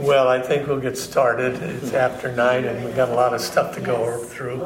Well, 0.00 0.28
I 0.28 0.40
think 0.40 0.66
we'll 0.66 0.80
get 0.80 0.96
started. 0.96 1.62
It's 1.62 1.92
after 1.92 2.32
nine, 2.32 2.64
and 2.64 2.82
we've 2.84 2.96
got 2.96 3.10
a 3.10 3.14
lot 3.14 3.34
of 3.34 3.40
stuff 3.42 3.74
to 3.74 3.82
go 3.82 4.16
through. 4.24 4.64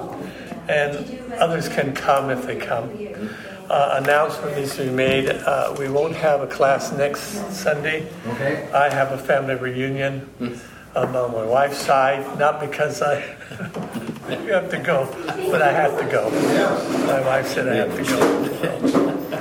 And 0.68 1.20
others 1.34 1.68
can 1.68 1.92
come 1.92 2.30
if 2.30 2.46
they 2.46 2.56
come. 2.56 2.90
Uh, 3.68 4.00
announcement 4.00 4.56
needs 4.56 4.76
to 4.76 4.84
be 4.84 4.90
made. 4.90 5.28
Uh, 5.28 5.74
we 5.76 5.88
won't 5.88 6.14
have 6.14 6.40
a 6.40 6.46
class 6.46 6.92
next 6.92 7.52
Sunday. 7.52 8.08
Okay. 8.28 8.70
I 8.72 8.88
have 8.88 9.10
a 9.10 9.18
family 9.18 9.56
reunion 9.56 10.30
um, 10.94 11.16
on 11.16 11.32
my 11.32 11.44
wife's 11.44 11.78
side, 11.78 12.38
not 12.38 12.60
because 12.60 13.02
I 13.02 13.18
have 14.28 14.70
to 14.70 14.78
go, 14.78 15.08
but 15.50 15.62
I 15.62 15.72
have 15.72 15.98
to 15.98 16.06
go. 16.06 16.30
My 17.06 17.20
wife 17.22 17.48
said 17.48 17.68
I 17.68 17.74
have 17.74 17.96
to 17.96 18.04
go. 18.04 19.40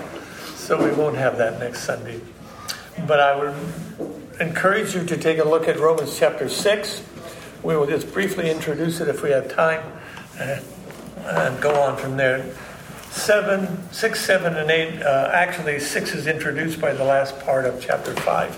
So 0.56 0.84
we 0.84 0.92
won't 0.96 1.18
have 1.18 1.38
that 1.38 1.60
next 1.60 1.84
Sunday. 1.84 2.20
But 3.06 3.20
I 3.20 3.36
would 3.36 4.23
encourage 4.44 4.94
you 4.94 5.06
to 5.06 5.18
take 5.18 5.40
a 5.40 5.44
look 5.44 5.68
at 5.68 5.80
Romans 5.80 6.18
chapter 6.18 6.50
6. 6.50 7.04
We 7.64 7.78
will 7.78 7.88
just 7.88 8.12
briefly 8.12 8.52
introduce 8.52 9.00
it 9.00 9.08
if 9.08 9.24
we 9.24 9.32
have 9.32 9.50
time 9.54 9.82
uh, 10.38 10.60
and 11.24 11.62
go 11.62 11.74
on 11.82 11.98
from 11.98 12.18
there. 12.18 12.54
Seven, 13.10 13.92
six, 13.92 14.26
seven, 14.26 14.56
and 14.56 14.70
eight. 14.70 15.02
Uh, 15.02 15.30
actually, 15.34 15.80
six 15.80 16.14
is 16.14 16.28
introduced 16.28 16.82
by 16.82 16.94
the 16.94 17.04
last 17.04 17.40
part 17.42 17.66
of 17.66 17.80
chapter 17.80 18.14
five. 18.16 18.58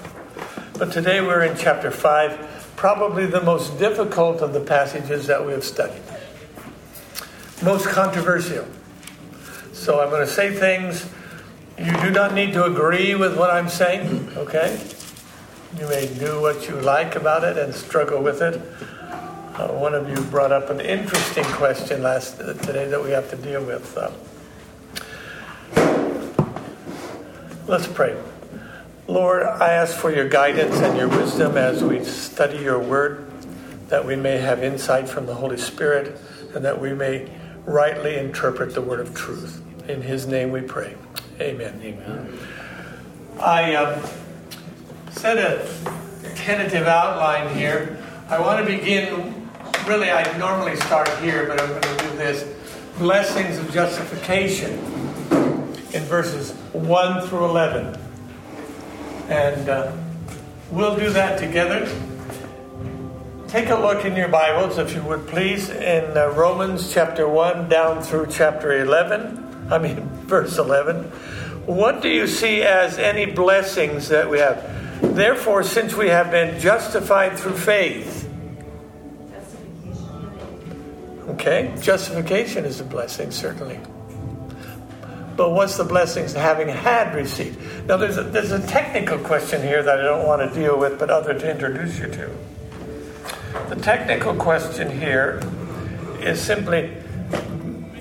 But 0.79 0.91
today 0.91 1.21
we're 1.21 1.43
in 1.43 1.57
chapter 1.57 1.91
five, 1.91 2.73
probably 2.75 3.25
the 3.25 3.41
most 3.41 3.77
difficult 3.77 4.41
of 4.41 4.53
the 4.53 4.61
passages 4.61 5.27
that 5.27 5.45
we 5.45 5.51
have 5.51 5.63
studied. 5.63 6.01
Most 7.63 7.87
controversial. 7.87 8.65
So 9.73 9.99
I'm 9.99 10.09
going 10.09 10.25
to 10.25 10.31
say 10.31 10.55
things. 10.55 11.07
You 11.77 11.91
do 12.01 12.09
not 12.09 12.33
need 12.33 12.53
to 12.53 12.63
agree 12.63 13.13
with 13.13 13.37
what 13.37 13.51
I'm 13.51 13.69
saying, 13.69 14.29
okay? 14.37 14.79
You 15.77 15.89
may 15.89 16.07
do 16.07 16.39
what 16.39 16.69
you 16.69 16.79
like 16.79 17.15
about 17.15 17.43
it 17.43 17.57
and 17.57 17.75
struggle 17.75 18.23
with 18.23 18.41
it. 18.41 18.61
Uh, 19.55 19.67
one 19.73 19.93
of 19.93 20.09
you 20.09 20.15
brought 20.25 20.53
up 20.53 20.69
an 20.69 20.79
interesting 20.79 21.43
question 21.45 22.01
last 22.01 22.39
uh, 22.39 22.53
today 22.53 22.87
that 22.87 23.03
we 23.03 23.11
have 23.11 23.29
to 23.31 23.35
deal 23.35 23.61
with. 23.61 23.97
Uh, 23.97 24.09
let's 27.67 27.87
pray. 27.87 28.15
Lord, 29.07 29.43
I 29.43 29.73
ask 29.73 29.97
for 29.97 30.13
your 30.13 30.29
guidance 30.29 30.77
and 30.77 30.97
your 30.97 31.09
wisdom 31.09 31.57
as 31.57 31.83
we 31.83 32.05
study 32.05 32.59
your 32.59 32.79
word, 32.79 33.29
that 33.89 34.05
we 34.05 34.15
may 34.15 34.37
have 34.37 34.63
insight 34.63 35.09
from 35.09 35.25
the 35.25 35.35
Holy 35.35 35.57
Spirit, 35.57 36.17
and 36.53 36.63
that 36.63 36.79
we 36.79 36.93
may 36.93 37.29
rightly 37.65 38.15
interpret 38.15 38.73
the 38.73 38.81
word 38.81 39.01
of 39.01 39.13
truth. 39.13 39.61
In 39.89 40.01
his 40.01 40.25
name 40.25 40.51
we 40.51 40.61
pray. 40.61 40.95
Amen. 41.41 41.81
Amen. 41.83 42.39
I 43.41 43.75
um, 43.75 44.01
set 45.15 45.37
a 45.37 45.65
tentative 46.35 46.87
outline 46.87 47.55
here. 47.55 47.97
I 48.29 48.39
want 48.39 48.65
to 48.65 48.77
begin, 48.77 49.49
really, 49.87 50.11
I 50.11 50.37
normally 50.37 50.75
start 50.75 51.09
here, 51.19 51.47
but 51.47 51.61
I'm 51.61 51.69
going 51.69 51.81
to 51.81 52.03
do 52.03 52.17
this. 52.17 52.53
Blessings 52.97 53.57
of 53.57 53.71
justification 53.71 54.73
in 55.93 56.03
verses 56.03 56.51
1 56.73 57.27
through 57.27 57.45
11. 57.45 57.97
And 59.29 59.69
uh, 59.69 59.95
we'll 60.69 60.97
do 60.97 61.09
that 61.11 61.39
together. 61.39 61.89
Take 63.47 63.69
a 63.69 63.75
look 63.75 64.03
in 64.03 64.17
your 64.17 64.27
Bibles, 64.27 64.77
if 64.77 64.93
you 64.93 65.01
would 65.03 65.27
please, 65.27 65.69
in 65.69 66.17
uh, 66.17 66.27
Romans 66.35 66.93
chapter 66.93 67.27
1 67.27 67.69
down 67.69 68.03
through 68.03 68.27
chapter 68.29 68.81
11. 68.81 69.67
I 69.71 69.77
mean, 69.77 70.01
verse 70.25 70.57
11. 70.57 71.03
What 71.65 72.01
do 72.01 72.09
you 72.09 72.27
see 72.27 72.63
as 72.63 72.97
any 72.99 73.25
blessings 73.25 74.09
that 74.09 74.29
we 74.29 74.39
have? 74.39 74.74
Therefore, 75.01 75.63
since 75.63 75.93
we 75.93 76.07
have 76.09 76.31
been 76.31 76.59
justified 76.59 77.37
through 77.37 77.57
faith, 77.57 78.29
okay, 81.29 81.73
justification 81.81 82.65
is 82.65 82.79
a 82.79 82.83
blessing, 82.83 83.31
certainly. 83.31 83.79
But 85.35 85.51
what's 85.51 85.75
the 85.75 85.83
blessings 85.83 86.33
having 86.33 86.69
had 86.69 87.13
received? 87.13 87.87
Now, 87.87 87.97
there's 87.97 88.17
a, 88.17 88.23
there's 88.23 88.51
a 88.51 88.65
technical 88.67 89.17
question 89.19 89.61
here 89.61 89.83
that 89.83 89.99
I 89.99 90.03
don't 90.03 90.25
want 90.25 90.49
to 90.49 90.59
deal 90.59 90.79
with, 90.79 90.97
but 90.97 91.09
other 91.09 91.37
to 91.37 91.51
introduce 91.51 91.99
you 91.99 92.07
to. 92.07 92.31
The 93.69 93.75
technical 93.75 94.35
question 94.35 94.97
here 94.97 95.41
is 96.21 96.39
simply 96.39 96.91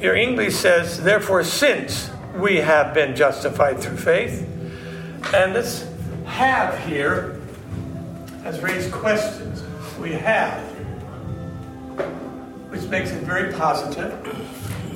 your 0.01 0.15
English 0.15 0.55
says, 0.55 1.03
therefore, 1.03 1.45
since 1.45 2.11
we 2.37 2.57
have 2.57 2.93
been 2.93 3.17
justified 3.17 3.79
through 3.79 3.97
faith, 3.97 4.47
and 5.33 5.55
this 5.55 5.89
have 6.25 6.79
here 6.87 7.41
has 8.43 8.61
raised 8.61 8.93
questions. 8.93 9.63
We 9.99 10.13
have, 10.13 10.61
which 12.71 12.83
makes 12.85 13.11
it 13.11 13.23
very 13.23 13.53
positive. 13.55 14.13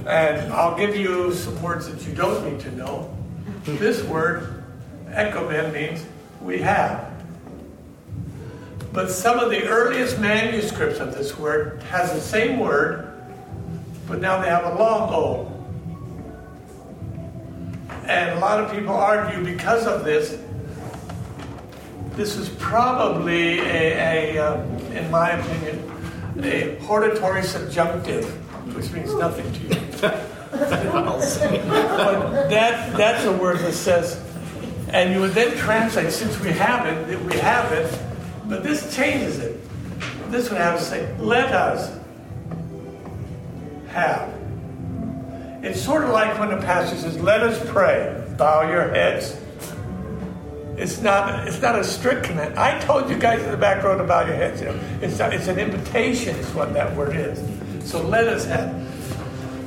And 0.07 0.53
I'll 0.53 0.77
give 0.77 0.97
you 0.97 1.33
some 1.33 1.61
words 1.63 1.89
that 1.89 2.07
you 2.07 2.15
don't 2.15 2.45
need 2.51 2.61
to 2.61 2.71
know. 2.75 3.15
This 3.65 4.03
word, 4.05 4.65
echomen, 5.11 5.73
means 5.73 6.05
we 6.41 6.59
have. 6.59 7.13
But 8.93 9.11
some 9.11 9.39
of 9.39 9.51
the 9.51 9.65
earliest 9.65 10.19
manuscripts 10.19 10.99
of 10.99 11.15
this 11.15 11.39
word 11.39 11.83
has 11.85 12.13
the 12.13 12.21
same 12.21 12.59
word, 12.59 13.13
but 14.07 14.21
now 14.21 14.41
they 14.41 14.49
have 14.49 14.65
a 14.65 14.79
long 14.79 15.13
O. 15.13 15.55
And 18.07 18.31
a 18.31 18.41
lot 18.41 18.61
of 18.61 18.73
people 18.73 18.95
argue 18.95 19.45
because 19.45 19.87
of 19.87 20.05
this, 20.05 20.39
this 22.19 22.37
is 22.37 22.49
probably 22.59 23.61
a, 23.61 24.35
a 24.35 24.45
uh, 24.45 24.61
in 24.91 25.09
my 25.09 25.31
opinion, 25.31 26.43
a 26.43 26.75
hortatory 26.85 27.45
subjunctive, 27.45 28.25
which 28.75 28.91
means 28.91 29.15
nothing 29.15 29.51
to 29.53 29.61
you. 29.61 29.69
but 30.01 30.21
that, 32.51 32.97
that's 32.97 33.25
a 33.25 33.33
word 33.33 33.61
that 33.61 33.73
says, 33.73 34.21
and 34.89 35.13
you 35.13 35.21
would 35.21 35.31
then 35.31 35.57
translate, 35.59 36.11
since 36.11 36.41
we 36.41 36.51
have 36.51 36.87
it, 36.87 37.21
we 37.25 37.37
have 37.39 37.71
it, 37.71 37.89
but 38.47 38.65
this 38.65 38.97
changes 38.97 39.39
it. 39.39 39.61
This 40.29 40.51
would 40.51 40.61
have 40.61 40.77
to 40.77 40.85
say, 40.85 41.17
let 41.19 41.53
us 41.53 41.97
have. 43.91 44.35
It's 45.63 45.81
sort 45.81 46.03
of 46.03 46.11
like 46.11 46.37
when 46.41 46.49
the 46.49 46.57
pastor 46.57 46.97
says, 46.97 47.17
let 47.21 47.45
us 47.45 47.65
pray, 47.71 48.27
bow 48.37 48.69
your 48.69 48.89
heads. 48.89 49.37
It's 50.79 51.01
not, 51.03 51.49
it's 51.49 51.61
not 51.61 51.77
a 51.77 51.83
strict 51.83 52.25
command. 52.25 52.57
I 52.57 52.79
told 52.79 53.11
you 53.11 53.19
guys 53.19 53.43
in 53.43 53.51
the 53.51 53.57
back 53.57 53.83
row 53.83 53.99
to 53.99 54.05
bow 54.05 54.25
your 54.25 54.37
heads. 54.37 54.61
You 54.61 54.69
know, 54.69 54.81
it's, 55.03 55.19
not, 55.19 55.35
it's 55.35 55.49
an 55.49 55.59
invitation, 55.59 56.37
is 56.37 56.55
what 56.55 56.73
that 56.75 56.95
word 56.95 57.17
is. 57.17 57.43
So 57.91 58.01
let 58.01 58.29
us 58.29 58.45
have. 58.45 58.71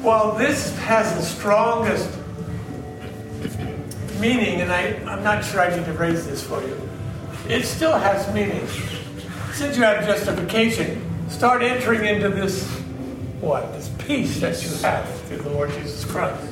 While 0.02 0.36
this 0.36 0.76
has 0.80 1.14
the 1.16 1.22
strongest 1.22 2.10
meaning, 4.22 4.62
and 4.62 4.72
I, 4.72 4.94
I'm 5.06 5.22
not 5.22 5.44
sure 5.44 5.60
I 5.60 5.76
need 5.76 5.86
to 5.86 5.94
raise 5.94 6.26
this 6.26 6.42
for 6.42 6.62
you, 6.62 6.80
it 7.50 7.66
still 7.66 7.98
has 7.98 8.34
meaning. 8.34 8.66
Since 9.52 9.76
you 9.76 9.84
have 9.84 10.06
justification, 10.06 11.30
start 11.30 11.62
entering 11.62 12.06
into 12.06 12.30
this, 12.30 12.66
what? 13.42 13.74
This 13.74 13.90
peace 14.00 14.40
that 14.40 14.64
you 14.64 14.70
have 14.78 15.10
through 15.24 15.40
the 15.40 15.50
Lord 15.50 15.72
Jesus 15.72 16.06
Christ. 16.06 16.48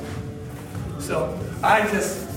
So 0.98 1.38
I 1.62 1.88
just, 1.88 2.29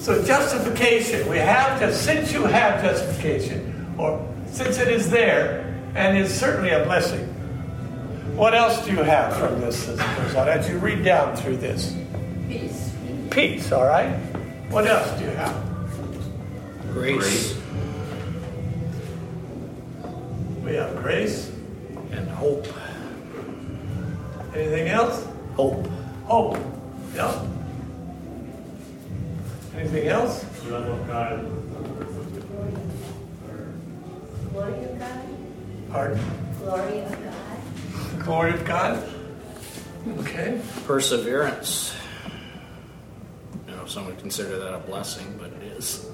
so 0.00 0.24
justification, 0.24 1.28
we 1.28 1.36
have 1.36 1.78
just, 1.78 2.02
since 2.04 2.32
you 2.32 2.44
have 2.44 2.82
justification, 2.82 3.94
or 3.98 4.26
since 4.46 4.78
it 4.78 4.88
is 4.88 5.10
there, 5.10 5.66
and 5.94 6.16
is 6.16 6.32
certainly 6.32 6.70
a 6.70 6.84
blessing, 6.84 7.26
what 8.34 8.54
else 8.54 8.84
do 8.86 8.92
you 8.92 9.02
have 9.02 9.36
from 9.36 9.60
this 9.60 9.86
as 9.88 9.98
it 10.00 10.16
goes 10.16 10.34
on, 10.34 10.48
as 10.48 10.68
you 10.68 10.78
read 10.78 11.04
down 11.04 11.36
through 11.36 11.58
this? 11.58 11.94
Peace. 12.48 12.94
Peace, 13.30 13.70
all 13.72 13.84
right? 13.84 14.10
What 14.70 14.86
else 14.86 15.10
do 15.18 15.24
you 15.24 15.30
have? 15.30 15.66
Grace 16.92 17.56
We 20.64 20.74
have 20.76 20.96
grace. 20.96 21.50
and 22.12 22.28
hope. 22.28 22.66
Anything 24.54 24.88
else? 24.88 25.26
Hope. 25.54 25.86
Hope. 26.24 26.58
Yeah. 27.14 27.46
Anything 29.80 30.08
else? 30.08 30.44
Love 30.66 30.86
of 30.86 31.06
God. 31.06 31.40
Glory 34.52 34.84
of 34.84 34.98
God. 34.98 35.26
Pardon? 35.90 36.20
Glory 36.58 37.00
of 37.00 37.12
God. 37.24 38.22
Glory 38.22 38.50
of 38.50 38.64
God. 38.66 39.08
Okay. 40.18 40.60
Perseverance. 40.84 41.96
You 43.66 43.74
know, 43.74 43.86
some 43.86 44.04
would 44.04 44.18
consider 44.18 44.58
that 44.58 44.74
a 44.74 44.80
blessing, 44.80 45.34
but 45.38 45.50
it 45.50 45.62
is. 45.78 46.06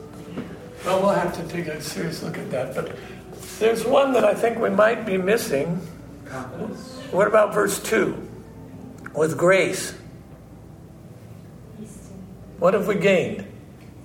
Well, 0.84 1.00
we'll 1.00 1.10
have 1.10 1.34
to 1.36 1.48
take 1.48 1.66
a 1.66 1.82
serious 1.82 2.22
look 2.22 2.38
at 2.38 2.48
that. 2.52 2.72
But 2.72 2.96
there's 3.58 3.84
one 3.84 4.12
that 4.12 4.24
I 4.24 4.34
think 4.34 4.60
we 4.60 4.70
might 4.70 5.04
be 5.04 5.18
missing. 5.18 5.80
Confidence. 6.26 7.00
What 7.10 7.26
about 7.26 7.52
verse 7.52 7.82
2? 7.82 8.16
With 9.12 9.36
grace. 9.36 9.92
What 12.60 12.74
have 12.74 12.86
we 12.86 12.94
gained? 12.94 13.45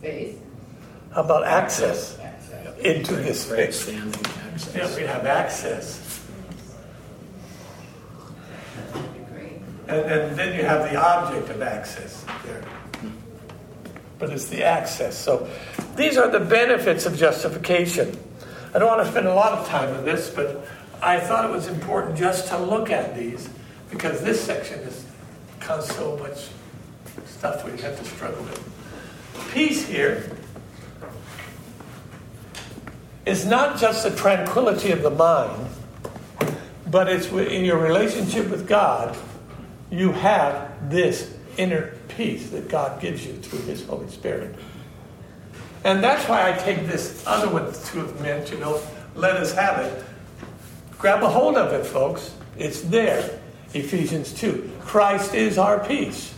Faith. 0.01 0.39
How 1.13 1.23
about 1.23 1.45
access? 1.45 2.17
into 2.81 3.13
this 3.15 3.47
Right, 3.47 3.71
space. 3.71 3.81
standing 3.81 4.25
access. 4.51 4.75
Yeah, 4.75 4.95
we 4.95 5.03
have 5.03 5.25
access. 5.27 6.19
Great. 9.31 9.61
And, 9.87 9.99
and 10.11 10.35
then 10.35 10.55
you 10.57 10.63
have 10.65 10.89
the 10.91 10.95
object 10.97 11.49
of 11.49 11.61
access 11.61 12.25
there. 12.43 12.63
But 14.17 14.31
it's 14.31 14.47
the 14.47 14.63
access. 14.63 15.15
So 15.17 15.47
these 15.95 16.17
are 16.17 16.27
the 16.29 16.39
benefits 16.39 17.05
of 17.05 17.15
justification. 17.15 18.17
I 18.73 18.79
don't 18.79 18.87
want 18.87 19.03
to 19.05 19.11
spend 19.11 19.27
a 19.27 19.33
lot 19.33 19.51
of 19.53 19.67
time 19.67 19.95
on 19.95 20.03
this, 20.03 20.31
but 20.31 20.65
I 21.03 21.19
thought 21.19 21.45
it 21.45 21.51
was 21.51 21.67
important 21.67 22.17
just 22.17 22.47
to 22.47 22.57
look 22.57 22.89
at 22.89 23.15
these 23.15 23.47
because 23.91 24.23
this 24.23 24.41
section 24.43 24.83
has 24.85 25.05
kind 25.59 25.79
of 25.81 25.85
so 25.85 26.17
much 26.17 26.47
stuff 27.27 27.63
we 27.65 27.79
have 27.81 27.97
to 27.99 28.05
struggle 28.05 28.41
with. 28.43 28.70
Peace 29.49 29.85
here 29.85 30.29
is 33.25 33.45
not 33.45 33.79
just 33.79 34.03
the 34.03 34.15
tranquility 34.15 34.91
of 34.91 35.01
the 35.01 35.09
mind, 35.09 35.67
but 36.87 37.07
it's 37.07 37.27
in 37.27 37.65
your 37.65 37.77
relationship 37.77 38.49
with 38.49 38.67
God, 38.67 39.17
you 39.89 40.11
have 40.11 40.89
this 40.89 41.33
inner 41.57 41.93
peace 42.09 42.49
that 42.49 42.69
God 42.69 43.01
gives 43.01 43.25
you 43.25 43.33
through 43.33 43.61
His 43.61 43.85
Holy 43.85 44.09
Spirit. 44.09 44.55
And 45.83 46.03
that's 46.03 46.27
why 46.27 46.49
I 46.49 46.57
take 46.57 46.85
this 46.87 47.23
other 47.25 47.49
one 47.49 47.71
to 47.71 47.99
have 47.99 48.21
meant, 48.21 48.51
you 48.51 48.57
know, 48.59 48.81
let 49.15 49.37
us 49.37 49.53
have 49.53 49.79
it. 49.79 50.03
Grab 50.97 51.23
a 51.23 51.29
hold 51.29 51.55
of 51.55 51.73
it, 51.73 51.85
folks. 51.85 52.35
It's 52.57 52.81
there. 52.81 53.39
Ephesians 53.73 54.33
2. 54.33 54.71
Christ 54.81 55.33
is 55.33 55.57
our 55.57 55.79
peace. 55.79 56.33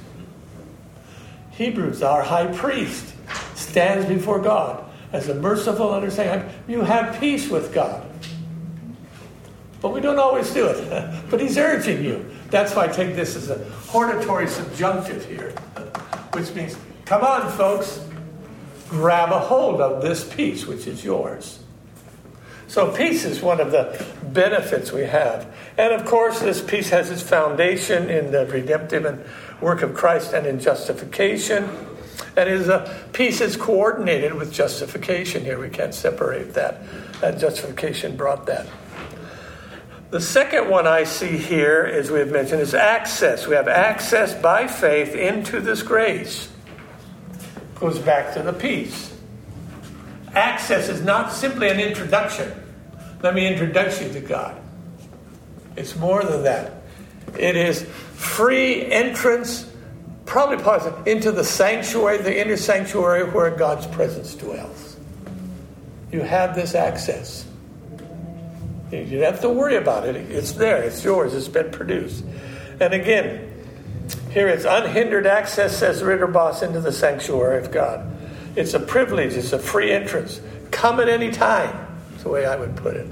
Hebrews, 1.53 2.01
our 2.01 2.23
high 2.23 2.47
priest, 2.47 3.13
stands 3.55 4.07
before 4.07 4.39
God 4.39 4.83
as 5.11 5.29
a 5.29 5.35
merciful, 5.35 5.93
understanding. 5.93 6.49
You 6.67 6.81
have 6.81 7.19
peace 7.19 7.49
with 7.49 7.73
God. 7.73 8.09
But 9.81 9.93
we 9.93 10.01
don't 10.01 10.17
always 10.17 10.51
do 10.51 10.67
it. 10.67 11.23
but 11.29 11.39
he's 11.39 11.57
urging 11.57 12.03
you. 12.03 12.25
That's 12.49 12.75
why 12.75 12.85
I 12.85 12.87
take 12.87 13.15
this 13.15 13.35
as 13.35 13.49
a 13.49 13.63
hortatory 13.87 14.47
subjunctive 14.47 15.25
here, 15.25 15.51
which 16.33 16.53
means, 16.55 16.77
come 17.05 17.23
on, 17.23 17.51
folks, 17.51 18.03
grab 18.89 19.31
a 19.31 19.39
hold 19.39 19.81
of 19.81 20.01
this 20.01 20.23
peace, 20.23 20.65
which 20.65 20.87
is 20.87 21.03
yours. 21.03 21.59
So, 22.67 22.91
peace 22.91 23.25
is 23.25 23.41
one 23.41 23.59
of 23.59 23.71
the 23.71 24.03
benefits 24.31 24.91
we 24.91 25.01
have. 25.01 25.52
And 25.77 25.93
of 25.93 26.05
course, 26.05 26.39
this 26.39 26.61
peace 26.61 26.89
has 26.89 27.09
its 27.09 27.21
foundation 27.21 28.09
in 28.09 28.31
the 28.31 28.45
redemptive 28.45 29.05
and 29.05 29.23
work 29.59 29.81
of 29.81 29.93
Christ 29.93 30.33
and 30.33 30.45
in 30.45 30.59
justification. 30.59 31.69
And 32.35 32.49
is 32.49 32.67
a 32.67 33.07
peace 33.13 33.41
is 33.41 33.55
coordinated 33.55 34.33
with 34.33 34.51
justification 34.51 35.43
here. 35.43 35.59
We 35.59 35.69
can't 35.69 35.93
separate 35.93 36.53
that. 36.53 36.81
That 37.21 37.39
justification 37.39 38.15
brought 38.15 38.45
that. 38.47 38.67
The 40.09 40.21
second 40.21 40.69
one 40.69 40.85
I 40.85 41.05
see 41.05 41.37
here, 41.37 41.89
as 41.91 42.11
we 42.11 42.19
have 42.19 42.31
mentioned, 42.31 42.61
is 42.61 42.75
access. 42.75 43.47
We 43.47 43.55
have 43.55 43.67
access 43.67 44.33
by 44.39 44.67
faith 44.67 45.15
into 45.15 45.59
this 45.59 45.81
grace. 45.81 46.49
Goes 47.75 47.97
back 47.97 48.33
to 48.35 48.43
the 48.43 48.53
peace. 48.53 49.11
Access 50.33 50.87
is 50.87 51.01
not 51.01 51.31
simply 51.31 51.69
an 51.69 51.79
introduction. 51.79 52.51
Let 53.23 53.33
me 53.33 53.47
introduce 53.47 54.01
you 54.01 54.09
to 54.13 54.19
God. 54.19 54.62
It's 55.75 55.95
more 55.95 56.23
than 56.23 56.43
that. 56.43 56.73
It 57.37 57.55
is 57.55 57.83
free 58.13 58.85
entrance, 58.91 59.69
probably 60.25 60.63
positive, 60.63 61.07
into 61.07 61.31
the 61.31 61.43
sanctuary, 61.43 62.17
the 62.17 62.39
inner 62.39 62.57
sanctuary 62.57 63.23
where 63.29 63.49
God's 63.51 63.87
presence 63.87 64.35
dwells. 64.35 64.97
You 66.11 66.21
have 66.21 66.55
this 66.55 66.75
access. 66.75 67.45
You 68.91 69.19
don't 69.19 69.23
have 69.23 69.41
to 69.41 69.49
worry 69.49 69.77
about 69.77 70.05
it. 70.05 70.15
It's 70.15 70.51
there. 70.51 70.83
It's 70.83 71.03
yours. 71.03 71.33
It's 71.33 71.47
been 71.47 71.71
produced. 71.71 72.23
And 72.79 72.93
again, 72.93 73.49
here 74.29 74.47
it's 74.47 74.65
unhindered 74.65 75.25
access, 75.25 75.75
says 75.75 76.03
Ridderbos, 76.03 76.61
into 76.61 76.79
the 76.79 76.91
sanctuary 76.91 77.57
of 77.63 77.71
God. 77.71 78.05
It's 78.55 78.75
a 78.75 78.79
privilege. 78.79 79.33
It's 79.33 79.53
a 79.53 79.59
free 79.59 79.91
entrance. 79.91 80.39
Come 80.69 80.99
at 80.99 81.09
any 81.09 81.31
time. 81.31 81.87
That's 82.11 82.23
the 82.23 82.29
way 82.29 82.45
I 82.45 82.55
would 82.55 82.75
put 82.75 82.95
it. 82.95 83.07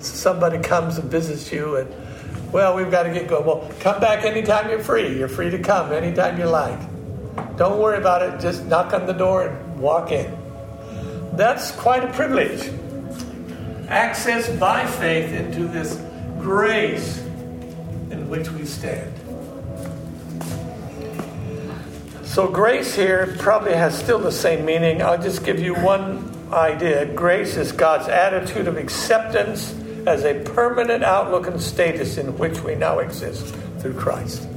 Somebody 0.00 0.58
comes 0.58 0.98
and 0.98 1.10
visits 1.10 1.50
you, 1.52 1.76
and 1.76 1.94
well, 2.52 2.76
we've 2.76 2.90
got 2.90 3.02
to 3.02 3.10
get 3.12 3.28
going. 3.28 3.44
Well, 3.44 3.70
come 3.80 4.00
back 4.00 4.24
anytime 4.24 4.70
you're 4.70 4.82
free. 4.82 5.18
You're 5.18 5.28
free 5.28 5.50
to 5.50 5.58
come 5.58 5.92
anytime 5.92 6.38
you 6.38 6.46
like. 6.46 6.78
Don't 7.56 7.78
worry 7.78 7.98
about 7.98 8.22
it. 8.22 8.40
Just 8.40 8.64
knock 8.66 8.92
on 8.94 9.06
the 9.06 9.12
door 9.12 9.48
and 9.48 9.80
walk 9.80 10.12
in. 10.12 10.36
That's 11.34 11.70
quite 11.72 12.04
a 12.04 12.12
privilege 12.12 12.72
access 13.88 14.48
by 14.58 14.86
faith 14.86 15.32
into 15.32 15.66
this 15.66 16.00
grace 16.38 17.18
in 18.10 18.28
which 18.28 18.50
we 18.50 18.64
stand. 18.64 19.12
So, 22.24 22.46
grace 22.48 22.94
here 22.94 23.34
probably 23.38 23.72
has 23.72 23.98
still 23.98 24.18
the 24.18 24.32
same 24.32 24.64
meaning. 24.64 25.02
I'll 25.02 25.20
just 25.20 25.44
give 25.44 25.58
you 25.58 25.74
one 25.74 26.30
idea. 26.52 27.06
Grace 27.06 27.56
is 27.56 27.72
God's 27.72 28.08
attitude 28.08 28.68
of 28.68 28.76
acceptance 28.76 29.74
as 30.08 30.24
a 30.24 30.34
permanent 30.54 31.04
outlook 31.04 31.46
and 31.46 31.60
status 31.60 32.16
in 32.16 32.36
which 32.38 32.60
we 32.62 32.74
now 32.74 32.98
exist 32.98 33.54
through 33.78 33.94
Christ. 33.94 34.48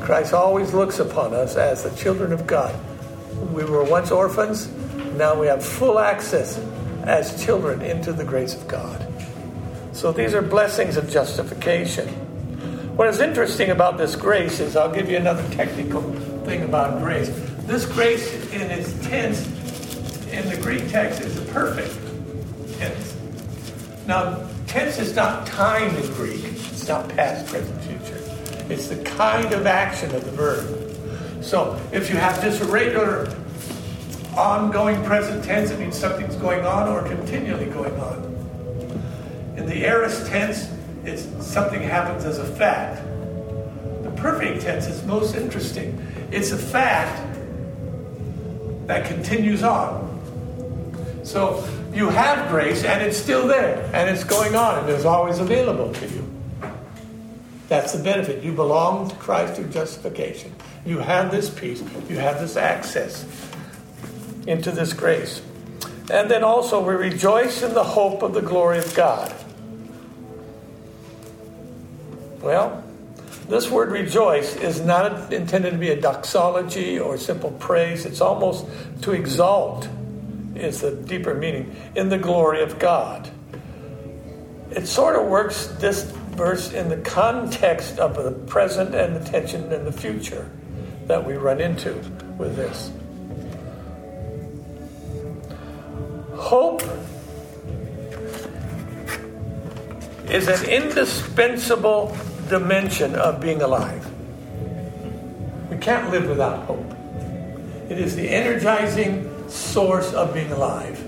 Christ 0.00 0.32
always 0.32 0.72
looks 0.74 1.00
upon 1.00 1.34
us 1.34 1.56
as 1.56 1.82
the 1.82 1.90
children 1.96 2.32
of 2.32 2.46
God. 2.46 2.78
We 3.52 3.64
were 3.64 3.82
once 3.82 4.10
orphans, 4.10 4.68
now 5.16 5.38
we 5.38 5.46
have 5.46 5.64
full 5.64 5.98
access 5.98 6.58
as 7.04 7.44
children 7.44 7.82
into 7.82 8.12
the 8.12 8.24
grace 8.24 8.54
of 8.54 8.68
God. 8.68 9.04
So 9.92 10.12
these 10.12 10.34
are 10.34 10.42
blessings 10.42 10.96
of 10.96 11.10
justification. 11.10 12.06
What 12.96 13.08
is 13.08 13.20
interesting 13.20 13.70
about 13.70 13.96
this 13.96 14.14
grace 14.16 14.60
is 14.60 14.76
I'll 14.76 14.92
give 14.92 15.08
you 15.08 15.16
another 15.16 15.48
technical 15.54 16.02
thing 16.44 16.62
about 16.62 17.00
grace. 17.00 17.28
This 17.60 17.86
grace 17.86 18.32
in 18.52 18.70
its 18.70 18.92
tense 19.06 19.46
in 20.30 20.48
the 20.48 20.58
Greek 20.60 20.88
text 20.90 21.20
is 21.20 21.36
a 21.38 21.52
perfect 21.52 21.94
tense. 22.78 23.16
Now, 24.06 24.47
tense 24.68 24.98
is 24.98 25.16
not 25.16 25.46
time 25.46 25.96
in 25.96 26.12
Greek. 26.12 26.44
It's 26.44 26.86
not 26.86 27.08
past, 27.08 27.46
present, 27.46 27.82
future. 27.82 28.22
It's 28.68 28.88
the 28.88 29.02
kind 29.02 29.52
of 29.52 29.66
action 29.66 30.14
of 30.14 30.24
the 30.24 30.30
verb. 30.30 31.42
So 31.42 31.80
if 31.90 32.10
you 32.10 32.16
have 32.16 32.40
this 32.42 32.60
regular 32.60 33.34
ongoing 34.36 35.02
present 35.04 35.42
tense, 35.42 35.70
it 35.70 35.80
means 35.80 35.98
something's 35.98 36.36
going 36.36 36.64
on 36.64 36.88
or 36.88 37.02
continually 37.08 37.66
going 37.66 37.98
on. 37.98 38.24
In 39.56 39.66
the 39.66 39.86
aorist 39.86 40.26
tense, 40.26 40.70
it's 41.04 41.26
something 41.44 41.80
happens 41.80 42.24
as 42.26 42.38
a 42.38 42.44
fact. 42.44 43.02
The 44.02 44.12
perfect 44.16 44.62
tense 44.62 44.86
is 44.86 45.02
most 45.04 45.34
interesting. 45.34 46.06
It's 46.30 46.52
a 46.52 46.58
fact 46.58 47.24
that 48.86 49.06
continues 49.06 49.62
on. 49.62 50.04
So 51.24 51.66
you 51.92 52.08
have 52.10 52.48
grace 52.48 52.84
and 52.84 53.02
it's 53.02 53.16
still 53.16 53.46
there 53.46 53.90
and 53.94 54.10
it's 54.10 54.24
going 54.24 54.54
on 54.54 54.80
and 54.80 54.88
it's 54.88 55.04
always 55.04 55.38
available 55.38 55.92
to 55.94 56.08
you. 56.08 56.24
That's 57.68 57.92
the 57.92 58.02
benefit. 58.02 58.42
You 58.42 58.52
belong 58.52 59.10
to 59.10 59.16
Christ 59.16 59.54
through 59.54 59.68
justification. 59.68 60.54
You 60.86 60.98
have 60.98 61.30
this 61.30 61.50
peace. 61.50 61.82
You 62.08 62.16
have 62.16 62.40
this 62.40 62.56
access 62.56 63.26
into 64.46 64.70
this 64.70 64.92
grace. 64.92 65.42
And 66.10 66.30
then 66.30 66.42
also, 66.42 66.80
we 66.82 66.94
rejoice 66.94 67.62
in 67.62 67.74
the 67.74 67.84
hope 67.84 68.22
of 68.22 68.32
the 68.32 68.40
glory 68.40 68.78
of 68.78 68.94
God. 68.94 69.34
Well, 72.40 72.82
this 73.48 73.70
word 73.70 73.90
rejoice 73.90 74.56
is 74.56 74.80
not 74.80 75.32
intended 75.32 75.72
to 75.72 75.78
be 75.78 75.90
a 75.90 76.00
doxology 76.00 76.98
or 76.98 77.18
simple 77.18 77.50
praise. 77.52 78.06
It's 78.06 78.22
almost 78.22 78.66
to 79.02 79.12
exalt, 79.12 79.88
is 80.60 80.80
the 80.80 80.90
deeper 80.90 81.34
meaning, 81.34 81.74
in 81.94 82.08
the 82.08 82.18
glory 82.18 82.62
of 82.62 82.78
God. 82.78 83.30
It 84.70 84.86
sort 84.86 85.16
of 85.16 85.26
works, 85.26 85.68
this 85.78 86.04
verse, 86.04 86.72
in 86.72 86.88
the 86.88 86.98
context 86.98 87.98
of 87.98 88.14
the 88.22 88.32
present 88.46 88.94
and 88.94 89.16
the 89.16 89.30
tension 89.30 89.72
in 89.72 89.84
the 89.84 89.92
future 89.92 90.50
that 91.06 91.26
we 91.26 91.34
run 91.34 91.60
into 91.60 91.94
with 92.36 92.54
this. 92.56 92.92
Hope 96.34 96.82
is 100.30 100.46
an 100.48 100.68
indispensable 100.68 102.16
dimension 102.48 103.14
of 103.14 103.40
being 103.40 103.62
alive. 103.62 104.06
We 105.70 105.78
can't 105.78 106.10
live 106.10 106.28
without 106.28 106.66
hope. 106.66 106.94
It 107.90 107.98
is 107.98 108.14
the 108.14 108.28
energizing 108.28 109.27
source 109.48 110.12
of 110.12 110.34
being 110.34 110.52
alive. 110.52 111.02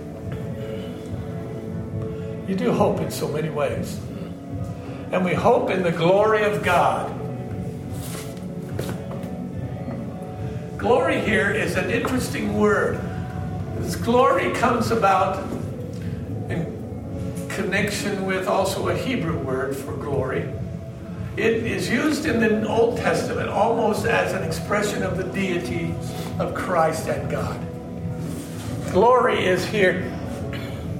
You 2.48 2.56
do 2.56 2.72
hope 2.72 3.00
in 3.00 3.10
so 3.10 3.28
many 3.28 3.48
ways. 3.48 4.00
And 5.12 5.24
we 5.24 5.34
hope 5.34 5.70
in 5.70 5.82
the 5.82 5.92
glory 5.92 6.42
of 6.42 6.62
God. 6.64 7.16
Glory 10.76 11.20
here 11.20 11.50
is 11.50 11.76
an 11.76 11.90
interesting 11.90 12.58
word. 12.58 13.00
This 13.78 13.96
glory 13.96 14.52
comes 14.52 14.90
about 14.90 15.44
in 16.48 17.46
connection 17.50 18.24
with 18.24 18.48
also 18.48 18.88
a 18.88 18.96
Hebrew 18.96 19.38
word 19.38 19.76
for 19.76 19.92
glory. 19.92 20.48
It 21.36 21.64
is 21.66 21.88
used 21.88 22.26
in 22.26 22.40
the 22.40 22.68
Old 22.68 22.96
Testament 22.96 23.48
almost 23.48 24.06
as 24.06 24.32
an 24.32 24.42
expression 24.42 25.02
of 25.02 25.16
the 25.16 25.24
deity 25.24 25.94
of 26.38 26.54
Christ 26.54 27.08
and 27.08 27.30
God. 27.30 27.69
Glory 28.92 29.44
is 29.46 29.64
here. 29.64 30.02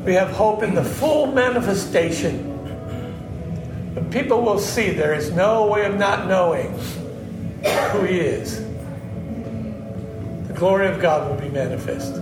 We 0.05 0.15
have 0.15 0.31
hope 0.31 0.63
in 0.63 0.77
the 0.77 0.85
full 0.85 1.27
manifestation. 1.27 2.47
The 3.95 4.03
people 4.03 4.43
will 4.43 4.61
see 4.61 4.91
there 4.91 5.13
is 5.13 5.33
no 5.33 5.67
way 5.67 5.85
of 5.87 5.99
not 5.99 6.29
knowing 6.29 6.73
who 7.91 8.05
He 8.05 8.21
is. 8.21 8.61
The 10.47 10.55
glory 10.55 10.87
of 10.87 11.01
God 11.01 11.29
will 11.29 11.41
be 11.41 11.53
manifest. 11.53 12.15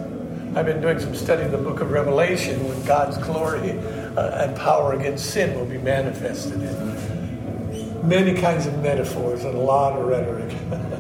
I've 0.57 0.65
been 0.65 0.81
doing 0.81 0.99
some 1.01 1.15
study 1.15 1.43
in 1.43 1.51
the 1.51 1.59
book 1.59 1.81
of 1.81 1.91
Revelation 1.91 2.67
when 2.67 2.83
God's 2.85 3.19
glory 3.19 3.73
uh, 3.73 4.45
and 4.45 4.57
power 4.57 4.95
against 4.95 5.31
sin 5.31 5.55
will 5.55 5.67
be 5.67 5.77
manifested 5.77 6.63
in 6.63 8.09
many 8.09 8.33
kinds 8.41 8.67
of 8.67 8.79
metaphors 8.83 9.45
and 9.45 9.55
a 9.55 9.61
lot 9.61 9.99
of 9.99 10.07
rhetoric. 10.07 10.51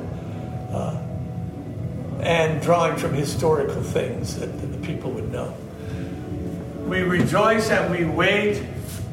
and 2.28 2.60
drawing 2.60 2.94
from 2.94 3.14
historical 3.14 3.82
things 3.82 4.38
that, 4.38 4.60
that 4.60 4.66
the 4.66 4.86
people 4.86 5.10
would 5.10 5.32
know. 5.32 5.56
We 6.86 7.00
rejoice 7.00 7.70
and 7.70 7.90
we 7.90 8.04
wait 8.04 8.62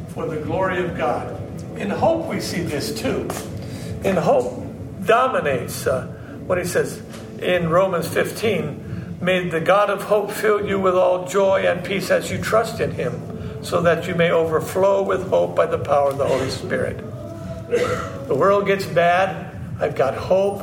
for 0.10 0.27
the 0.27 0.41
glory 0.41 0.84
of 0.84 0.98
God. 0.98 1.31
In 1.79 1.89
hope, 1.89 2.27
we 2.27 2.41
see 2.41 2.62
this 2.62 2.93
too. 2.93 3.29
In 4.03 4.17
hope 4.17 4.62
dominates 5.05 5.88
uh, 5.88 6.07
what 6.45 6.57
he 6.57 6.65
says 6.65 7.01
in 7.41 7.69
Romans 7.69 8.07
15 8.10 9.17
May 9.22 9.48
the 9.48 9.62
God 9.62 9.89
of 9.89 10.03
hope 10.03 10.29
fill 10.29 10.67
you 10.67 10.77
with 10.77 10.95
all 10.95 11.25
joy 11.25 11.65
and 11.65 11.86
peace 11.86 12.12
as 12.12 12.29
you 12.29 12.38
trust 12.38 12.81
in 12.81 12.91
him, 12.91 13.63
so 13.63 13.81
that 13.81 14.10
you 14.10 14.13
may 14.13 14.29
overflow 14.29 15.01
with 15.01 15.29
hope 15.29 15.55
by 15.55 15.65
the 15.65 15.79
power 15.79 16.12
of 16.12 16.17
the 16.17 16.27
Holy 16.27 16.50
Spirit. 16.50 16.98
The 18.27 18.36
world 18.36 18.67
gets 18.67 18.86
bad. 18.86 19.55
I've 19.79 19.95
got 19.95 20.15
hope 20.15 20.62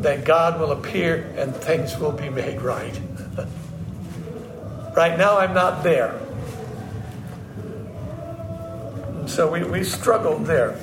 that 0.00 0.24
God 0.24 0.58
will 0.58 0.72
appear 0.72 1.32
and 1.36 1.54
things 1.54 1.98
will 1.98 2.12
be 2.12 2.30
made 2.30 2.62
right. 2.62 2.98
right 4.96 5.18
now, 5.18 5.38
I'm 5.38 5.54
not 5.54 5.82
there. 5.82 6.18
And 9.18 9.28
so 9.28 9.50
we, 9.50 9.62
we 9.64 9.84
struggled 9.84 10.46
there. 10.46 10.78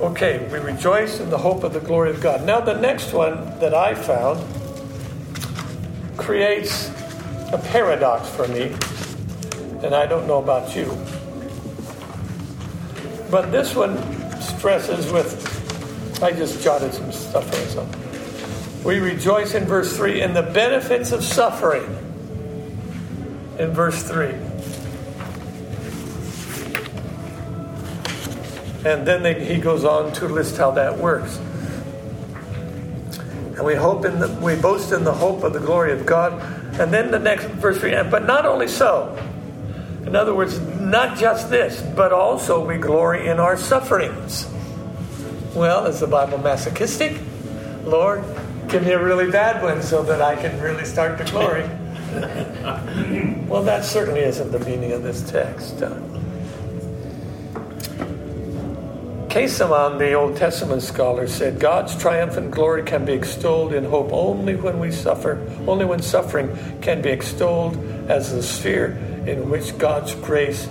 Okay, 0.00 0.46
we 0.52 0.58
rejoice 0.58 1.20
in 1.20 1.30
the 1.30 1.38
hope 1.38 1.64
of 1.64 1.72
the 1.72 1.80
glory 1.80 2.10
of 2.10 2.20
God. 2.20 2.44
Now, 2.44 2.60
the 2.60 2.78
next 2.78 3.12
one 3.12 3.58
that 3.60 3.74
I 3.74 3.94
found 3.94 4.44
creates 6.18 6.90
a 7.52 7.58
paradox 7.70 8.28
for 8.28 8.46
me, 8.48 8.74
and 9.82 9.94
I 9.94 10.06
don't 10.06 10.26
know 10.26 10.42
about 10.42 10.76
you. 10.76 10.86
But 13.30 13.50
this 13.50 13.74
one 13.74 13.96
stresses 14.40 15.10
with, 15.10 16.22
I 16.22 16.32
just 16.32 16.62
jotted 16.62 16.92
some 16.92 17.10
stuff 17.12 17.48
or 17.48 17.66
something. 17.68 18.03
We 18.84 18.98
rejoice 18.98 19.54
in 19.54 19.64
verse 19.64 19.96
3 19.96 20.20
in 20.20 20.34
the 20.34 20.42
benefits 20.42 21.10
of 21.10 21.24
suffering. 21.24 21.86
In 23.58 23.70
verse 23.70 24.02
3. 24.02 24.34
And 28.84 29.06
then 29.06 29.22
they, 29.22 29.42
he 29.44 29.58
goes 29.58 29.84
on 29.84 30.12
to 30.14 30.28
list 30.28 30.58
how 30.58 30.72
that 30.72 30.98
works. 30.98 31.38
And 33.56 33.64
we 33.64 33.74
hope 33.74 34.04
in 34.04 34.18
the, 34.18 34.28
we 34.42 34.56
boast 34.56 34.92
in 34.92 35.04
the 35.04 35.14
hope 35.14 35.42
of 35.42 35.54
the 35.54 35.60
glory 35.60 35.92
of 35.92 36.04
God. 36.04 36.34
And 36.78 36.92
then 36.92 37.10
the 37.10 37.18
next 37.18 37.46
verse 37.46 37.78
three, 37.78 37.92
but 37.92 38.26
not 38.26 38.44
only 38.44 38.68
so. 38.68 39.16
In 40.04 40.14
other 40.14 40.34
words, 40.34 40.60
not 40.60 41.16
just 41.16 41.48
this, 41.48 41.80
but 41.96 42.12
also 42.12 42.62
we 42.66 42.76
glory 42.76 43.28
in 43.28 43.40
our 43.40 43.56
sufferings. 43.56 44.46
Well, 45.54 45.86
is 45.86 46.00
the 46.00 46.06
Bible 46.06 46.38
masochistic? 46.38 47.18
Lord, 47.84 48.22
give 48.68 48.84
me 48.84 48.92
a 48.92 49.02
really 49.02 49.30
bad 49.30 49.62
one 49.62 49.82
so 49.82 50.02
that 50.02 50.20
I 50.20 50.36
can 50.36 50.60
really 50.60 50.84
start 50.84 51.18
to 51.18 51.24
glory. 51.24 51.68
well, 53.48 53.62
that 53.62 53.84
certainly 53.84 54.20
isn't 54.20 54.52
the 54.52 54.60
meaning 54.60 54.92
of 54.92 55.02
this 55.02 55.28
text. 55.30 55.82
Käsemann, 59.28 59.98
the 59.98 60.12
Old 60.12 60.36
Testament 60.36 60.80
scholar, 60.80 61.26
said 61.26 61.58
God's 61.58 61.96
triumphant 61.96 62.52
glory 62.52 62.84
can 62.84 63.04
be 63.04 63.14
extolled 63.14 63.72
in 63.72 63.84
hope 63.84 64.12
only 64.12 64.54
when 64.54 64.78
we 64.78 64.92
suffer, 64.92 65.44
only 65.66 65.84
when 65.84 66.00
suffering 66.00 66.56
can 66.80 67.02
be 67.02 67.10
extolled 67.10 67.76
as 68.08 68.32
the 68.32 68.44
sphere 68.44 68.96
in 69.26 69.50
which 69.50 69.76
God's 69.76 70.14
grace 70.14 70.68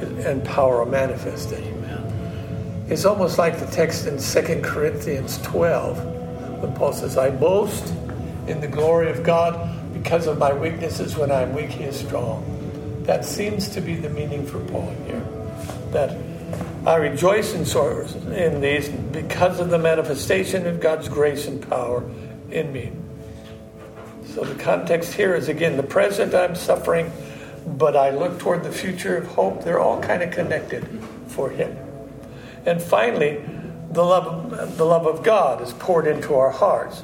and 0.00 0.42
power 0.44 0.80
are 0.80 0.86
manifested. 0.86 1.62
Amen. 1.62 2.86
It's 2.88 3.04
almost 3.04 3.36
like 3.36 3.58
the 3.58 3.66
text 3.66 4.06
in 4.06 4.16
2 4.16 4.62
Corinthians 4.62 5.36
12 5.42 6.15
when 6.60 6.74
Paul 6.74 6.92
says, 6.92 7.16
I 7.16 7.30
boast 7.30 7.94
in 8.46 8.60
the 8.60 8.68
glory 8.68 9.10
of 9.10 9.22
God 9.22 9.92
because 9.92 10.26
of 10.26 10.38
my 10.38 10.52
weaknesses. 10.52 11.16
When 11.16 11.30
I'm 11.30 11.54
weak, 11.54 11.70
he 11.70 11.84
is 11.84 11.98
strong. 11.98 12.44
That 13.04 13.24
seems 13.24 13.68
to 13.70 13.80
be 13.80 13.94
the 13.94 14.10
meaning 14.10 14.46
for 14.46 14.58
Paul 14.66 14.94
here. 15.06 15.22
That 15.90 16.16
I 16.86 16.96
rejoice 16.96 17.54
in 17.54 17.64
sorrows 17.64 18.14
in 18.14 18.60
these 18.60 18.88
because 18.88 19.58
of 19.58 19.70
the 19.70 19.78
manifestation 19.78 20.66
of 20.66 20.80
God's 20.80 21.08
grace 21.08 21.48
and 21.48 21.66
power 21.68 22.08
in 22.50 22.72
me. 22.72 22.92
So 24.26 24.44
the 24.44 24.62
context 24.62 25.14
here 25.14 25.34
is 25.34 25.48
again 25.48 25.76
the 25.76 25.82
present 25.82 26.34
I'm 26.34 26.54
suffering, 26.54 27.10
but 27.66 27.96
I 27.96 28.10
look 28.10 28.38
toward 28.38 28.62
the 28.62 28.70
future 28.70 29.16
of 29.16 29.26
hope. 29.26 29.64
They're 29.64 29.80
all 29.80 30.00
kind 30.00 30.22
of 30.22 30.30
connected 30.30 30.86
for 31.28 31.50
him. 31.50 31.76
And 32.66 32.82
finally, 32.82 33.40
the 33.90 34.02
love, 34.02 34.76
the 34.76 34.84
love 34.84 35.06
of 35.06 35.22
God 35.22 35.62
is 35.62 35.72
poured 35.74 36.06
into 36.06 36.34
our 36.34 36.50
hearts. 36.50 37.02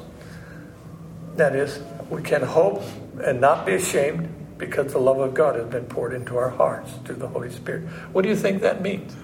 That 1.35 1.55
is, 1.55 1.79
we 2.09 2.21
can 2.21 2.41
hope 2.41 2.83
and 3.23 3.41
not 3.41 3.65
be 3.65 3.73
ashamed 3.73 4.57
because 4.57 4.93
the 4.93 4.99
love 4.99 5.19
of 5.19 5.33
God 5.33 5.55
has 5.55 5.65
been 5.65 5.85
poured 5.85 6.13
into 6.13 6.37
our 6.37 6.49
hearts 6.49 6.91
through 7.05 7.15
the 7.15 7.27
Holy 7.27 7.51
Spirit. 7.51 7.83
What 8.11 8.21
do 8.21 8.29
you 8.29 8.35
think 8.35 8.61
that 8.61 8.81
means? 8.81 9.15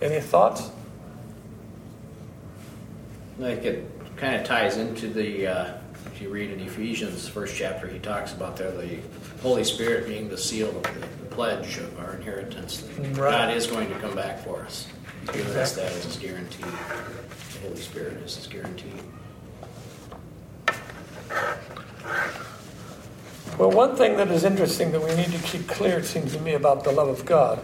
Any 0.00 0.20
thoughts? 0.20 0.70
Like 3.38 3.64
it 3.64 3.90
kind 4.16 4.36
of 4.36 4.44
ties 4.44 4.76
into 4.76 5.08
the, 5.08 5.46
uh, 5.46 5.78
if 6.06 6.20
you 6.20 6.28
read 6.28 6.50
in 6.50 6.60
Ephesians, 6.60 7.28
first 7.28 7.56
chapter, 7.56 7.86
he 7.86 7.98
talks 7.98 8.32
about 8.32 8.56
there 8.56 8.70
the 8.70 8.98
Holy 9.42 9.64
Spirit 9.64 10.06
being 10.06 10.28
the 10.28 10.38
seal 10.38 10.68
of 10.68 10.82
the, 10.82 10.90
the 10.90 11.26
pledge 11.30 11.78
of 11.78 11.98
our 12.00 12.14
inheritance. 12.14 12.82
Right. 12.98 13.14
God 13.14 13.56
is 13.56 13.66
going 13.66 13.88
to 13.88 13.98
come 13.98 14.14
back 14.14 14.44
for 14.44 14.62
us. 14.62 14.86
He's 15.32 15.36
given 15.36 15.58
exactly. 15.58 15.62
us 15.62 15.92
that 15.92 15.92
as 15.92 16.04
his 16.04 16.16
guarantee. 16.16 16.62
The 16.62 17.68
Holy 17.68 17.76
Spirit 17.76 18.14
is 18.24 18.36
his 18.36 18.46
guarantee. 18.46 18.92
Well, 23.58 23.70
one 23.72 23.96
thing 23.96 24.16
that 24.16 24.28
is 24.28 24.44
interesting 24.44 24.92
that 24.92 25.00
we 25.00 25.14
need 25.16 25.32
to 25.32 25.42
keep 25.42 25.66
clear, 25.66 25.98
it 25.98 26.04
seems 26.04 26.34
to 26.34 26.40
me, 26.40 26.54
about 26.54 26.84
the 26.84 26.92
love 26.92 27.08
of 27.08 27.24
God 27.24 27.60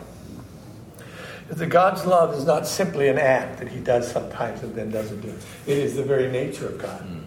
is 1.51 1.57
that 1.57 1.67
God's 1.67 2.05
love 2.07 2.35
is 2.35 2.45
not 2.45 2.67
simply 2.67 3.09
an 3.09 3.19
act 3.19 3.59
that 3.59 3.69
he 3.69 3.79
does 3.79 4.11
sometimes 4.11 4.63
and 4.63 4.75
then 4.75 4.91
doesn't 4.91 5.21
do. 5.21 5.33
It 5.67 5.79
is 5.79 5.95
the 5.95 6.03
very 6.03 6.31
nature 6.31 6.67
of 6.67 6.79
God. 6.79 7.01
Mm-hmm. 7.01 7.21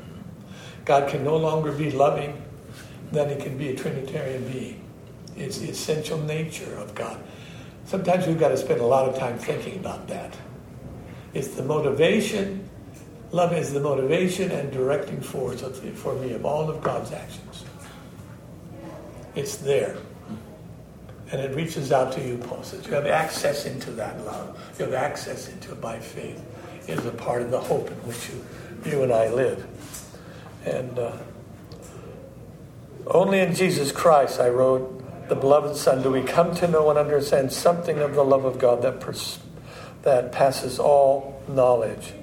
God 0.86 1.10
can 1.10 1.24
no 1.24 1.38
longer 1.38 1.72
be 1.72 1.92
loving 1.92 2.42
than 3.12 3.30
he 3.30 3.36
can 3.36 3.58
be 3.58 3.70
a 3.70 3.76
Trinitarian 3.76 4.48
being. 4.52 4.84
It's 5.36 5.60
the 5.60 5.70
essential 5.70 6.18
nature 6.18 6.76
of 6.76 6.96
God. 6.96 7.20
Sometimes 7.88 8.28
we've 8.28 8.40
got 8.40 8.50
to 8.50 8.58
spend 8.58 8.82
a 8.82 8.86
lot 8.86 9.08
of 9.08 9.18
time 9.18 9.38
thinking 9.40 9.80
about 9.80 10.08
that. 10.10 10.36
It's 11.34 11.56
the 11.56 11.64
motivation, 11.64 12.70
love 13.32 13.54
is 13.54 13.74
the 13.74 13.80
motivation 13.80 14.52
and 14.52 14.72
directing 14.72 15.22
force 15.22 15.62
for 15.96 16.14
me 16.16 16.34
of 16.34 16.46
all 16.46 16.70
of 16.70 16.82
God's 16.84 17.12
actions. 17.12 17.64
It's 19.36 19.58
there 19.58 19.98
and 21.32 21.42
it 21.42 21.56
reaches 21.56 21.92
out 21.92 22.12
to 22.14 22.22
you, 22.22 22.38
Paul 22.38 22.64
says. 22.64 22.86
You 22.88 22.94
have 22.94 23.06
access 23.06 23.66
into 23.66 23.92
that 23.92 24.20
love. 24.26 24.60
You 24.78 24.86
have 24.86 24.94
access 24.94 25.50
into 25.50 25.72
it 25.72 25.82
by 25.82 26.00
faith. 26.00 26.42
It 26.88 27.00
is 27.00 27.06
a 27.06 27.12
part 27.12 27.42
of 27.42 27.52
the 27.52 27.60
hope 27.60 27.90
in 27.90 27.98
which 27.98 28.30
you, 28.30 28.92
you 28.92 29.04
and 29.04 29.12
I 29.12 29.30
live. 29.30 29.66
And 30.66 30.98
uh, 30.98 31.18
only 33.08 33.40
in 33.40 33.54
Jesus 33.54 33.92
Christ, 33.92 34.40
I 34.40 34.50
wrote, 34.50 35.04
the 35.30 35.36
beloved 35.36 35.76
Son, 35.76 36.02
do 36.02 36.12
we 36.12 36.22
come 36.22 36.56
to 36.56 36.68
know 36.68 36.90
and 36.90 36.98
understand 36.98 37.52
something 37.52 38.00
of 38.00 38.16
the 38.16 38.24
love 38.24 38.46
of 38.46 38.60
God 38.60 38.82
that, 38.82 39.00
pers- 39.00 39.40
that 40.04 40.32
passes 40.32 40.80
all 40.80 41.42
knowledge. 41.48 42.14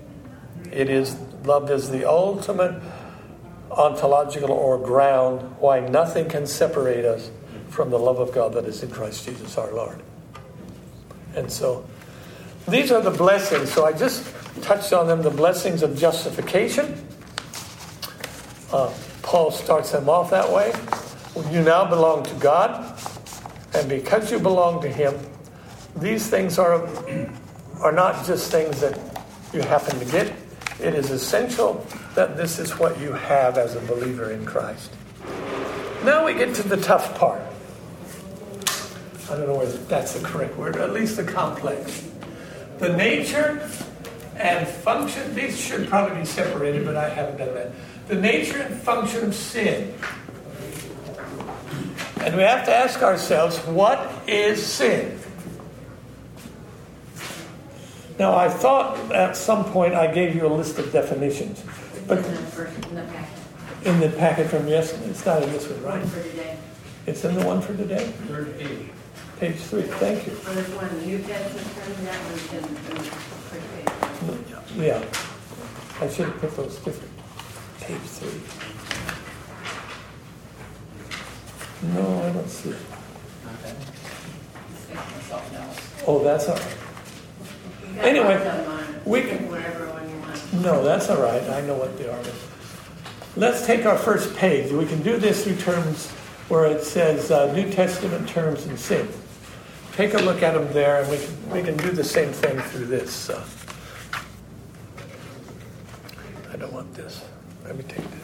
It 0.72 0.88
is 0.88 1.16
love 1.44 1.70
is 1.70 1.90
the 1.90 2.08
ultimate 2.08 2.82
ontological 3.70 4.52
or 4.52 4.78
ground 4.78 5.56
why 5.58 5.80
nothing 5.80 6.28
can 6.28 6.46
separate 6.46 7.04
us 7.04 7.30
from 7.68 7.90
the 7.90 7.98
love 7.98 8.18
of 8.18 8.32
God 8.32 8.54
that 8.54 8.64
is 8.64 8.82
in 8.82 8.90
Christ 8.90 9.26
Jesus 9.26 9.58
our 9.58 9.72
Lord. 9.72 10.00
And 11.34 11.50
so 11.50 11.84
these 12.68 12.92
are 12.92 13.02
the 13.02 13.10
blessings. 13.10 13.72
So 13.72 13.84
I 13.84 13.92
just 13.92 14.32
touched 14.62 14.92
on 14.92 15.06
them 15.06 15.22
the 15.22 15.30
blessings 15.30 15.82
of 15.82 15.98
justification. 15.98 17.06
Uh, 18.72 18.92
Paul 19.22 19.50
starts 19.50 19.90
them 19.90 20.08
off 20.08 20.30
that 20.30 20.50
way. 20.50 20.72
You 21.50 21.62
now 21.62 21.84
belong 21.84 22.22
to 22.24 22.34
God. 22.34 22.93
And 23.74 23.88
because 23.88 24.30
you 24.30 24.38
belong 24.38 24.80
to 24.82 24.88
Him, 24.88 25.14
these 25.96 26.28
things 26.28 26.58
are, 26.58 26.86
are 27.80 27.92
not 27.92 28.24
just 28.26 28.50
things 28.50 28.80
that 28.80 28.98
you 29.52 29.60
happen 29.62 29.98
to 29.98 30.04
get. 30.06 30.32
It 30.80 30.94
is 30.94 31.10
essential 31.10 31.86
that 32.14 32.36
this 32.36 32.58
is 32.58 32.78
what 32.78 32.98
you 32.98 33.12
have 33.12 33.58
as 33.58 33.76
a 33.76 33.80
believer 33.80 34.32
in 34.32 34.44
Christ. 34.44 34.90
Now 36.04 36.24
we 36.24 36.34
get 36.34 36.54
to 36.56 36.68
the 36.68 36.76
tough 36.76 37.16
part. 37.18 37.40
I 39.30 39.36
don't 39.36 39.46
know 39.46 39.56
whether 39.56 39.78
that's 39.78 40.12
the 40.12 40.26
correct 40.26 40.56
word, 40.56 40.76
at 40.76 40.92
least 40.92 41.16
the 41.16 41.24
complex. 41.24 42.06
The 42.78 42.94
nature 42.94 43.68
and 44.36 44.66
function, 44.66 45.34
these 45.34 45.58
should 45.58 45.88
probably 45.88 46.20
be 46.20 46.26
separated, 46.26 46.84
but 46.84 46.96
I 46.96 47.08
haven't 47.08 47.38
done 47.38 47.54
that. 47.54 47.70
The 48.08 48.16
nature 48.16 48.58
and 48.58 48.76
function 48.76 49.24
of 49.24 49.34
sin. 49.34 49.94
And 52.24 52.36
we 52.36 52.42
have 52.42 52.64
to 52.64 52.74
ask 52.74 53.02
ourselves, 53.02 53.58
what 53.66 54.10
is 54.26 54.64
sin? 54.64 55.18
Now, 58.18 58.34
I 58.34 58.48
thought 58.48 58.96
at 59.12 59.36
some 59.36 59.64
point 59.66 59.92
I 59.94 60.06
gave 60.12 60.34
you 60.34 60.46
a 60.46 60.48
list 60.48 60.78
of 60.78 60.90
definitions, 60.90 61.62
but 62.06 62.18
In 62.18 62.24
the 62.24 62.30
first, 62.30 62.74
in 62.88 62.94
the 62.94 63.02
packet. 63.02 63.86
in 63.86 64.00
the 64.00 64.08
packet 64.16 64.48
from 64.48 64.66
yesterday, 64.68 65.06
it's 65.10 65.26
not 65.26 65.42
in 65.42 65.50
this 65.52 65.68
one, 65.68 65.82
One 65.82 66.00
right? 66.00 66.08
for 66.08 66.22
today. 66.22 66.56
It's 67.06 67.24
in 67.24 67.34
the 67.34 67.44
one 67.44 67.60
for 67.60 67.76
today? 67.76 68.06
Third 68.28 68.58
page. 68.58 68.88
Page 69.40 69.56
three, 69.56 69.82
thank 69.82 70.26
you. 70.26 70.32
Well, 70.44 70.54
there's 70.54 70.68
one 70.70 71.06
New 71.06 71.18
Testament 71.18 71.66
that 72.06 72.24
one's 72.24 72.52
in, 72.52 72.58
in 72.64 72.94
the 73.02 73.10
first 73.50 73.66
page. 73.74 74.86
Yeah, 74.86 75.04
I 76.00 76.08
should 76.08 76.26
have 76.26 76.38
put 76.40 76.56
those 76.56 76.76
different. 76.76 77.12
Page 77.80 78.00
three. 78.00 78.73
No, 81.92 82.22
I 82.22 82.30
don't 82.32 82.48
see 82.48 82.70
it. 82.70 82.76
Oh, 86.06 86.22
that's 86.22 86.48
all 86.48 86.56
right. 86.56 86.76
You 87.88 87.94
got 87.96 88.04
Anyway, 88.04 88.34
lots 88.34 88.46
of 88.46 88.56
them 88.56 88.68
on 88.72 88.80
it. 88.94 89.06
we 89.06 89.20
Pick 89.22 89.38
can- 89.38 89.50
Whatever 89.50 89.86
one 89.90 90.10
you 90.10 90.16
want. 90.18 90.52
No, 90.62 90.84
that's 90.84 91.08
all 91.10 91.20
right. 91.22 91.42
I 91.50 91.60
know 91.62 91.74
what 91.74 91.96
they 91.98 92.08
are. 92.08 92.18
Let's 93.36 93.66
take 93.66 93.84
our 93.86 93.96
first 93.98 94.34
page. 94.36 94.70
We 94.72 94.86
can 94.86 95.02
do 95.02 95.16
this 95.16 95.44
through 95.44 95.56
terms 95.56 96.08
where 96.48 96.66
it 96.66 96.82
says 96.84 97.30
uh, 97.30 97.52
New 97.52 97.70
Testament 97.70 98.28
terms 98.28 98.66
and 98.66 98.78
sin. 98.78 99.08
Take 99.92 100.14
a 100.14 100.18
look 100.18 100.42
at 100.42 100.54
them 100.54 100.70
there, 100.72 101.00
and 101.02 101.10
we 101.10 101.16
can, 101.18 101.50
we 101.50 101.62
can 101.62 101.76
do 101.76 101.90
the 101.92 102.04
same 102.04 102.32
thing 102.32 102.58
through 102.60 102.86
this. 102.86 103.30
Uh, 103.30 103.44
I 106.52 106.56
don't 106.56 106.72
want 106.72 106.92
this. 106.94 107.24
Let 107.64 107.76
me 107.76 107.82
take 107.84 108.08
this. 108.10 108.23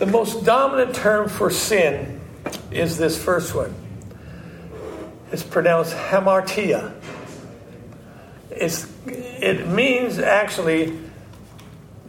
The 0.00 0.06
most 0.06 0.46
dominant 0.46 0.94
term 0.94 1.28
for 1.28 1.50
sin 1.50 2.22
is 2.70 2.96
this 2.96 3.22
first 3.22 3.54
one. 3.54 3.74
It's 5.30 5.42
pronounced 5.42 5.94
hamartia. 5.94 6.98
It's, 8.50 8.90
it 9.06 9.68
means 9.68 10.18
actually, 10.18 10.98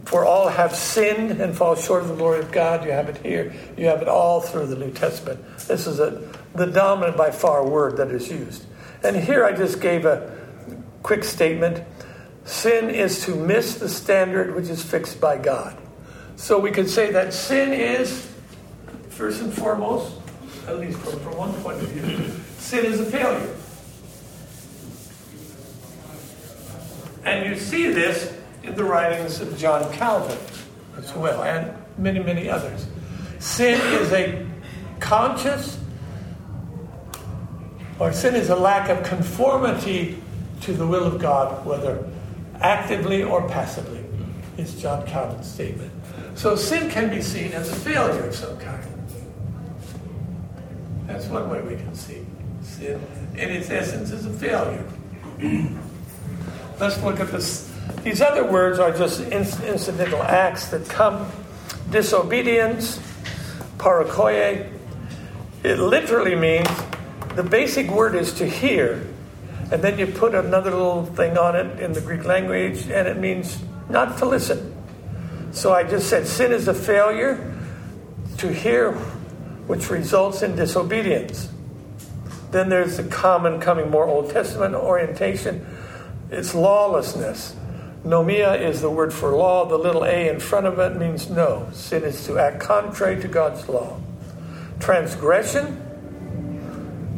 for 0.06 0.24
all 0.24 0.48
have 0.48 0.74
sinned 0.74 1.32
and 1.32 1.54
fall 1.54 1.74
short 1.74 2.04
of 2.04 2.08
the 2.08 2.14
glory 2.14 2.40
of 2.40 2.50
God. 2.50 2.82
You 2.86 2.92
have 2.92 3.10
it 3.10 3.18
here. 3.18 3.52
You 3.76 3.88
have 3.88 4.00
it 4.00 4.08
all 4.08 4.40
through 4.40 4.68
the 4.68 4.76
New 4.76 4.90
Testament. 4.90 5.44
This 5.58 5.86
is 5.86 6.00
a, 6.00 6.32
the 6.54 6.68
dominant 6.68 7.18
by 7.18 7.30
far 7.30 7.62
word 7.62 7.98
that 7.98 8.10
is 8.10 8.30
used. 8.30 8.64
And 9.04 9.14
here 9.14 9.44
I 9.44 9.52
just 9.52 9.82
gave 9.82 10.06
a 10.06 10.34
quick 11.02 11.24
statement. 11.24 11.86
Sin 12.46 12.88
is 12.88 13.20
to 13.26 13.34
miss 13.34 13.74
the 13.74 13.90
standard 13.90 14.54
which 14.54 14.70
is 14.70 14.82
fixed 14.82 15.20
by 15.20 15.36
God. 15.36 15.76
So 16.42 16.58
we 16.58 16.72
could 16.72 16.90
say 16.90 17.12
that 17.12 17.32
sin 17.32 17.72
is, 17.72 18.28
first 19.10 19.40
and 19.42 19.54
foremost, 19.54 20.16
at 20.66 20.80
least 20.80 20.98
from, 20.98 21.20
from 21.20 21.36
one 21.36 21.52
point 21.62 21.80
of 21.80 21.86
view, 21.90 22.32
sin 22.58 22.84
is 22.84 22.98
a 22.98 23.04
failure. 23.04 23.54
And 27.24 27.48
you 27.48 27.56
see 27.56 27.92
this 27.92 28.36
in 28.64 28.74
the 28.74 28.82
writings 28.82 29.40
of 29.40 29.56
John 29.56 29.90
Calvin 29.92 30.36
as 30.96 31.14
well, 31.14 31.44
and 31.44 31.72
many, 31.96 32.18
many 32.18 32.48
others. 32.48 32.88
Sin 33.38 33.80
is 34.00 34.12
a 34.12 34.44
conscious, 34.98 35.78
or 38.00 38.12
sin 38.12 38.34
is 38.34 38.50
a 38.50 38.56
lack 38.56 38.88
of 38.88 39.04
conformity 39.04 40.20
to 40.62 40.72
the 40.72 40.88
will 40.88 41.04
of 41.04 41.20
God, 41.20 41.64
whether 41.64 42.04
actively 42.60 43.22
or 43.22 43.48
passively, 43.48 44.01
is 44.56 44.80
John 44.80 45.06
Calvin's 45.06 45.50
statement. 45.50 45.92
So 46.34 46.56
sin 46.56 46.90
can 46.90 47.10
be 47.10 47.22
seen 47.22 47.52
as 47.52 47.70
a 47.70 47.76
failure 47.76 48.24
of 48.24 48.34
some 48.34 48.58
kind. 48.58 48.92
That's 51.06 51.26
one 51.26 51.50
way 51.50 51.60
we 51.62 51.76
can 51.76 51.94
see 51.94 52.24
sin. 52.62 53.00
In 53.34 53.50
its 53.50 53.70
essence, 53.70 54.10
is 54.10 54.26
a 54.26 54.32
failure. 54.32 54.86
Let's 56.80 57.02
look 57.02 57.20
at 57.20 57.30
this. 57.30 57.70
These 58.02 58.20
other 58.20 58.44
words 58.44 58.78
are 58.78 58.96
just 58.96 59.20
incidental 59.20 60.22
acts 60.22 60.68
that 60.68 60.88
come. 60.88 61.30
Disobedience, 61.90 62.98
parakoye. 63.78 64.72
It 65.62 65.78
literally 65.78 66.34
means 66.34 66.68
the 67.34 67.42
basic 67.42 67.90
word 67.90 68.14
is 68.14 68.32
to 68.34 68.46
hear, 68.46 69.06
and 69.70 69.82
then 69.82 69.98
you 69.98 70.06
put 70.06 70.34
another 70.34 70.70
little 70.70 71.06
thing 71.06 71.36
on 71.36 71.56
it 71.56 71.80
in 71.80 71.92
the 71.92 72.00
Greek 72.00 72.24
language, 72.24 72.88
and 72.88 73.06
it 73.06 73.18
means 73.18 73.62
not 73.88 74.18
to 74.18 74.26
listen. 74.26 74.74
So 75.52 75.72
I 75.72 75.84
just 75.84 76.08
said 76.08 76.26
sin 76.26 76.52
is 76.52 76.68
a 76.68 76.74
failure 76.74 77.54
to 78.38 78.52
hear, 78.52 78.92
which 79.66 79.90
results 79.90 80.42
in 80.42 80.56
disobedience. 80.56 81.48
Then 82.50 82.68
there's 82.68 82.96
the 82.96 83.04
common, 83.04 83.60
coming 83.60 83.90
more 83.90 84.06
Old 84.06 84.30
Testament 84.30 84.74
orientation. 84.74 85.66
It's 86.30 86.54
lawlessness. 86.54 87.56
Nomia 88.04 88.60
is 88.60 88.80
the 88.80 88.90
word 88.90 89.12
for 89.12 89.34
law. 89.36 89.64
The 89.64 89.78
little 89.78 90.04
a 90.04 90.28
in 90.28 90.40
front 90.40 90.66
of 90.66 90.78
it 90.78 90.98
means 90.98 91.30
no. 91.30 91.68
Sin 91.72 92.02
is 92.02 92.24
to 92.26 92.38
act 92.38 92.60
contrary 92.60 93.20
to 93.22 93.28
God's 93.28 93.68
law. 93.68 94.00
Transgression. 94.80 95.78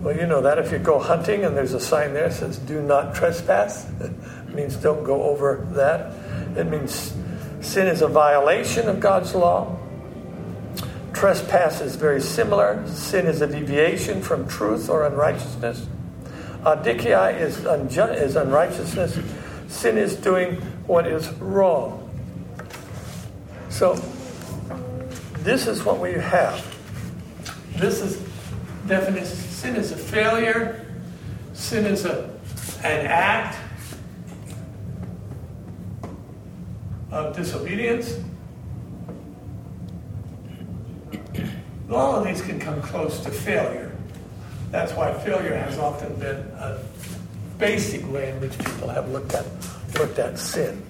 Well, 0.02 0.14
you 0.14 0.26
know 0.26 0.42
that 0.42 0.58
if 0.58 0.70
you 0.70 0.78
go 0.78 0.98
hunting 0.98 1.44
and 1.44 1.56
there's 1.56 1.72
a 1.72 1.80
sign 1.80 2.12
there 2.12 2.28
that 2.28 2.34
says 2.34 2.58
do 2.58 2.82
not 2.82 3.14
trespass, 3.14 3.90
means 4.52 4.76
don't 4.76 5.02
go 5.02 5.22
over 5.22 5.66
that. 5.72 6.12
It 6.56 6.64
means 6.64 7.14
sin 7.60 7.86
is 7.86 8.02
a 8.02 8.08
violation 8.08 8.88
of 8.88 9.00
God's 9.00 9.34
law. 9.34 9.78
Trespass 11.12 11.80
is 11.80 11.96
very 11.96 12.20
similar. 12.20 12.86
Sin 12.88 13.26
is 13.26 13.40
a 13.40 13.46
deviation 13.46 14.20
from 14.20 14.48
truth 14.48 14.88
or 14.88 15.06
unrighteousness. 15.06 15.86
Adikia 16.62 17.40
is, 17.40 17.64
is 17.64 18.36
unrighteousness. 18.36 19.18
Sin 19.68 19.98
is 19.98 20.16
doing 20.16 20.56
what 20.86 21.06
is 21.06 21.30
wrong. 21.34 22.00
So, 23.68 23.94
this 25.38 25.66
is 25.66 25.84
what 25.84 25.98
we 25.98 26.12
have. 26.12 26.64
This 27.76 28.00
is 28.00 28.16
definition. 28.86 29.26
Sin 29.26 29.76
is 29.76 29.92
a 29.92 29.96
failure. 29.96 30.86
Sin 31.52 31.86
is 31.86 32.04
a, 32.04 32.30
an 32.82 33.06
act 33.06 33.58
of 37.14 37.36
disobedience. 37.36 38.18
All 41.90 42.16
of 42.16 42.26
these 42.26 42.42
can 42.42 42.58
come 42.58 42.82
close 42.82 43.20
to 43.20 43.30
failure. 43.30 43.92
That's 44.70 44.92
why 44.94 45.14
failure 45.14 45.54
has 45.54 45.78
often 45.78 46.16
been 46.16 46.38
a 46.58 46.78
basic 47.58 48.10
way 48.10 48.30
in 48.30 48.40
which 48.40 48.58
people 48.58 48.88
have 48.88 49.08
looked 49.10 49.32
at 49.34 49.46
looked 49.96 50.18
at 50.18 50.36
sin. 50.38 50.82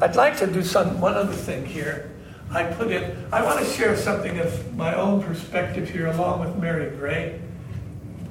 I'd 0.00 0.14
like 0.14 0.36
to 0.38 0.46
do 0.46 0.62
some 0.62 1.00
one 1.00 1.14
other 1.14 1.32
thing 1.32 1.66
here. 1.66 2.12
I 2.52 2.62
put 2.62 2.92
in 2.92 3.16
I 3.32 3.42
want 3.42 3.58
to 3.58 3.66
share 3.72 3.96
something 3.96 4.38
of 4.38 4.76
my 4.76 4.94
own 4.94 5.20
perspective 5.20 5.90
here 5.90 6.06
along 6.06 6.40
with 6.40 6.56
Mary 6.62 6.96
Gray. 6.96 7.40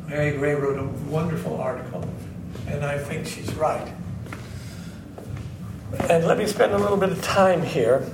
Mary 0.07 0.37
Gray 0.37 0.53
wrote 0.53 0.79
a 0.79 0.85
wonderful 1.09 1.59
article, 1.59 2.07
and 2.67 2.85
I 2.85 2.97
think 2.97 3.27
she's 3.27 3.53
right. 3.55 3.91
And 5.99 6.25
let 6.25 6.37
me 6.37 6.47
spend 6.47 6.73
a 6.73 6.77
little 6.77 6.97
bit 6.97 7.11
of 7.11 7.21
time 7.21 7.61
here. 7.61 8.05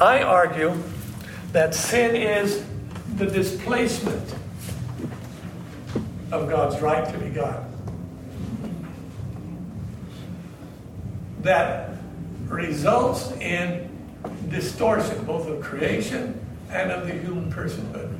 I 0.00 0.22
argue 0.22 0.74
that 1.52 1.74
sin 1.74 2.16
is 2.16 2.64
the 3.16 3.26
displacement 3.26 4.34
of 6.32 6.48
God's 6.48 6.80
right 6.80 7.10
to 7.12 7.18
be 7.18 7.30
God. 7.30 7.64
That 11.42 11.90
results 12.46 13.32
in 13.32 13.88
distortion 14.48 15.24
both 15.24 15.46
of 15.46 15.60
creation 15.62 16.40
and 16.70 16.90
of 16.90 17.06
the 17.06 17.12
human 17.12 17.52
personhood. 17.52 18.14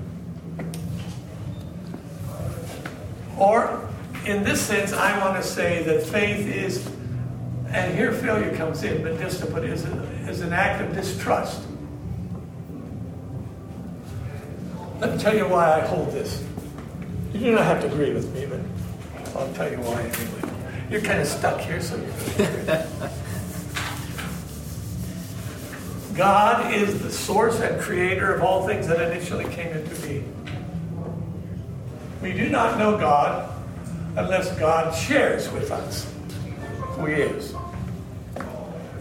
Or, 3.39 3.89
in 4.27 4.43
this 4.43 4.61
sense, 4.61 4.93
I 4.93 5.19
want 5.25 5.43
to 5.43 5.49
say 5.49 5.83
that 5.85 6.03
faith 6.03 6.47
is, 6.47 6.89
and 7.71 7.95
here 7.95 8.13
failure 8.13 8.57
comes 8.57 8.83
in, 8.83 9.03
but 9.03 9.19
just 9.21 9.41
to 9.41 9.47
put 9.47 9.65
it, 9.65 9.71
is, 9.71 9.85
a, 9.85 10.47
an 10.47 10.53
act 10.53 10.81
of 10.83 10.95
distrust. 10.95 11.63
Let 15.01 15.13
me 15.13 15.19
tell 15.19 15.37
you 15.37 15.47
why 15.47 15.81
I 15.81 15.87
hold 15.87 16.13
this. 16.13 16.45
You 17.33 17.41
do 17.41 17.53
not 17.53 17.65
have 17.65 17.81
to 17.83 17.87
agree 17.93 18.13
with 18.13 18.35
me, 18.35 18.47
but 18.47 18.61
I'll 19.37 19.53
tell 19.53 19.71
you 19.71 19.77
why 19.79 20.03
anyway. 20.03 20.55
You're 20.91 21.03
kind 21.03 21.21
of 21.21 21.27
stuck 21.27 21.61
here, 21.61 21.81
so 21.81 21.97
you're 21.97 22.87
God 26.17 26.75
is 26.75 27.01
the 27.01 27.13
source 27.13 27.61
and 27.61 27.81
creator 27.81 28.35
of 28.35 28.43
all 28.43 28.67
things 28.67 28.89
that 28.89 29.01
initially 29.01 29.45
came 29.55 29.69
into 29.69 29.95
being. 30.05 30.35
We 32.21 32.33
do 32.33 32.49
not 32.49 32.77
know 32.79 32.99
God 32.99 33.55
unless 34.17 34.51
God 34.59 34.93
shares 34.97 35.49
with 35.53 35.71
us 35.71 36.13
who 36.99 37.07
He 37.07 37.15
is. 37.15 37.55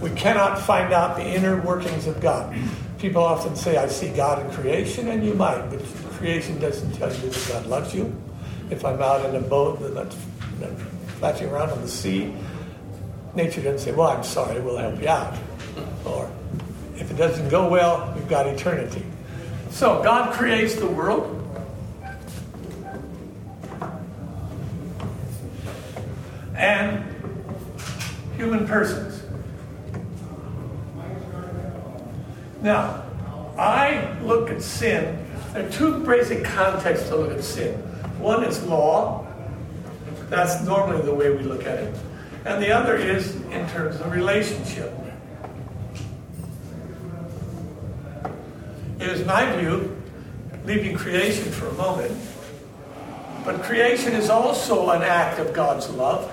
We 0.01 0.11
cannot 0.11 0.59
find 0.59 0.93
out 0.93 1.17
the 1.17 1.25
inner 1.25 1.59
workings 1.61 2.07
of 2.07 2.21
God. 2.21 2.55
People 2.99 3.23
often 3.23 3.55
say, 3.55 3.77
I 3.77 3.87
see 3.87 4.09
God 4.09 4.45
in 4.45 4.51
creation, 4.51 5.07
and 5.09 5.25
you 5.25 5.33
might, 5.33 5.69
but 5.69 5.79
creation 6.17 6.59
doesn't 6.59 6.93
tell 6.93 7.13
you 7.13 7.29
that 7.29 7.49
God 7.49 7.65
loves 7.67 7.93
you. 7.93 8.15
If 8.69 8.83
I'm 8.83 9.01
out 9.01 9.25
in 9.25 9.35
a 9.35 9.41
boat 9.41 9.79
that's 9.93 10.15
flashing 11.19 11.49
around 11.49 11.71
on 11.71 11.81
the 11.81 11.87
sea, 11.87 12.33
nature 13.35 13.61
doesn't 13.61 13.79
say, 13.79 13.91
Well, 13.91 14.09
I'm 14.09 14.23
sorry, 14.23 14.59
we'll 14.59 14.77
help 14.77 15.01
you 15.01 15.07
out. 15.07 15.37
Or 16.05 16.29
if 16.95 17.09
it 17.11 17.17
doesn't 17.17 17.49
go 17.49 17.69
well, 17.69 18.11
we've 18.15 18.27
got 18.27 18.47
eternity. 18.47 19.03
So 19.69 20.01
God 20.03 20.33
creates 20.33 20.75
the 20.75 20.87
world. 20.87 21.33
And 26.55 26.96
human 28.37 28.67
persons. 28.67 29.23
Now, 32.61 33.03
I 33.57 34.15
look 34.21 34.51
at 34.51 34.61
sin. 34.61 35.25
There 35.53 35.67
are 35.67 35.71
two 35.71 36.05
basic 36.05 36.43
contexts 36.43 37.09
to 37.09 37.15
look 37.15 37.31
at 37.31 37.43
sin. 37.43 37.73
One 38.19 38.43
is 38.43 38.63
law. 38.63 39.25
That's 40.29 40.63
normally 40.63 41.01
the 41.01 41.13
way 41.13 41.31
we 41.31 41.43
look 41.43 41.65
at 41.65 41.79
it. 41.79 41.95
And 42.45 42.61
the 42.61 42.71
other 42.71 42.95
is 42.95 43.35
in 43.35 43.67
terms 43.69 43.99
of 43.99 44.11
relationship. 44.11 44.93
It 48.99 49.09
is 49.09 49.25
my 49.25 49.55
view, 49.57 49.99
leaving 50.65 50.95
creation 50.95 51.51
for 51.51 51.67
a 51.67 51.73
moment, 51.73 52.15
but 53.45 53.63
creation 53.63 54.13
is 54.13 54.29
also 54.29 54.89
an 54.89 55.01
act 55.01 55.39
of 55.39 55.53
God's 55.53 55.89
love 55.89 56.31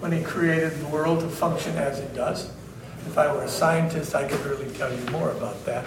when 0.00 0.12
He 0.12 0.22
created 0.22 0.78
the 0.80 0.88
world 0.88 1.20
to 1.20 1.28
function 1.28 1.76
as 1.76 1.98
it 2.00 2.14
does. 2.14 2.50
If 3.06 3.16
I 3.16 3.32
were 3.32 3.44
a 3.44 3.48
scientist, 3.48 4.14
I 4.14 4.28
could 4.28 4.44
really 4.44 4.70
tell 4.74 4.92
you 4.92 5.04
more 5.10 5.30
about 5.30 5.64
that. 5.66 5.86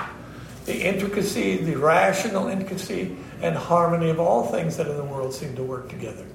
The 0.65 0.81
intricacy, 0.81 1.57
the 1.57 1.75
rational 1.75 2.47
intricacy, 2.47 3.15
and 3.41 3.55
harmony 3.55 4.09
of 4.09 4.19
all 4.19 4.45
things 4.45 4.77
that 4.77 4.87
in 4.87 4.95
the 4.95 5.03
world 5.03 5.33
seem 5.33 5.55
to 5.55 5.63
work 5.63 5.89
together. 5.89 6.25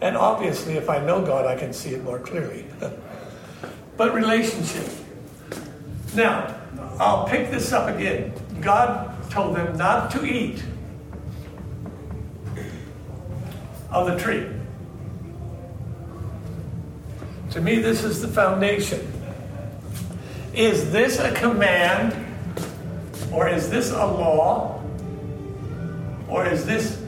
And 0.00 0.16
obviously, 0.16 0.74
if 0.74 0.90
I 0.90 0.98
know 1.04 1.24
God, 1.24 1.46
I 1.46 1.56
can 1.56 1.72
see 1.72 1.90
it 1.90 2.04
more 2.04 2.18
clearly. 2.18 2.66
but 3.96 4.14
relationship. 4.14 4.92
Now, 6.14 6.54
I'll 6.98 7.26
pick 7.26 7.50
this 7.50 7.72
up 7.72 7.88
again. 7.94 8.32
God 8.60 9.30
told 9.30 9.56
them 9.56 9.76
not 9.76 10.10
to 10.12 10.24
eat 10.24 10.62
of 13.90 14.06
the 14.06 14.18
tree. 14.18 14.46
To 17.56 17.62
me, 17.62 17.78
this 17.78 18.04
is 18.04 18.20
the 18.20 18.28
foundation. 18.28 19.00
Is 20.52 20.92
this 20.92 21.18
a 21.18 21.32
command, 21.32 22.14
or 23.32 23.48
is 23.48 23.70
this 23.70 23.92
a 23.92 24.04
law, 24.04 24.82
or 26.28 26.46
is 26.46 26.66
this 26.66 27.02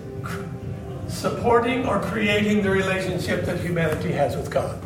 supporting 1.07 1.85
or 1.85 2.01
creating 2.01 2.63
the 2.63 2.71
relationship 2.71 3.45
that 3.45 3.61
humanity 3.61 4.11
has 4.13 4.37
with 4.37 4.51
God? 4.51 4.83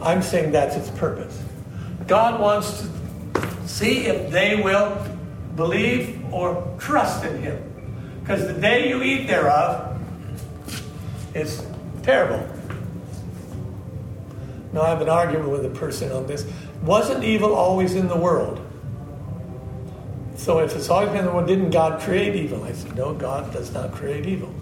I'm 0.00 0.22
saying 0.22 0.52
that's 0.52 0.76
its 0.76 0.90
purpose. 0.90 1.42
God 2.06 2.40
wants 2.40 2.82
to 3.34 3.68
see 3.68 4.06
if 4.06 4.30
they 4.30 4.62
will 4.62 4.96
believe 5.56 6.24
or 6.32 6.72
trust 6.78 7.24
in 7.24 7.42
Him. 7.42 8.20
Because 8.20 8.46
the 8.46 8.52
day 8.52 8.90
you 8.90 9.02
eat 9.02 9.26
thereof, 9.26 10.00
it's 11.34 11.66
terrible. 12.04 12.59
Now, 14.72 14.82
I 14.82 14.88
have 14.88 15.02
an 15.02 15.08
argument 15.08 15.50
with 15.50 15.64
a 15.64 15.70
person 15.70 16.12
on 16.12 16.26
this. 16.26 16.46
Wasn't 16.82 17.24
evil 17.24 17.54
always 17.54 17.94
in 17.94 18.08
the 18.08 18.16
world? 18.16 18.60
So, 20.36 20.60
if 20.60 20.74
it's 20.74 20.88
always 20.88 21.10
been 21.10 21.24
the 21.24 21.32
world, 21.32 21.48
didn't 21.48 21.70
God 21.70 22.00
create 22.00 22.34
evil? 22.34 22.64
I 22.64 22.72
said, 22.72 22.96
No, 22.96 23.12
God 23.12 23.52
does 23.52 23.72
not 23.72 23.92
create 23.92 24.26
evil. 24.26 24.54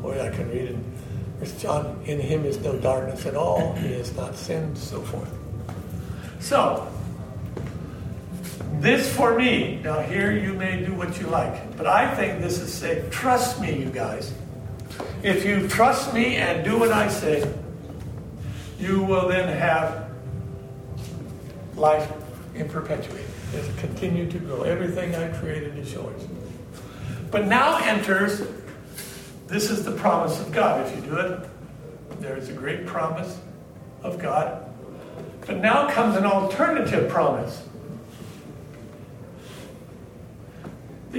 Boy, 0.00 0.24
I 0.24 0.30
can 0.30 0.48
read 0.48 0.70
it. 0.70 0.76
First 1.40 1.60
John, 1.60 2.00
in 2.06 2.20
him 2.20 2.44
is 2.44 2.58
no 2.58 2.76
darkness 2.78 3.26
at 3.26 3.36
all. 3.36 3.74
He 3.74 3.92
has 3.92 4.14
not 4.16 4.34
sinned, 4.34 4.78
so 4.78 5.00
forth. 5.02 5.30
So, 6.40 6.90
this 8.80 9.12
for 9.14 9.36
me, 9.36 9.80
now 9.82 10.00
here 10.00 10.32
you 10.32 10.54
may 10.54 10.84
do 10.84 10.94
what 10.94 11.20
you 11.20 11.26
like, 11.26 11.76
but 11.76 11.86
I 11.86 12.14
think 12.14 12.40
this 12.40 12.60
is 12.60 12.72
saying, 12.72 13.10
trust 13.10 13.60
me, 13.60 13.76
you 13.76 13.90
guys. 13.90 14.32
If 15.22 15.44
you 15.44 15.68
trust 15.68 16.14
me 16.14 16.36
and 16.36 16.64
do 16.64 16.78
what 16.78 16.92
I 16.92 17.08
say, 17.08 17.52
you 18.78 19.02
will 19.02 19.28
then 19.28 19.48
have 19.56 20.10
life 21.76 22.10
in 22.54 22.68
perpetuity. 22.68 23.24
It'll 23.54 23.76
continue 23.76 24.30
to 24.30 24.38
grow. 24.38 24.62
Everything 24.62 25.14
I 25.14 25.28
created 25.38 25.76
is 25.78 25.92
yours. 25.92 26.22
But 27.30 27.46
now 27.46 27.78
enters, 27.78 28.42
this 29.46 29.70
is 29.70 29.84
the 29.84 29.92
promise 29.92 30.40
of 30.40 30.52
God. 30.52 30.86
If 30.86 30.96
you 30.96 31.02
do 31.02 31.16
it, 31.16 31.48
there 32.20 32.36
is 32.36 32.48
a 32.48 32.52
great 32.52 32.86
promise 32.86 33.38
of 34.02 34.18
God. 34.18 34.64
But 35.46 35.58
now 35.58 35.88
comes 35.90 36.16
an 36.16 36.24
alternative 36.24 37.08
promise. 37.08 37.62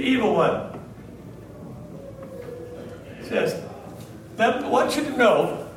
evil 0.00 0.34
one. 0.34 0.80
says, 3.28 3.62
that 4.36 4.64
I 4.64 4.68
want 4.68 4.96
you 4.96 5.04
to 5.04 5.16
know 5.16 5.69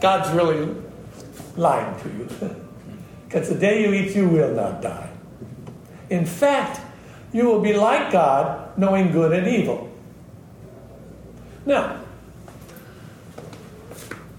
God's 0.00 0.30
really 0.30 0.74
lying 1.56 2.00
to 2.00 2.08
you. 2.08 2.56
Because 3.30 3.48
the 3.48 3.54
day 3.54 3.84
you 3.84 3.94
eat, 3.94 4.16
you 4.16 4.28
will 4.28 4.52
not 4.52 4.82
die. 4.82 5.08
In 6.08 6.26
fact, 6.26 6.80
you 7.32 7.46
will 7.46 7.60
be 7.60 7.72
like 7.72 8.10
God, 8.10 8.76
knowing 8.76 9.12
good 9.12 9.32
and 9.32 9.46
evil. 9.46 9.88
Now, 11.64 12.00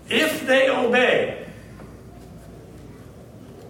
if 0.09 0.45
they 0.45 0.69
obey, 0.69 1.45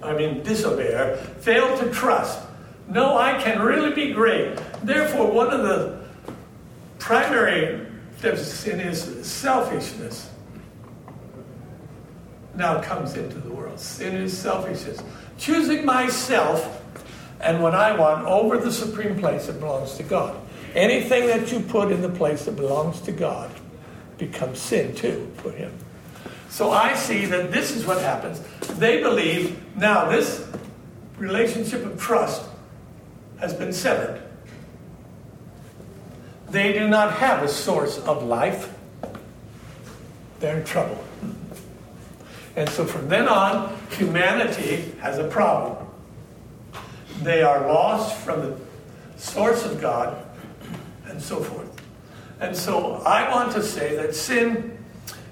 I 0.02 0.14
mean 0.14 0.42
disobey, 0.42 1.24
fail 1.42 1.78
to 1.78 1.92
trust, 1.92 2.40
no, 2.88 3.16
I 3.16 3.40
can 3.40 3.62
really 3.62 3.94
be 3.94 4.14
great. 4.14 4.60
Therefore, 4.84 5.32
one 5.32 5.52
of 5.52 5.62
the 5.62 6.00
primary 6.98 7.86
steps 8.18 8.42
sin 8.48 8.80
is 8.80 9.26
selfishness. 9.26 10.32
Now 12.56 12.82
comes 12.82 13.16
into 13.16 13.40
the 13.40 13.50
world. 13.50 13.80
Sin 13.80 14.16
is 14.16 14.38
selfishness. 14.38 15.02
Choosing 15.38 15.86
myself 15.86 16.82
and 17.40 17.62
what 17.62 17.74
I 17.74 17.98
want 17.98 18.26
over 18.28 18.58
the 18.58 18.72
supreme 18.72 19.18
place 19.18 19.48
that 19.48 19.60
belongs 19.60 19.96
to 19.96 20.04
God. 20.04 20.38
Anything 20.76 21.28
that 21.28 21.52
you 21.52 21.60
put 21.60 21.92
in 21.92 22.02
the 22.02 22.10
place 22.10 22.46
that 22.46 22.56
belongs 22.56 23.02
to 23.02 23.12
God 23.12 23.52
becomes 24.18 24.60
sin 24.60 24.96
too 24.96 25.32
for 25.38 25.52
him. 25.52 25.74
So 26.50 26.72
I 26.72 26.96
see 26.96 27.26
that 27.28 27.52
this 27.52 27.72
is 27.72 27.86
what 27.86 28.02
happens. 28.02 28.42
They 28.78 29.02
believe 29.02 29.60
now 29.76 30.10
this 30.10 30.48
relationship 31.18 31.86
of 31.86 32.00
trust 32.00 32.44
has 33.40 33.54
been 33.54 33.74
severed. 33.74 34.22
They 36.50 36.74
do 36.74 36.88
not 36.88 37.14
have 37.14 37.44
a 37.44 37.48
source 37.48 37.98
of 38.00 38.24
life. 38.24 38.74
They're 40.40 40.60
in 40.60 40.66
trouble. 40.66 41.02
And 42.62 42.70
so 42.70 42.86
from 42.86 43.10
then 43.10 43.28
on, 43.28 43.76
humanity 43.98 44.94
has 45.00 45.18
a 45.18 45.28
problem. 45.28 45.84
They 47.24 47.42
are 47.42 47.68
lost 47.68 48.16
from 48.18 48.42
the 48.42 48.58
source 49.18 49.66
of 49.66 49.82
God 49.82 50.24
and 51.08 51.20
so 51.20 51.40
forth. 51.40 51.82
And 52.40 52.56
so 52.56 52.98
I 52.98 53.28
want 53.32 53.52
to 53.54 53.64
say 53.64 53.96
that 53.96 54.14
sin 54.14 54.78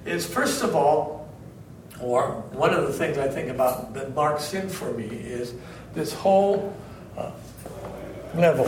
is, 0.08 0.26
first 0.26 0.64
of 0.64 0.76
all, 0.76 1.30
or 2.02 2.32
one 2.52 2.74
of 2.74 2.88
the 2.88 2.94
things 2.94 3.20
I 3.20 3.28
think 3.28 3.50
about 3.50 3.94
that 3.94 4.16
marks 4.16 4.46
sin 4.46 4.68
for 4.68 4.92
me 4.92 5.06
is 5.06 5.54
this 5.94 6.12
whole 6.12 6.76
uh, 7.16 7.30
level 8.34 8.66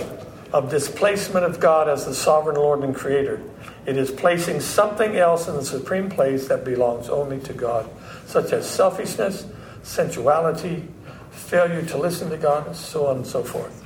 of 0.53 0.69
displacement 0.69 1.45
of 1.45 1.59
God 1.59 1.89
as 1.89 2.05
the 2.05 2.13
sovereign 2.13 2.57
Lord 2.57 2.83
and 2.83 2.93
Creator. 2.93 3.41
It 3.87 3.97
is 3.97 4.11
placing 4.11 4.59
something 4.59 5.15
else 5.15 5.47
in 5.47 5.55
the 5.55 5.65
supreme 5.65 6.11
place 6.11 6.47
that 6.49 6.63
belongs 6.63 7.09
only 7.09 7.39
to 7.39 7.53
God, 7.53 7.89
such 8.25 8.53
as 8.53 8.69
selfishness, 8.69 9.45
sensuality, 9.83 10.87
failure 11.31 11.83
to 11.83 11.97
listen 11.97 12.29
to 12.29 12.37
God, 12.37 12.75
so 12.75 13.07
on 13.07 13.17
and 13.17 13.27
so 13.27 13.43
forth. 13.43 13.83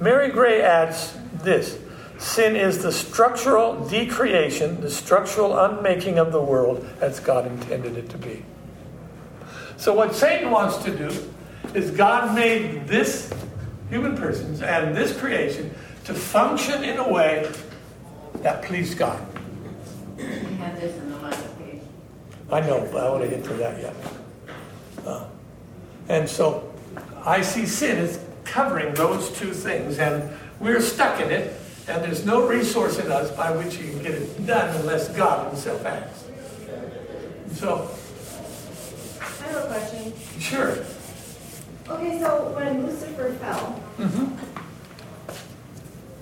Mary 0.00 0.30
Gray 0.30 0.62
adds 0.62 1.14
this 1.42 1.78
sin 2.18 2.54
is 2.54 2.82
the 2.82 2.92
structural 2.92 3.88
decreation, 3.88 4.80
the 4.80 4.90
structural 4.90 5.58
unmaking 5.58 6.18
of 6.18 6.32
the 6.32 6.40
world 6.40 6.86
as 7.00 7.18
God 7.20 7.46
intended 7.46 7.96
it 7.96 8.10
to 8.10 8.18
be. 8.18 8.44
So, 9.76 9.94
what 9.94 10.14
Satan 10.14 10.50
wants 10.50 10.76
to 10.84 10.96
do 10.96 11.10
is 11.74 11.90
God 11.90 12.34
made 12.34 12.86
this 12.86 13.32
human 13.88 14.16
persons 14.16 14.62
and 14.62 14.94
this 14.96 15.18
creation 15.18 15.74
to 16.04 16.14
function 16.14 16.84
in 16.84 16.98
a 16.98 17.08
way 17.08 17.50
that 18.42 18.62
pleased 18.62 18.98
God. 18.98 19.26
We 20.16 20.24
have 20.24 20.80
this 20.80 20.96
in 20.96 21.10
the 21.10 21.18
last 21.18 21.58
page. 21.58 21.80
I 22.52 22.60
know, 22.60 22.88
but 22.92 23.04
I 23.04 23.10
want 23.10 23.22
to 23.22 23.28
get 23.28 23.44
to 23.44 23.52
that 23.54 23.80
yet. 23.80 23.94
Uh, 25.06 25.24
and 26.08 26.28
so 26.28 26.72
I 27.24 27.42
see 27.42 27.64
sin 27.66 27.98
as 27.98 28.18
covering 28.44 28.92
those 28.94 29.30
two 29.38 29.52
things, 29.52 29.98
and 29.98 30.28
we're 30.58 30.80
stuck 30.80 31.20
in 31.20 31.30
it, 31.30 31.54
and 31.88 32.02
there's 32.02 32.24
no 32.26 32.46
resource 32.46 32.98
in 32.98 33.10
us 33.12 33.30
by 33.36 33.56
which 33.56 33.76
you 33.78 33.90
can 33.90 34.02
get 34.02 34.12
it 34.14 34.46
done 34.46 34.74
unless 34.80 35.08
God 35.16 35.46
Himself 35.48 35.84
acts. 35.86 36.24
So, 37.52 37.90
I 39.20 39.24
have 39.52 39.56
a 39.64 39.66
question. 39.68 40.12
sure. 40.40 40.78
Okay, 41.88 42.18
so 42.20 42.52
when 42.54 42.86
Lucifer 42.86 43.32
fell 43.34 43.80
Mm-hmm. 43.98 44.26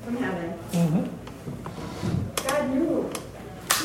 from 0.05 0.17
heaven, 0.17 0.53
Mm-hmm. 0.73 2.47
God 2.49 2.71
knew. 2.71 3.11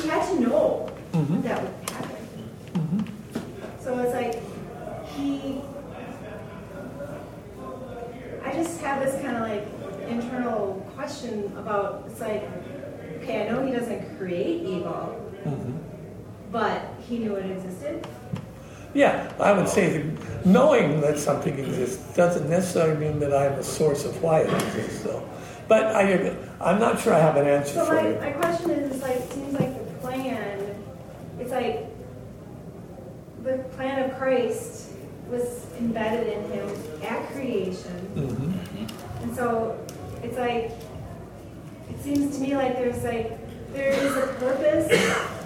He 0.01 0.07
had 0.09 0.27
to 0.29 0.39
know 0.41 0.89
Mm-hmm. 1.13 1.41
that 1.41 1.61
would 1.61 1.89
happen. 1.91 3.07
So 3.81 3.99
it's 3.99 4.13
like 4.13 4.41
he. 5.23 5.61
I 8.43 8.51
just 8.53 8.81
have 8.81 9.01
this 9.03 9.21
kind 9.21 9.37
of 9.37 9.43
like 9.43 9.65
internal 10.09 10.85
question 10.95 11.45
about 11.57 12.03
it's 12.07 12.19
like, 12.19 12.43
okay, 13.21 13.47
I 13.47 13.49
know 13.51 13.65
he 13.65 13.71
doesn't 13.71 14.17
create 14.17 14.61
evil, 14.63 15.19
Mm-hmm. 15.45 15.77
but 16.53 16.81
he 17.07 17.19
knew 17.19 17.35
it 17.35 17.49
existed. 17.51 18.07
Yeah, 18.93 19.29
I 19.39 19.51
would 19.51 19.67
say 19.67 19.97
that 19.97 20.45
knowing 20.45 21.01
that 21.01 21.17
something 21.19 21.57
exists 21.59 22.15
doesn't 22.15 22.49
necessarily 22.49 22.95
mean 22.97 23.19
that 23.19 23.33
I'm 23.35 23.55
the 23.57 23.63
source 23.63 24.05
of 24.05 24.21
why 24.21 24.41
it 24.41 24.53
exists, 24.53 25.01
though. 25.03 25.27
But 25.67 25.87
I, 25.95 26.33
I'm 26.61 26.79
not 26.79 27.01
sure 27.01 27.13
I 27.13 27.19
have 27.19 27.35
an 27.35 27.47
answer 27.47 27.73
So 27.73 27.85
for 27.85 27.95
my, 27.95 28.07
you. 28.07 28.15
my 28.19 28.31
question 28.31 28.69
is, 28.71 29.01
like, 29.01 29.15
it 29.17 29.31
seems 29.33 29.53
like 29.53 29.73
the 29.85 29.93
plan, 29.99 30.75
it's 31.39 31.51
like, 31.51 31.87
the 33.43 33.57
plan 33.75 34.09
of 34.09 34.17
Christ 34.17 34.91
was 35.33 35.65
embedded 35.79 36.27
in 36.35 36.41
him 36.51 36.69
at 37.03 37.27
creation. 37.31 37.97
Mhm. 38.15 39.23
And 39.23 39.35
so, 39.35 39.75
it's 40.23 40.37
like, 40.37 40.71
it 41.89 41.97
seems 42.01 42.35
to 42.35 42.41
me 42.41 42.55
like 42.55 42.75
there's 42.75 43.03
like, 43.03 43.29
there 43.73 43.89
is 43.89 44.15
a 44.15 44.27
purpose, 44.39 44.87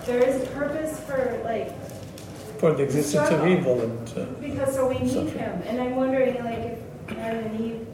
there 0.05 0.21
is 0.21 0.43
a 0.43 0.45
purpose 0.47 0.99
for 1.01 1.39
like, 1.43 1.71
For 2.59 2.73
the 2.73 2.83
existence 2.83 3.29
of 3.29 3.47
evil 3.47 3.81
and. 3.81 4.09
Uh, 4.17 4.25
because 4.41 4.73
so 4.75 4.87
we 4.89 4.99
need 4.99 5.09
Suffering. 5.13 5.37
him. 5.37 5.61
And 5.67 5.79
I'm 5.81 5.95
wondering, 5.95 6.35
like, 6.43 6.59
if 6.73 6.79
Adam 7.17 7.45
and 7.45 7.61
Eve 7.61 7.87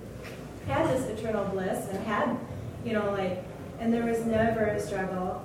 had 0.67 0.89
this 0.89 1.03
eternal 1.19 1.43
bliss 1.53 1.87
and 1.91 1.99
had, 2.05 2.37
you 2.85 2.93
know, 2.93 3.11
like, 3.11 3.43
and 3.79 3.93
there 3.93 4.05
was 4.05 4.25
never 4.25 4.63
a 4.65 4.79
struggle. 4.79 5.41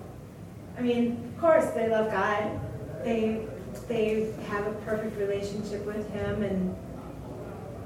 I 0.78 0.82
mean, 0.82 1.18
of 1.34 1.40
course, 1.40 1.66
they 1.70 1.88
love 1.88 2.12
God. 2.12 2.60
They 3.04 3.40
they 3.88 4.32
have 4.48 4.66
a 4.66 4.72
perfect 4.84 5.18
relationship 5.18 5.84
with 5.86 6.08
Him, 6.12 6.42
and 6.42 6.76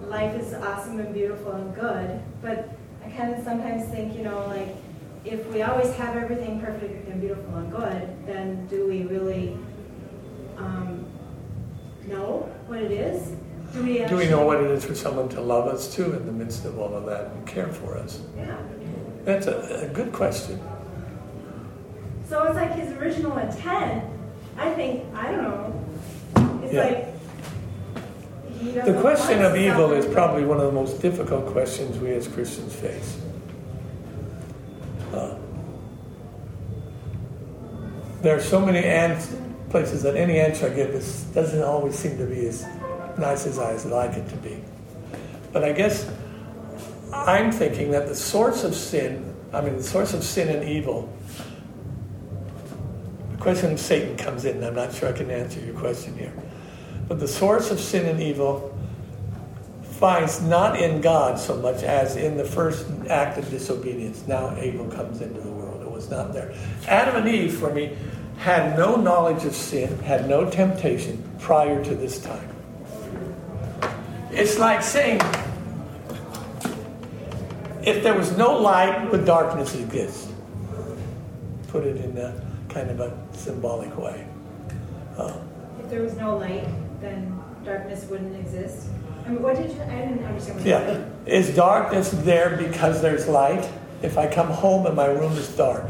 life 0.08 0.34
is 0.34 0.52
awesome 0.54 1.00
and 1.00 1.14
beautiful 1.14 1.52
and 1.52 1.74
good. 1.74 2.20
But 2.40 2.76
I 3.04 3.10
kind 3.10 3.34
of 3.34 3.42
sometimes 3.44 3.88
think, 3.90 4.16
you 4.16 4.22
know, 4.24 4.46
like, 4.46 4.76
if 5.24 5.46
we 5.52 5.62
always 5.62 5.94
have 5.94 6.16
everything 6.16 6.60
perfect 6.60 7.08
and 7.08 7.20
beautiful 7.20 7.54
and 7.56 7.70
good, 7.70 8.26
then 8.26 8.66
do 8.66 8.88
we 8.88 9.02
really 9.04 9.56
um, 10.58 11.06
know 12.06 12.52
what 12.66 12.80
it 12.80 12.90
is? 12.90 13.36
Do 13.72 13.82
we 13.82 14.04
do 14.04 14.16
we 14.16 14.28
know 14.28 14.44
what 14.44 14.62
it 14.62 14.70
is 14.70 14.84
for 14.84 14.94
someone 14.94 15.28
to 15.30 15.40
love 15.40 15.66
us 15.66 15.94
too 15.94 16.12
in 16.12 16.26
the 16.26 16.32
midst 16.32 16.66
of 16.66 16.78
all 16.78 16.94
of 16.94 17.06
that 17.06 17.28
and 17.28 17.46
care 17.46 17.68
for 17.68 17.96
us? 17.96 18.20
Yeah. 18.36 18.56
That's 19.24 19.46
a, 19.46 19.88
a 19.88 19.94
good 19.94 20.12
question. 20.12 20.60
So 22.28 22.42
it's 22.44 22.56
like 22.56 22.72
his 22.72 22.92
original 22.92 23.38
intent. 23.38 24.04
I 24.58 24.70
think 24.74 25.04
I 25.14 25.30
don't 25.30 25.42
know. 25.42 25.81
It's 26.72 27.12
Yeah. 28.62 28.74
like 28.74 28.86
The 28.86 28.94
question 29.00 29.42
of 29.44 29.56
evil 29.56 29.92
is 29.92 30.06
probably 30.06 30.44
one 30.44 30.58
of 30.58 30.64
the 30.64 30.72
most 30.72 31.02
difficult 31.02 31.46
questions 31.46 31.98
we 31.98 32.12
as 32.12 32.28
Christians 32.28 32.72
face. 32.74 33.16
Uh, 35.12 35.34
there 38.22 38.36
are 38.36 38.40
so 38.40 38.60
many 38.60 38.80
places 39.68 40.02
that 40.04 40.16
any 40.16 40.38
answer 40.38 40.66
I 40.66 40.70
give 40.70 40.92
doesn't 41.34 41.62
always 41.62 41.96
seem 41.96 42.16
to 42.18 42.24
be 42.24 42.46
as 42.46 42.64
nice 43.18 43.46
as 43.46 43.58
I 43.58 43.72
would 43.74 43.84
like 43.86 44.16
it 44.16 44.28
to 44.30 44.36
be. 44.36 44.56
But 45.52 45.64
I 45.64 45.72
guess 45.72 46.08
I'm 47.12 47.52
thinking 47.52 47.90
that 47.90 48.08
the 48.08 48.14
source 48.14 48.64
of 48.64 48.74
sin, 48.74 49.34
I 49.52 49.60
mean, 49.60 49.76
the 49.76 49.82
source 49.82 50.14
of 50.14 50.24
sin 50.24 50.48
and 50.48 50.66
evil, 50.66 51.12
the 53.32 53.36
question 53.38 53.72
of 53.72 53.80
Satan 53.80 54.16
comes 54.16 54.46
in, 54.46 54.56
and 54.56 54.64
I'm 54.64 54.74
not 54.74 54.94
sure 54.94 55.10
I 55.10 55.12
can 55.12 55.30
answer 55.30 55.60
your 55.60 55.74
question 55.74 56.16
here. 56.16 56.32
But 57.12 57.20
the 57.20 57.28
source 57.28 57.70
of 57.70 57.78
sin 57.78 58.06
and 58.06 58.22
evil 58.22 58.74
finds 59.82 60.40
not 60.40 60.80
in 60.80 61.02
God 61.02 61.38
so 61.38 61.54
much 61.56 61.82
as 61.82 62.16
in 62.16 62.38
the 62.38 62.44
first 62.44 62.86
act 63.10 63.36
of 63.36 63.50
disobedience. 63.50 64.26
Now 64.26 64.58
evil 64.58 64.86
comes 64.86 65.20
into 65.20 65.42
the 65.42 65.50
world. 65.50 65.82
It 65.82 65.90
was 65.90 66.08
not 66.08 66.32
there. 66.32 66.54
Adam 66.88 67.16
and 67.16 67.28
Eve, 67.28 67.54
for 67.54 67.70
me, 67.70 67.98
had 68.38 68.78
no 68.78 68.96
knowledge 68.96 69.44
of 69.44 69.54
sin, 69.54 69.98
had 69.98 70.26
no 70.26 70.48
temptation 70.48 71.22
prior 71.38 71.84
to 71.84 71.94
this 71.94 72.18
time. 72.18 72.48
It's 74.30 74.58
like 74.58 74.82
saying, 74.82 75.20
if 77.84 78.02
there 78.02 78.16
was 78.16 78.34
no 78.38 78.58
light, 78.58 79.10
would 79.10 79.26
darkness 79.26 79.74
exist? 79.74 80.30
Put 81.68 81.84
it 81.84 81.98
in 81.98 82.16
a 82.16 82.42
kind 82.70 82.88
of 82.88 83.00
a 83.00 83.14
symbolic 83.34 83.94
way. 83.98 84.26
If 85.18 85.90
there 85.90 86.00
was 86.00 86.14
no 86.14 86.38
light, 86.38 86.66
then 87.02 87.38
darkness 87.64 88.04
wouldn't 88.04 88.36
exist. 88.36 88.86
I 89.26 89.30
mean, 89.30 89.42
what 89.42 89.56
did 89.56 89.70
you? 89.70 89.82
I 89.82 89.96
didn't 89.96 90.24
understand 90.24 90.58
what 90.58 90.66
you 90.66 90.70
Yeah. 90.72 90.86
said. 90.86 91.12
Is 91.26 91.54
darkness 91.54 92.10
there 92.10 92.56
because 92.56 93.02
there's 93.02 93.28
light? 93.28 93.68
If 94.02 94.18
I 94.18 94.26
come 94.26 94.48
home 94.48 94.86
and 94.86 94.96
my 94.96 95.06
room 95.06 95.32
is 95.32 95.48
dark, 95.48 95.84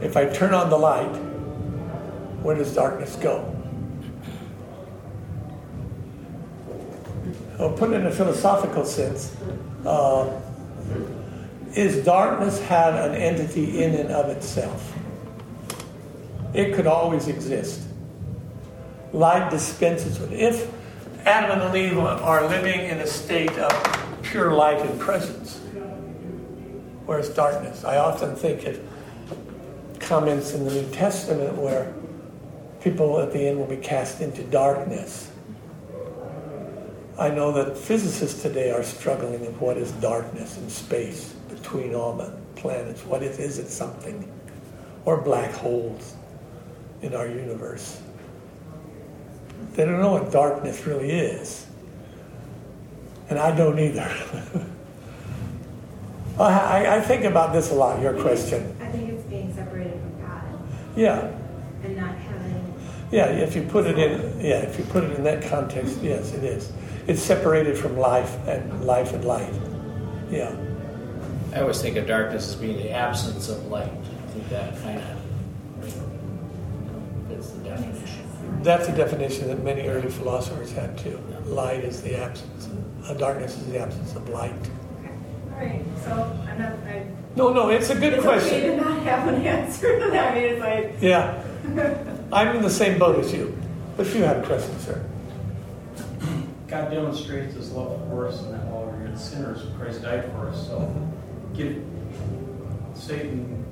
if 0.00 0.16
I 0.16 0.26
turn 0.26 0.54
on 0.54 0.70
the 0.70 0.78
light, 0.78 1.10
where 2.42 2.56
does 2.56 2.74
darkness 2.74 3.16
go? 3.16 3.44
Well, 7.58 7.70
put 7.70 7.90
it 7.90 7.94
in 7.94 8.06
a 8.06 8.10
philosophical 8.10 8.84
sense, 8.84 9.36
uh, 9.86 10.40
is 11.74 12.04
darkness 12.04 12.60
have 12.62 12.94
an 12.94 13.14
entity 13.16 13.82
in 13.82 13.94
and 13.94 14.10
of 14.10 14.28
itself? 14.28 14.92
It 16.54 16.74
could 16.74 16.86
always 16.86 17.28
exist. 17.28 17.82
Light 19.12 19.50
dispenses 19.50 20.18
with. 20.18 20.32
If 20.32 20.72
Adam 21.26 21.60
and 21.60 21.76
Eve 21.76 21.98
are 21.98 22.48
living 22.48 22.80
in 22.80 22.98
a 22.98 23.06
state 23.06 23.56
of 23.58 24.22
pure 24.22 24.52
light 24.52 24.80
and 24.80 24.98
presence, 24.98 25.58
where's 27.04 27.28
darkness? 27.28 27.84
I 27.84 27.98
often 27.98 28.34
think 28.34 28.64
of 28.64 28.80
comments 30.00 30.54
in 30.54 30.64
the 30.64 30.70
New 30.70 30.90
Testament 30.90 31.56
where 31.56 31.92
people 32.80 33.20
at 33.20 33.32
the 33.32 33.46
end 33.46 33.58
will 33.58 33.66
be 33.66 33.76
cast 33.76 34.20
into 34.20 34.42
darkness. 34.44 35.30
I 37.18 37.28
know 37.28 37.52
that 37.52 37.76
physicists 37.76 38.42
today 38.42 38.70
are 38.70 38.82
struggling 38.82 39.40
with 39.40 39.56
what 39.58 39.76
is 39.76 39.92
darkness 39.92 40.56
in 40.56 40.68
space 40.70 41.34
between 41.48 41.94
all 41.94 42.16
the 42.16 42.34
planets. 42.56 43.04
What 43.04 43.22
is, 43.22 43.38
is 43.38 43.58
it 43.58 43.68
something? 43.68 44.30
Or 45.04 45.20
black 45.20 45.52
holes 45.52 46.14
in 47.02 47.14
our 47.14 47.28
universe. 47.28 48.00
They 49.74 49.84
don't 49.84 50.00
know 50.00 50.12
what 50.12 50.30
darkness 50.32 50.86
really 50.86 51.10
is. 51.10 51.66
And 53.30 53.38
I 53.38 53.56
don't 53.56 53.78
either. 53.78 54.08
I, 56.38 56.42
I- 56.84 56.96
I 56.96 57.00
think 57.00 57.24
about 57.24 57.52
this 57.52 57.70
a 57.70 57.74
lot, 57.74 58.00
your 58.00 58.14
question. 58.20 58.74
I 58.80 58.86
think 58.86 59.10
it's 59.10 59.22
being 59.24 59.52
separated 59.54 60.00
from 60.00 60.20
God 60.26 60.42
Yeah, 60.96 61.30
and 61.84 61.96
not 61.96 62.14
having. 62.16 62.74
yeah, 63.10 63.26
if 63.26 63.54
you 63.54 63.62
put 63.62 63.86
it 63.86 63.98
in, 63.98 64.40
yeah, 64.40 64.56
if 64.62 64.78
you 64.78 64.84
put 64.86 65.04
it 65.04 65.12
in 65.12 65.24
that 65.24 65.42
context, 65.48 65.98
yes, 66.02 66.32
it 66.34 66.44
is. 66.44 66.72
It's 67.06 67.22
separated 67.22 67.76
from 67.76 67.96
life 67.98 68.36
and 68.46 68.84
life 68.84 69.12
and 69.12 69.24
light. 69.24 69.52
Yeah, 70.30 70.54
I 71.54 71.60
always 71.60 71.80
think 71.82 71.96
of 71.96 72.06
darkness 72.06 72.48
as 72.48 72.54
being 72.56 72.76
the 72.78 72.90
absence 72.90 73.48
of 73.48 73.66
light. 73.66 73.90
I 73.92 74.30
think 74.32 74.48
that 74.50 74.80
kind 74.82 74.98
of 74.98 75.04
that's 78.62 78.88
a 78.88 78.96
definition 78.96 79.48
that 79.48 79.62
many 79.62 79.86
early 79.88 80.10
philosophers 80.10 80.72
had 80.72 80.96
too. 80.98 81.18
Light 81.46 81.84
is 81.84 82.02
the 82.02 82.16
absence, 82.16 82.68
uh, 83.06 83.14
darkness 83.14 83.56
is 83.58 83.66
the 83.66 83.78
absence 83.78 84.14
of 84.14 84.28
light. 84.28 84.54
Okay, 85.56 85.82
so 86.04 86.12
enough. 86.54 86.78
No, 87.34 87.52
no, 87.52 87.70
it's 87.70 87.88
a 87.90 87.94
good 87.94 88.12
it's 88.14 88.22
question. 88.22 88.54
okay 88.58 88.66
to 88.66 88.76
not 88.76 89.02
have 89.02 89.28
an 89.28 89.42
answer 89.46 89.98
to 89.98 90.10
that. 90.10 90.32
I 90.32 90.34
mean, 90.34 90.44
it's 90.44 90.60
like, 90.60 90.94
Yeah. 91.00 91.42
I'm 92.32 92.56
in 92.56 92.62
the 92.62 92.70
same 92.70 92.98
boat 92.98 93.18
as 93.18 93.32
you. 93.32 93.56
But 93.96 94.06
you 94.14 94.22
had 94.22 94.38
a 94.38 94.46
question, 94.46 94.78
sir. 94.80 95.04
God 96.68 96.90
demonstrates 96.90 97.54
his 97.54 97.70
love 97.72 98.00
for 98.08 98.26
us 98.28 98.40
and 98.42 98.54
that 98.54 98.64
while 98.66 98.86
we 98.86 99.08
were 99.08 99.16
sinners, 99.16 99.62
Christ 99.78 100.02
died 100.02 100.24
for 100.32 100.48
us. 100.48 100.66
So 100.66 100.94
give 101.54 101.82
Satan 102.94 103.64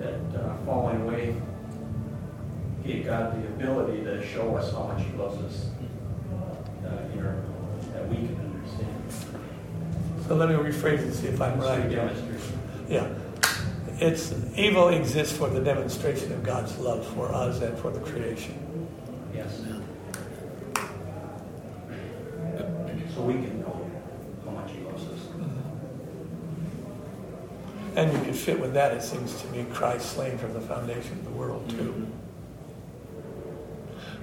that 0.00 0.14
uh, 0.40 0.56
falling 0.66 1.02
away 1.02 1.36
gave 2.84 3.04
God 3.06 3.42
the 3.42 3.46
ability 3.48 4.04
to 4.04 4.26
show 4.26 4.56
us 4.56 4.72
how 4.72 4.84
much 4.84 5.04
he 5.04 5.12
loves 5.16 5.38
us 5.42 5.68
uh, 6.84 7.12
in 7.12 7.24
our, 7.24 7.36
that 7.92 8.08
we 8.08 8.16
can 8.16 8.36
understand. 8.54 8.96
So 10.26 10.34
let 10.36 10.48
me 10.48 10.54
rephrase 10.54 10.94
it 10.94 11.00
and 11.00 11.14
see 11.14 11.26
if 11.28 11.40
I'm 11.40 11.60
right. 11.60 11.90
Yeah. 12.88 13.08
It's 13.98 14.32
evil 14.56 14.88
exists 14.88 15.36
for 15.36 15.48
the 15.50 15.60
demonstration 15.60 16.32
of 16.32 16.42
God's 16.42 16.78
love 16.78 17.06
for 17.14 17.32
us 17.34 17.60
and 17.60 17.76
for 17.78 17.90
the 17.90 18.00
creation. 18.00 18.54
Yes. 19.34 19.60
So 23.14 23.22
we 23.22 23.34
can 23.34 23.60
know 23.60 23.90
how 24.44 24.52
much 24.52 24.70
he 24.70 24.80
loves 24.80 25.04
us. 25.04 25.20
And 27.96 28.12
you 28.12 28.24
could 28.24 28.36
fit 28.36 28.58
with 28.58 28.72
that, 28.74 28.92
it 28.92 29.02
seems 29.02 29.38
to 29.42 29.48
me, 29.48 29.66
Christ 29.72 30.12
slain 30.14 30.38
from 30.38 30.54
the 30.54 30.60
foundation 30.60 31.12
of 31.12 31.24
the 31.24 31.30
world, 31.30 31.68
too. 31.68 32.09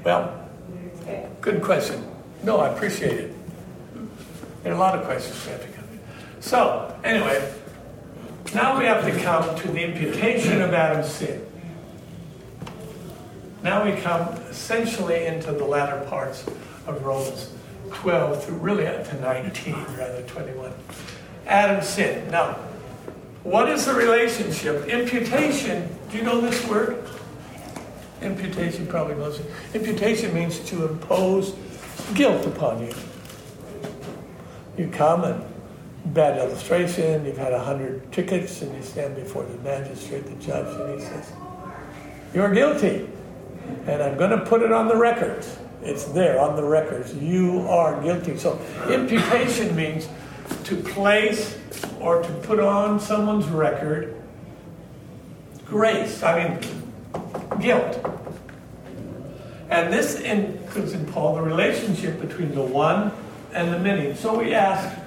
Well, 0.08 0.34
good 1.42 1.62
question. 1.62 2.02
No, 2.42 2.60
I 2.60 2.70
appreciate 2.70 3.20
it. 3.20 3.36
There 4.64 4.72
are 4.72 4.76
a 4.76 4.80
lot 4.80 4.98
of 4.98 5.04
questions 5.04 5.46
we 5.46 5.52
have 5.52 5.62
to 5.62 5.68
come. 5.68 5.84
So, 6.40 6.98
anyway, 7.04 7.54
now 8.56 8.80
we 8.80 8.86
have 8.86 9.04
to 9.04 9.22
come 9.22 9.54
to 9.60 9.68
the 9.68 9.84
imputation 9.84 10.62
of 10.62 10.74
Adam's 10.74 11.10
sin. 11.12 11.46
Now 13.64 13.84
we 13.84 14.00
come 14.00 14.30
essentially 14.50 15.26
into 15.26 15.52
the 15.52 15.66
latter 15.66 16.00
parts 16.06 16.46
of 16.88 17.04
Romans 17.04 17.52
12 17.90 18.46
through 18.46 18.58
really 18.60 18.88
up 18.88 19.06
to 19.10 19.20
19, 19.20 19.74
rather 19.98 20.24
21. 20.26 20.72
Adam's 21.48 21.86
sin. 21.86 22.32
Now, 22.32 22.54
what 23.44 23.68
is 23.68 23.86
the 23.86 23.94
relationship? 23.94 24.88
Imputation, 24.88 25.94
do 26.10 26.18
you 26.18 26.24
know 26.24 26.40
this 26.40 26.66
word? 26.66 27.06
Imputation 28.22 28.88
probably 28.88 29.16
knows. 29.16 29.42
Imputation 29.74 30.34
means 30.34 30.60
to 30.70 30.88
impose 30.88 31.56
guilt 32.14 32.46
upon 32.46 32.82
you. 32.82 32.94
You 34.78 34.90
come 34.90 35.24
and 35.24 35.44
bad 36.14 36.38
illustration, 36.38 37.26
you've 37.26 37.38
had 37.38 37.54
a 37.54 37.60
hundred 37.60 38.12
tickets, 38.12 38.62
and 38.62 38.76
you 38.76 38.82
stand 38.82 39.16
before 39.16 39.44
the 39.44 39.58
magistrate, 39.60 40.26
the 40.26 40.36
judge, 40.44 40.68
and 40.80 41.00
he 41.00 41.06
says, 41.06 41.32
You're 42.34 42.54
guilty. 42.54 43.10
And 43.86 44.02
I'm 44.02 44.18
going 44.18 44.32
to 44.32 44.46
put 44.46 44.62
it 44.62 44.72
on 44.72 44.88
the 44.88 44.96
records. 44.96 45.58
It's 45.82 46.06
there 46.06 46.40
on 46.40 46.56
the 46.56 46.64
records. 46.64 47.14
You 47.16 47.62
are 47.68 48.02
guilty. 48.02 48.38
So 48.38 48.60
imputation 48.90 49.76
means 49.76 50.08
to 50.64 50.76
place 50.78 51.58
or 52.00 52.22
to 52.22 52.34
put 52.44 52.60
on 52.60 53.00
someone's 53.00 53.48
record 53.48 54.16
grace. 55.66 56.24
I 56.24 56.50
mean, 56.50 56.77
guilt. 57.62 58.04
And 59.70 59.92
this 59.92 60.20
includes 60.22 60.94
in 60.94 61.06
Paul 61.08 61.36
the 61.36 61.42
relationship 61.42 62.22
between 62.22 62.56
the 62.56 62.64
one 62.64 63.12
and 63.54 63.74
the 63.74 63.80
many. 63.80 64.16
So 64.16 64.40
we 64.40 64.54
ask, 64.54 64.98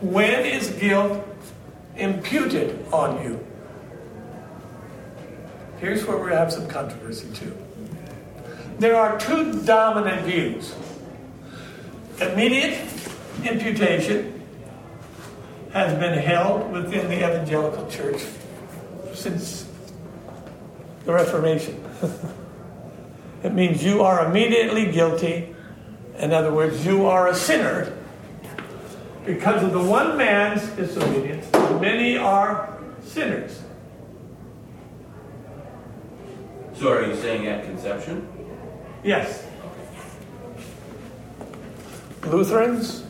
when 0.00 0.44
is 0.44 0.70
guilt 0.70 1.26
imputed 1.96 2.86
on 2.92 3.24
you? 3.24 3.44
Here's 5.78 6.06
where 6.06 6.18
we 6.18 6.30
have 6.30 6.52
some 6.52 6.68
controversy 6.68 7.28
too. 7.34 7.56
There 8.78 8.96
are 8.96 9.18
two 9.18 9.62
dominant 9.62 10.26
views. 10.26 10.74
Immediate 12.20 12.78
imputation 13.44 14.42
has 15.72 15.98
been 15.98 16.18
held 16.18 16.70
within 16.70 17.08
the 17.08 17.16
evangelical 17.16 17.88
church 17.90 18.22
since 19.12 19.68
the 21.04 21.12
Reformation. 21.12 21.82
It 23.42 23.52
means 23.52 23.84
you 23.84 24.02
are 24.02 24.26
immediately 24.26 24.90
guilty. 24.90 25.54
In 26.18 26.32
other 26.32 26.52
words, 26.52 26.84
you 26.86 27.06
are 27.06 27.28
a 27.28 27.34
sinner 27.34 27.96
because 29.24 29.62
of 29.62 29.72
the 29.72 29.82
one 29.82 30.16
man's 30.16 30.66
disobedience. 30.70 31.50
Many 31.80 32.16
are 32.16 32.78
sinners. 33.02 33.62
So 36.74 36.92
are 36.92 37.06
you 37.06 37.14
saying 37.16 37.46
at 37.46 37.64
conception? 37.64 38.28
Yes. 39.02 39.46
Lutherans, 42.24 43.04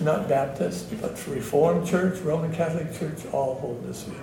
not 0.00 0.28
Baptists, 0.28 0.92
but 1.00 1.26
Reformed 1.28 1.86
Church, 1.86 2.20
Roman 2.20 2.52
Catholic 2.52 2.98
Church, 2.98 3.24
all 3.32 3.54
hold 3.56 3.86
this 3.86 4.02
view. 4.02 4.20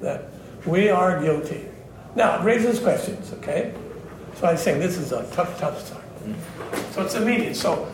That 0.00 0.30
we 0.66 0.88
are 0.88 1.20
guilty. 1.22 1.66
Now, 2.14 2.40
it 2.40 2.44
raises 2.44 2.80
questions, 2.80 3.32
okay? 3.34 3.72
So 4.36 4.46
I'm 4.46 4.56
saying 4.56 4.80
this 4.80 4.96
is 4.96 5.12
a 5.12 5.28
tough, 5.32 5.58
tough 5.58 5.86
start. 5.86 6.04
So 6.92 7.02
it's 7.02 7.14
immediate. 7.14 7.56
So 7.56 7.92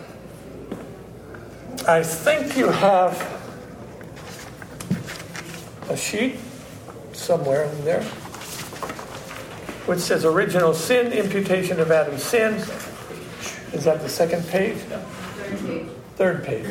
I 1.86 2.02
think 2.02 2.56
you 2.56 2.68
have 2.68 3.14
a 5.88 5.96
sheet 5.96 6.36
somewhere 7.12 7.64
in 7.64 7.84
there 7.84 8.04
which 9.86 10.00
says 10.00 10.24
original 10.24 10.74
sin, 10.74 11.12
imputation 11.12 11.78
of 11.78 11.90
Adam's 11.92 12.22
sin. 12.22 12.54
Is 13.72 13.84
that 13.84 14.02
the 14.02 14.08
second 14.08 14.44
page? 14.48 14.78
Third 14.78 15.58
page. 15.62 15.86
Third 16.16 16.44
page. 16.44 16.66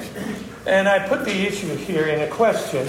And 0.67 0.89
I 0.89 1.07
put 1.07 1.23
the 1.23 1.31
issue 1.31 1.75
here 1.75 2.07
in 2.07 2.21
a 2.21 2.27
question 2.27 2.87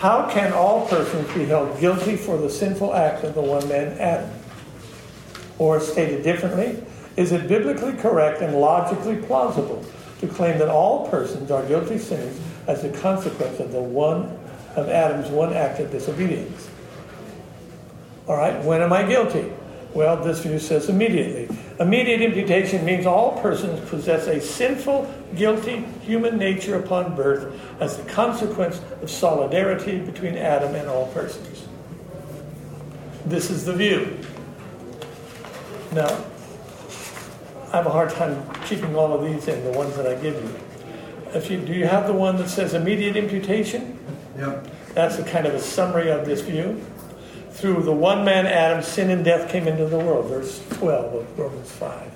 How 0.00 0.30
can 0.30 0.54
all 0.54 0.86
persons 0.86 1.30
be 1.34 1.44
held 1.44 1.78
guilty 1.78 2.16
for 2.16 2.38
the 2.38 2.48
sinful 2.48 2.94
act 2.94 3.22
of 3.22 3.34
the 3.34 3.42
one 3.42 3.68
man 3.68 3.98
Adam? 3.98 4.30
Or 5.58 5.78
stated 5.78 6.22
differently, 6.22 6.82
is 7.18 7.32
it 7.32 7.46
biblically 7.46 7.92
correct 7.98 8.40
and 8.40 8.54
logically 8.54 9.16
plausible 9.16 9.84
to 10.20 10.26
claim 10.26 10.58
that 10.58 10.70
all 10.70 11.06
persons 11.10 11.50
are 11.50 11.62
guilty 11.66 11.98
sinners 11.98 12.40
as 12.66 12.82
a 12.82 12.88
consequence 12.88 13.60
of 13.60 13.72
the 13.72 13.82
one 13.82 14.38
of 14.74 14.88
Adam's 14.88 15.28
one 15.28 15.52
act 15.52 15.80
of 15.80 15.90
disobedience? 15.90 16.70
All 18.26 18.38
right, 18.38 18.64
when 18.64 18.80
am 18.80 18.94
I 18.94 19.02
guilty? 19.02 19.52
Well, 19.92 20.24
this 20.24 20.40
view 20.40 20.58
says 20.60 20.88
immediately. 20.88 21.54
Immediate 21.78 22.22
imputation 22.22 22.86
means 22.86 23.04
all 23.04 23.38
persons 23.42 23.86
possess 23.90 24.28
a 24.28 24.40
sinful, 24.40 25.12
guilty 25.36 25.84
human 26.02 26.38
nature 26.38 26.76
upon 26.76 27.14
birth 27.14 27.60
as 27.80 27.96
the 27.96 28.02
consequence 28.10 28.80
of 29.02 29.10
solidarity 29.10 29.98
between 29.98 30.36
Adam 30.36 30.74
and 30.74 30.88
all 30.88 31.06
persons. 31.08 31.66
This 33.24 33.50
is 33.50 33.64
the 33.64 33.74
view. 33.74 34.18
Now, 35.92 36.24
I 37.72 37.76
have 37.76 37.86
a 37.86 37.90
hard 37.90 38.10
time 38.10 38.48
keeping 38.64 38.94
all 38.96 39.12
of 39.12 39.22
these 39.24 39.46
in, 39.48 39.62
the 39.64 39.76
ones 39.76 39.96
that 39.96 40.06
I 40.06 40.14
give 40.14 40.34
you. 40.34 40.54
If 41.32 41.50
you 41.50 41.58
do 41.58 41.72
you 41.72 41.86
have 41.86 42.06
the 42.06 42.12
one 42.12 42.36
that 42.38 42.48
says 42.48 42.74
immediate 42.74 43.16
imputation? 43.16 43.98
Yep. 44.36 44.66
That's 44.94 45.18
a 45.18 45.24
kind 45.24 45.46
of 45.46 45.54
a 45.54 45.60
summary 45.60 46.10
of 46.10 46.26
this 46.26 46.40
view. 46.40 46.84
Through 47.52 47.82
the 47.82 47.92
one 47.92 48.24
man 48.24 48.46
Adam, 48.46 48.82
sin 48.82 49.10
and 49.10 49.24
death 49.24 49.50
came 49.50 49.68
into 49.68 49.86
the 49.86 49.98
world, 49.98 50.26
verse 50.26 50.64
12 50.70 51.14
of 51.14 51.38
Romans 51.38 51.70
5. 51.70 52.10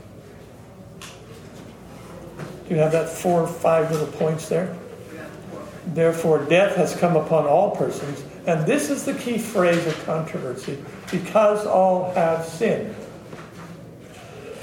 Do 2.69 2.75
you 2.75 2.81
have 2.81 2.93
that 2.93 3.09
four 3.09 3.43
or 3.43 3.47
five 3.47 3.91
little 3.91 4.07
points 4.07 4.49
there? 4.49 4.77
Therefore, 5.87 6.45
death 6.45 6.77
has 6.77 6.97
come 6.97 7.15
upon 7.17 7.47
all 7.47 7.77
persons, 7.77 8.25
and 8.47 8.67
this 8.67 8.91
is 8.91 9.05
the 9.05 9.15
key 9.15 9.39
phrase 9.39 9.87
of 9.87 10.05
controversy 10.07 10.83
because 11.11 11.67
all 11.67 12.12
have 12.15 12.47
sinned. 12.47 12.95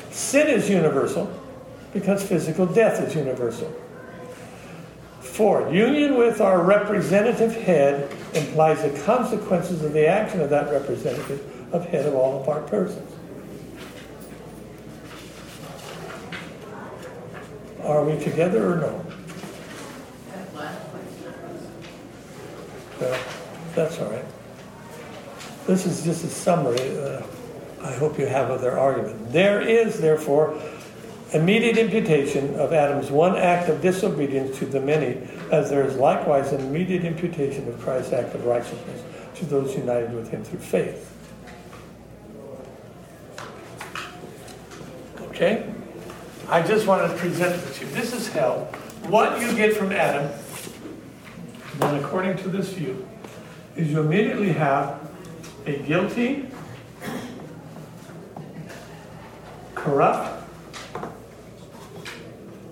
Sin 0.09 0.47
is 0.47 0.69
universal 0.69 1.31
because 1.93 2.23
physical 2.23 2.65
death 2.65 2.99
is 3.01 3.15
universal. 3.15 3.71
Four, 5.19 5.71
union 5.71 6.17
with 6.17 6.41
our 6.41 6.61
representative 6.61 7.55
head 7.55 8.11
implies 8.33 8.81
the 8.81 8.99
consequences 9.03 9.83
of 9.83 9.93
the 9.93 10.07
action 10.07 10.41
of 10.41 10.49
that 10.49 10.71
representative 10.71 11.41
of 11.71 11.85
head 11.85 12.05
of 12.05 12.15
all 12.15 12.41
of 12.41 12.49
our 12.49 12.61
persons. 12.61 13.09
Are 17.83 18.03
we 18.03 18.17
together 18.23 18.73
or 18.73 18.75
no? 18.77 19.05
Well, 22.99 23.19
that's 23.73 23.99
all 23.99 24.11
right. 24.11 24.25
This 25.65 25.85
is 25.85 26.03
just 26.03 26.23
a 26.23 26.27
summary. 26.27 26.97
Uh, 26.97 27.23
I 27.81 27.93
hope 27.93 28.19
you 28.19 28.27
have 28.27 28.51
of 28.51 28.61
their 28.61 28.77
argument. 28.77 29.31
There 29.31 29.59
is, 29.61 29.99
therefore, 29.99 30.55
immediate 31.33 31.77
imputation 31.77 32.53
of 32.55 32.73
Adam's 32.73 33.09
one 33.09 33.35
act 33.37 33.69
of 33.69 33.81
disobedience 33.81 34.57
to 34.59 34.65
the 34.65 34.79
many, 34.79 35.27
as 35.51 35.69
there 35.69 35.83
is 35.83 35.95
likewise 35.95 36.51
an 36.51 36.61
immediate 36.61 37.05
imputation 37.05 37.67
of 37.67 37.79
Christ's 37.79 38.13
act 38.13 38.35
of 38.35 38.45
righteousness 38.45 39.03
to 39.35 39.45
those 39.45 39.75
united 39.75 40.13
with 40.13 40.29
him 40.29 40.43
through 40.43 40.59
faith. 40.59 41.07
Okay? 45.29 45.73
I 46.51 46.61
just 46.61 46.85
want 46.85 47.09
to 47.09 47.17
present 47.17 47.55
it 47.55 47.73
to 47.75 47.85
you. 47.85 47.91
This 47.93 48.11
is 48.11 48.27
hell. 48.27 48.65
What 49.07 49.39
you 49.39 49.55
get 49.55 49.77
from 49.77 49.93
Adam, 49.93 50.29
then 51.79 52.03
according 52.03 52.35
to 52.39 52.49
this 52.49 52.73
view, 52.73 53.07
is 53.77 53.89
you 53.89 54.01
immediately 54.01 54.51
have 54.51 54.99
a 55.65 55.77
guilty, 55.77 56.47
corrupt 59.75 60.45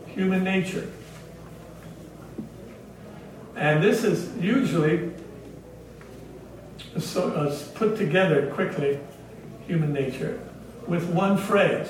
human 0.08 0.44
nature. 0.44 0.90
And 3.56 3.82
this 3.82 4.04
is 4.04 4.36
usually 4.44 5.10
so, 6.98 7.30
uh, 7.30 7.58
put 7.76 7.96
together 7.96 8.48
quickly, 8.48 9.00
human 9.68 9.94
nature, 9.94 10.38
with 10.86 11.06
one 11.06 11.38
phrase 11.38 11.88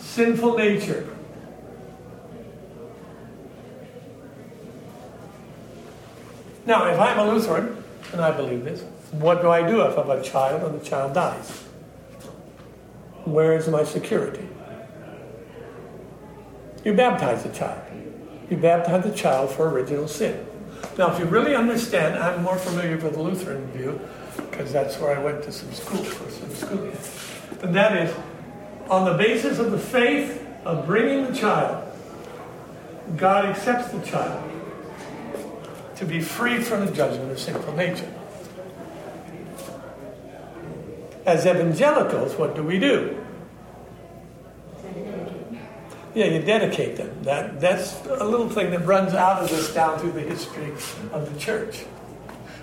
sinful 0.00 0.56
nature. 0.56 1.06
Now, 6.66 6.86
if 6.86 6.98
I'm 6.98 7.18
a 7.18 7.32
Lutheran, 7.32 7.82
and 8.12 8.20
I 8.20 8.30
believe 8.30 8.64
this, 8.64 8.82
what 9.12 9.42
do 9.42 9.50
I 9.50 9.66
do 9.66 9.82
if 9.82 9.98
I 9.98 10.06
have 10.06 10.08
a 10.08 10.22
child 10.22 10.62
and 10.62 10.80
the 10.80 10.84
child 10.84 11.14
dies? 11.14 11.50
Where 13.24 13.56
is 13.56 13.68
my 13.68 13.84
security? 13.84 14.48
You 16.84 16.94
baptize 16.94 17.42
the 17.42 17.50
child. 17.50 17.82
You 18.48 18.56
baptize 18.56 19.04
the 19.04 19.14
child 19.14 19.50
for 19.50 19.68
original 19.68 20.08
sin. 20.08 20.46
Now, 20.96 21.12
if 21.12 21.18
you 21.18 21.26
really 21.26 21.54
understand, 21.54 22.18
I'm 22.18 22.42
more 22.42 22.56
familiar 22.56 22.96
with 22.96 23.14
the 23.14 23.22
Lutheran 23.22 23.66
view 23.72 24.00
because 24.36 24.72
that's 24.72 24.98
where 24.98 25.16
I 25.16 25.22
went 25.22 25.42
to 25.44 25.52
some 25.52 25.72
school 25.72 26.02
for 26.02 26.30
some 26.30 26.50
schooling. 26.54 26.96
And 27.62 27.74
that 27.74 27.96
is, 27.96 28.14
on 28.90 29.04
the 29.04 29.16
basis 29.16 29.58
of 29.58 29.70
the 29.70 29.78
faith 29.78 30.44
of 30.64 30.84
bringing 30.84 31.32
the 31.32 31.38
child, 31.38 31.86
God 33.16 33.46
accepts 33.46 33.92
the 33.92 34.00
child 34.00 34.50
to 35.96 36.04
be 36.04 36.20
free 36.20 36.60
from 36.60 36.84
the 36.84 36.92
judgment 36.92 37.30
of 37.30 37.38
sinful 37.38 37.74
nature. 37.76 38.12
As 41.24 41.46
evangelicals, 41.46 42.34
what 42.34 42.56
do 42.56 42.64
we 42.64 42.78
do? 42.78 43.16
Yeah, 46.14 46.24
you 46.24 46.42
dedicate 46.42 46.96
them. 46.96 47.22
That, 47.22 47.60
that's 47.60 48.04
a 48.06 48.24
little 48.24 48.50
thing 48.50 48.72
that 48.72 48.84
runs 48.84 49.14
out 49.14 49.42
of 49.42 49.48
this 49.48 49.72
down 49.72 50.00
through 50.00 50.12
the 50.12 50.22
history 50.22 50.72
of 51.12 51.32
the 51.32 51.38
church. 51.38 51.84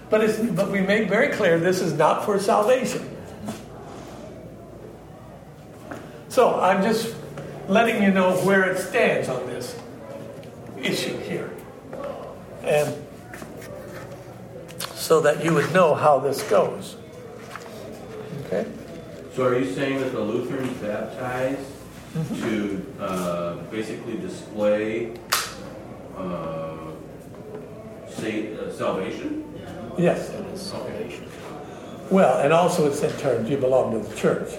But, 0.10 0.56
but 0.56 0.70
we 0.70 0.82
make 0.82 1.08
very 1.08 1.34
clear 1.34 1.58
this 1.58 1.82
is 1.82 1.94
not 1.94 2.26
for 2.26 2.40
salvation. 2.40 3.17
So 6.38 6.60
I'm 6.60 6.84
just 6.84 7.16
letting 7.68 8.04
you 8.04 8.12
know 8.12 8.38
where 8.46 8.70
it 8.70 8.78
stands 8.78 9.28
on 9.28 9.48
this 9.48 9.76
issue 10.80 11.18
here. 11.18 11.50
And 12.62 12.96
so 14.94 15.20
that 15.22 15.44
you 15.44 15.56
would 15.56 15.74
know 15.74 15.96
how 15.96 16.20
this 16.20 16.44
goes. 16.44 16.96
Okay? 18.46 18.68
So 19.34 19.48
are 19.48 19.58
you 19.58 19.74
saying 19.74 20.00
that 20.02 20.12
the 20.12 20.22
Lutherans 20.22 20.78
baptize 20.78 21.58
mm-hmm. 22.14 22.36
to 22.44 23.04
uh, 23.04 23.56
basically 23.72 24.18
display 24.18 25.18
uh, 26.16 26.92
say, 28.10 28.56
uh, 28.56 28.72
salvation? 28.72 29.44
Yes. 29.98 30.32
Salvation. 30.54 31.26
Well, 32.12 32.42
and 32.42 32.54
also 32.54 32.86
it's 32.86 33.02
in 33.02 33.12
terms 33.14 33.50
you 33.50 33.58
belong 33.58 33.92
to 33.94 34.08
the 34.08 34.16
church. 34.16 34.54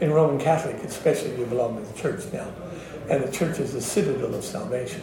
In 0.00 0.12
Roman 0.12 0.40
Catholic, 0.40 0.76
especially, 0.84 1.38
you 1.38 1.46
belong 1.46 1.76
to 1.76 1.92
the 1.92 1.98
church 1.98 2.32
now. 2.32 2.48
And 3.08 3.22
the 3.22 3.30
church 3.30 3.58
is 3.58 3.72
the 3.72 3.80
citadel 3.80 4.34
of 4.34 4.44
salvation. 4.44 5.02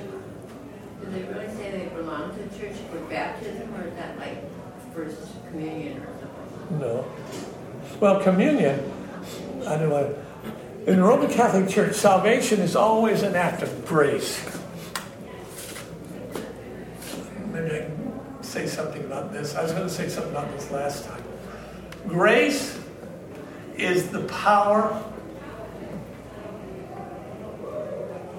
Do 1.02 1.12
they 1.12 1.24
really 1.24 1.48
say 1.56 1.72
they 1.72 1.96
belong 1.96 2.36
to 2.36 2.44
the 2.44 2.60
church 2.60 2.76
for 2.92 3.00
baptism, 3.02 3.74
or 3.76 3.88
is 3.88 3.94
that 3.96 4.18
like 4.20 4.44
first 4.94 5.18
communion 5.50 6.02
or 6.02 6.08
something? 6.20 6.80
No. 6.80 7.06
Well, 8.00 8.22
communion, 8.22 8.92
I 9.68 9.78
don't 9.78 9.90
know. 9.90 10.16
In 10.88 10.96
the 10.96 11.04
Roman 11.04 11.30
Catholic 11.30 11.70
Church, 11.70 11.96
salvation 11.96 12.60
is 12.60 12.76
always 12.76 13.22
an 13.22 13.36
act 13.36 13.62
of 13.62 13.86
grace. 13.86 14.44
Maybe 17.52 17.76
I 17.76 17.80
can 17.82 18.42
say 18.42 18.66
something 18.66 19.04
about 19.06 19.32
this. 19.32 19.54
I 19.54 19.62
was 19.62 19.74
going 19.74 19.88
to 19.88 19.94
say 19.94 20.10
something 20.10 20.32
about 20.32 20.52
this 20.52 20.72
last 20.72 21.06
time. 21.06 21.24
Grace 22.08 22.81
is 23.82 24.10
the 24.10 24.22
power 24.26 25.04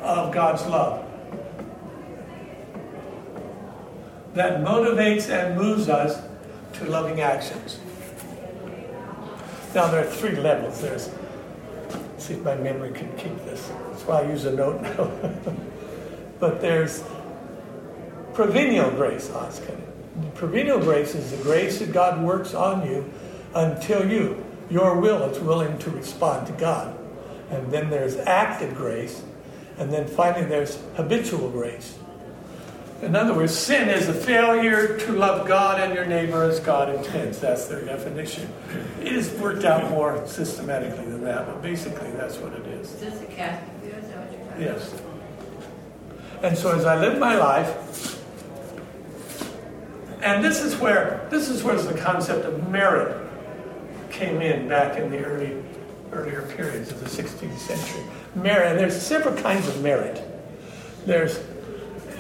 of 0.02 0.32
God's 0.32 0.64
love 0.66 1.08
that 4.34 4.60
motivates 4.60 5.28
and 5.28 5.56
moves 5.56 5.88
us 5.88 6.22
to 6.74 6.84
loving 6.86 7.20
actions. 7.20 7.78
Now, 9.74 9.90
there 9.90 10.06
are 10.06 10.10
three 10.10 10.36
levels. 10.36 10.80
There's 10.80 11.10
see 12.18 12.34
if 12.34 12.42
my 12.42 12.54
memory 12.54 12.92
can 12.92 13.10
keep 13.16 13.36
this. 13.44 13.68
That's 13.88 14.02
why 14.04 14.20
I 14.22 14.30
use 14.30 14.44
a 14.44 14.52
note 14.52 14.80
now. 14.80 15.10
but 16.38 16.60
there's 16.60 17.02
prevenient 18.34 18.96
grace, 18.96 19.30
Oscar. 19.30 19.76
Prevenient 20.34 20.82
grace 20.82 21.14
is 21.14 21.30
the 21.30 21.42
grace 21.42 21.80
that 21.80 21.92
God 21.92 22.22
works 22.22 22.54
on 22.54 22.86
you 22.88 23.10
until 23.54 24.08
you, 24.08 24.44
your 24.72 24.98
will. 24.98 25.22
It's 25.24 25.38
willing 25.38 25.78
to 25.78 25.90
respond 25.90 26.46
to 26.46 26.52
God. 26.54 26.98
And 27.50 27.70
then 27.70 27.90
there's 27.90 28.16
active 28.16 28.74
grace. 28.74 29.22
And 29.78 29.92
then 29.92 30.06
finally 30.06 30.46
there's 30.46 30.78
habitual 30.96 31.50
grace. 31.50 31.98
In 33.02 33.16
other 33.16 33.34
words, 33.34 33.52
sin 33.52 33.88
is 33.88 34.08
a 34.08 34.14
failure 34.14 34.96
to 34.96 35.12
love 35.12 35.48
God 35.48 35.80
and 35.80 35.92
your 35.92 36.06
neighbor 36.06 36.44
as 36.44 36.60
God 36.60 36.88
intends. 36.94 37.40
That's 37.40 37.66
their 37.66 37.84
definition. 37.84 38.48
It 39.00 39.12
is 39.12 39.30
worked 39.40 39.64
out 39.64 39.90
more 39.90 40.24
systematically 40.26 41.04
than 41.06 41.24
that, 41.24 41.46
but 41.46 41.60
basically 41.60 42.12
that's 42.12 42.36
what 42.36 42.52
it 42.52 42.64
is. 42.68 42.94
Is 42.94 43.00
this 43.00 43.22
a 43.22 43.26
Catholic 43.26 43.74
view? 43.82 43.92
Is 43.94 44.08
that 44.08 44.18
what 44.18 44.32
you're 44.32 44.46
talking 44.46 44.62
Yes. 44.62 45.02
And 46.42 46.56
so 46.56 46.76
as 46.76 46.84
I 46.84 47.00
live 47.00 47.18
my 47.18 47.36
life, 47.36 48.20
and 50.22 50.44
this 50.44 50.62
is 50.62 50.76
where 50.76 51.26
this 51.30 51.48
is 51.48 51.64
where 51.64 51.74
the 51.74 51.98
concept 51.98 52.44
of 52.44 52.68
merit 52.68 53.21
came 54.22 54.40
in 54.40 54.68
back 54.68 54.98
in 54.98 55.10
the 55.10 55.24
early 55.24 55.62
earlier 56.12 56.42
periods 56.42 56.90
of 56.90 57.00
the 57.00 57.06
16th 57.06 57.58
century. 57.58 58.04
Merit, 58.34 58.72
and 58.72 58.78
there's 58.78 59.00
several 59.00 59.34
kinds 59.42 59.66
of 59.66 59.82
merit. 59.82 60.22
There's 61.06 61.40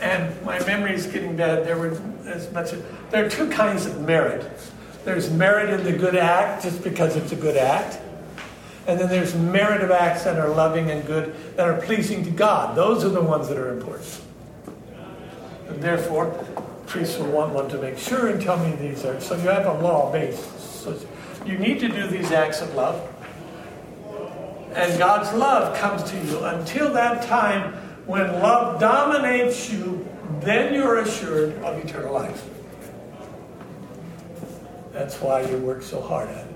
and 0.00 0.44
my 0.44 0.58
memory 0.66 0.94
is 0.94 1.06
getting 1.06 1.36
bad. 1.36 1.64
There 1.64 1.78
were 1.78 2.00
as 2.26 2.50
much. 2.52 2.72
There 3.10 3.24
are 3.24 3.28
two 3.28 3.48
kinds 3.50 3.86
of 3.86 4.00
merit. 4.00 4.50
There's 5.04 5.30
merit 5.30 5.70
in 5.70 5.84
the 5.84 5.92
good 5.92 6.16
act, 6.16 6.64
just 6.64 6.82
because 6.82 7.16
it's 7.16 7.32
a 7.32 7.36
good 7.36 7.56
act, 7.56 8.00
and 8.86 8.98
then 8.98 9.08
there's 9.08 9.34
merit 9.34 9.82
of 9.82 9.90
acts 9.90 10.24
that 10.24 10.38
are 10.38 10.48
loving 10.48 10.90
and 10.90 11.04
good, 11.06 11.34
that 11.56 11.68
are 11.68 11.80
pleasing 11.80 12.24
to 12.24 12.30
God. 12.30 12.76
Those 12.76 13.04
are 13.04 13.08
the 13.08 13.22
ones 13.22 13.48
that 13.48 13.58
are 13.58 13.72
important. 13.72 14.20
And 15.68 15.80
therefore, 15.80 16.30
priests 16.86 17.18
will 17.18 17.30
want 17.30 17.52
one 17.52 17.68
to 17.70 17.78
make 17.78 17.98
sure 17.98 18.28
and 18.28 18.40
tell 18.40 18.58
me 18.58 18.74
these 18.76 19.04
are. 19.04 19.20
So 19.20 19.36
you 19.36 19.48
have 19.48 19.66
a 19.66 19.80
law 19.80 20.10
base. 20.12 20.44
So 20.58 20.96
you 21.44 21.58
need 21.58 21.80
to 21.80 21.88
do 21.88 22.06
these 22.06 22.30
acts 22.32 22.60
of 22.60 22.74
love. 22.74 23.08
And 24.74 24.98
God's 24.98 25.32
love 25.34 25.76
comes 25.76 26.02
to 26.10 26.16
you 26.18 26.44
until 26.44 26.92
that 26.94 27.22
time 27.26 27.74
when 28.06 28.32
love 28.40 28.80
dominates 28.80 29.70
you, 29.70 30.06
then 30.40 30.74
you're 30.74 30.98
assured 30.98 31.54
of 31.58 31.84
eternal 31.84 32.12
life. 32.12 32.48
That's 34.92 35.20
why 35.20 35.42
you 35.42 35.58
work 35.58 35.82
so 35.82 36.00
hard 36.00 36.28
at 36.28 36.46
it. 36.46 36.54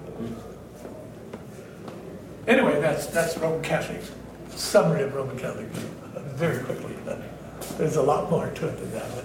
Anyway, 2.47 2.81
that's 2.81 3.07
that's 3.07 3.37
Roman 3.39 3.63
Catholic 3.63 4.03
summary 4.51 5.03
of 5.03 5.15
Roman 5.15 5.39
Catholic 5.39 5.67
very 5.67 6.63
quickly. 6.65 6.95
There's 7.79 7.97
a 7.97 8.03
lot 8.03 8.31
more 8.31 8.49
to 8.49 8.69
it 8.69 8.77
than 8.79 8.93
that. 8.93 9.25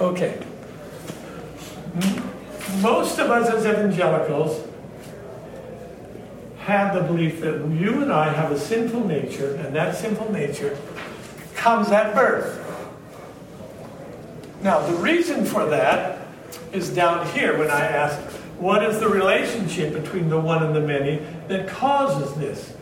Okay. 0.00 0.36
Hmm? 1.94 2.43
Most 2.80 3.18
of 3.18 3.30
us 3.30 3.50
as 3.50 3.66
evangelicals 3.66 4.66
have 6.60 6.94
the 6.94 7.02
belief 7.02 7.40
that 7.40 7.68
you 7.68 8.00
and 8.00 8.10
I 8.10 8.32
have 8.32 8.50
a 8.50 8.58
sinful 8.58 9.06
nature, 9.06 9.54
and 9.56 9.76
that 9.76 9.94
sinful 9.96 10.32
nature 10.32 10.78
comes 11.54 11.90
at 11.90 12.14
birth. 12.14 12.60
Now, 14.62 14.80
the 14.86 14.94
reason 14.94 15.44
for 15.44 15.66
that 15.66 16.26
is 16.72 16.88
down 16.88 17.26
here 17.28 17.58
when 17.58 17.70
I 17.70 17.82
ask, 17.82 18.18
what 18.58 18.82
is 18.82 18.98
the 18.98 19.08
relationship 19.08 19.92
between 19.92 20.30
the 20.30 20.40
one 20.40 20.62
and 20.62 20.74
the 20.74 20.80
many 20.80 21.20
that 21.48 21.68
causes 21.68 22.34
this? 22.36 22.74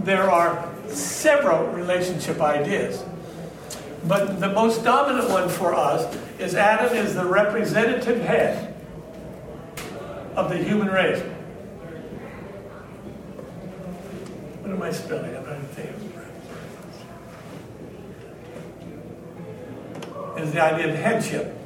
There 0.00 0.28
are 0.28 0.68
several 0.88 1.68
relationship 1.68 2.40
ideas. 2.40 3.04
But 4.08 4.40
the 4.40 4.48
most 4.48 4.82
dominant 4.82 5.30
one 5.30 5.48
for 5.48 5.72
us 5.72 6.16
is 6.40 6.56
Adam 6.56 6.96
is 6.96 7.14
the 7.14 7.24
representative 7.24 8.20
head 8.22 8.71
of 10.36 10.48
the 10.50 10.56
human 10.56 10.88
race. 10.88 11.20
What 14.60 14.70
am 14.70 14.82
I 14.82 14.90
spelling? 14.90 15.36
I'm 15.36 15.44
to 15.44 15.60
think. 15.74 15.90
Is 20.38 20.52
the 20.52 20.62
idea 20.62 20.92
of 20.92 20.98
headship. 20.98 21.56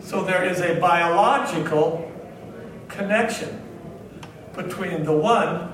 So 0.00 0.24
there 0.24 0.44
is 0.44 0.60
a 0.60 0.78
biological 0.80 2.10
connection 2.88 3.62
between 4.54 5.04
the 5.04 5.12
one 5.12 5.72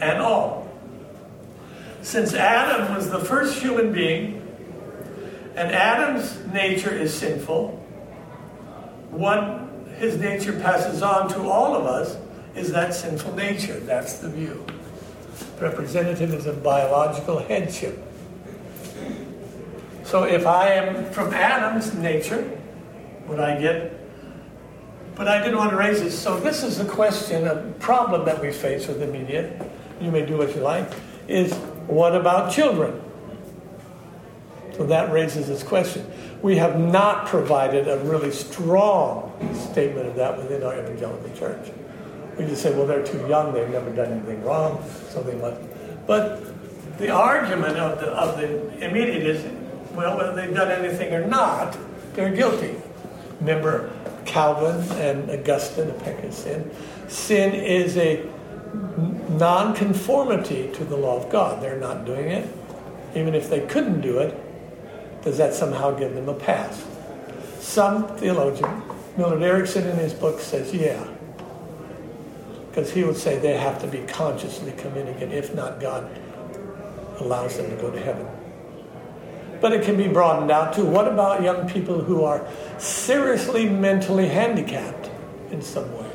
and 0.00 0.18
all. 0.18 0.68
Since 2.02 2.34
Adam 2.34 2.94
was 2.94 3.10
the 3.10 3.18
first 3.18 3.58
human 3.58 3.92
being, 3.92 4.42
and 5.56 5.72
Adam's 5.72 6.46
nature 6.52 6.94
is 6.94 7.12
sinful, 7.12 7.70
what 9.10 9.65
his 9.98 10.18
nature 10.18 10.52
passes 10.52 11.02
on 11.02 11.28
to 11.30 11.48
all 11.48 11.74
of 11.74 11.86
us 11.86 12.16
is 12.54 12.72
that 12.72 12.94
sinful 12.94 13.34
nature. 13.34 13.80
That's 13.80 14.18
the 14.18 14.28
view. 14.28 14.64
Representative 15.60 16.32
is 16.34 16.46
a 16.46 16.52
biological 16.52 17.38
headship. 17.38 18.02
So 20.04 20.24
if 20.24 20.46
I 20.46 20.68
am 20.74 21.10
from 21.12 21.34
Adam's 21.34 21.94
nature, 21.94 22.58
would 23.26 23.40
I 23.40 23.60
get? 23.60 23.92
But 25.14 25.28
I 25.28 25.42
didn't 25.42 25.56
want 25.56 25.70
to 25.70 25.76
raise 25.76 26.00
this. 26.00 26.18
So 26.18 26.38
this 26.38 26.62
is 26.62 26.78
a 26.78 26.84
question, 26.84 27.46
a 27.46 27.72
problem 27.80 28.24
that 28.26 28.40
we 28.40 28.52
face 28.52 28.86
with 28.86 29.00
the 29.00 29.06
media. 29.06 29.68
You 30.00 30.10
may 30.10 30.24
do 30.24 30.36
what 30.36 30.54
you 30.54 30.60
like. 30.60 30.88
Is 31.26 31.52
what 31.88 32.14
about 32.14 32.52
children? 32.52 33.02
So 34.76 34.84
that 34.86 35.10
raises 35.10 35.48
this 35.48 35.62
question. 35.62 36.08
We 36.42 36.56
have 36.56 36.78
not 36.78 37.26
provided 37.26 37.88
a 37.88 37.98
really 37.98 38.30
strong 38.30 39.25
statement 39.54 40.06
of 40.06 40.14
that 40.16 40.36
within 40.36 40.62
our 40.62 40.78
evangelical 40.78 41.30
church. 41.36 41.70
We 42.38 42.44
just 42.44 42.62
say, 42.62 42.74
well, 42.74 42.86
they're 42.86 43.06
too 43.06 43.26
young, 43.28 43.54
they've 43.54 43.68
never 43.68 43.90
done 43.90 44.12
anything 44.12 44.42
wrong, 44.44 44.84
so 45.08 45.22
they 45.22 45.34
must. 45.36 45.60
But 46.06 46.42
the 46.98 47.10
argument 47.10 47.76
of 47.76 48.00
the, 48.00 48.08
of 48.08 48.38
the 48.38 48.86
immediate 48.86 49.26
is, 49.26 49.44
well, 49.94 50.16
whether 50.16 50.34
they've 50.34 50.54
done 50.54 50.70
anything 50.70 51.12
or 51.14 51.26
not, 51.26 51.76
they're 52.14 52.34
guilty. 52.34 52.76
Remember 53.40 53.90
Calvin 54.24 54.80
and 54.98 55.30
Augustine, 55.30 55.90
a 55.90 55.94
peck 55.94 56.22
of 56.24 56.32
sin. 56.32 56.70
Sin 57.08 57.54
is 57.54 57.96
a 57.96 58.28
non-conformity 59.30 60.70
to 60.72 60.84
the 60.84 60.96
law 60.96 61.16
of 61.22 61.30
God. 61.30 61.62
They're 61.62 61.80
not 61.80 62.04
doing 62.04 62.28
it. 62.28 62.48
Even 63.14 63.34
if 63.34 63.48
they 63.48 63.60
couldn't 63.60 64.00
do 64.00 64.18
it, 64.18 64.34
does 65.22 65.38
that 65.38 65.54
somehow 65.54 65.92
give 65.92 66.14
them 66.14 66.28
a 66.28 66.34
pass? 66.34 66.84
Some 67.60 68.06
theologian, 68.16 68.82
Millard 69.16 69.42
Erickson 69.42 69.86
in 69.86 69.96
his 69.96 70.12
book 70.12 70.40
says, 70.40 70.74
yeah. 70.74 71.02
Because 72.68 72.92
he 72.92 73.04
would 73.04 73.16
say 73.16 73.38
they 73.38 73.56
have 73.56 73.80
to 73.80 73.86
be 73.86 74.00
consciously 74.06 74.72
committing 74.72 75.14
it. 75.16 75.32
if 75.32 75.54
not, 75.54 75.80
God 75.80 76.10
allows 77.20 77.56
them 77.56 77.70
to 77.70 77.76
go 77.76 77.90
to 77.90 77.98
heaven. 77.98 78.26
But 79.60 79.72
it 79.72 79.84
can 79.84 79.96
be 79.96 80.08
broadened 80.08 80.50
out 80.50 80.74
to 80.74 80.84
what 80.84 81.08
about 81.08 81.42
young 81.42 81.68
people 81.68 82.02
who 82.02 82.24
are 82.24 82.46
seriously 82.78 83.68
mentally 83.68 84.28
handicapped 84.28 85.10
in 85.50 85.62
some 85.62 85.90
way? 85.96 86.10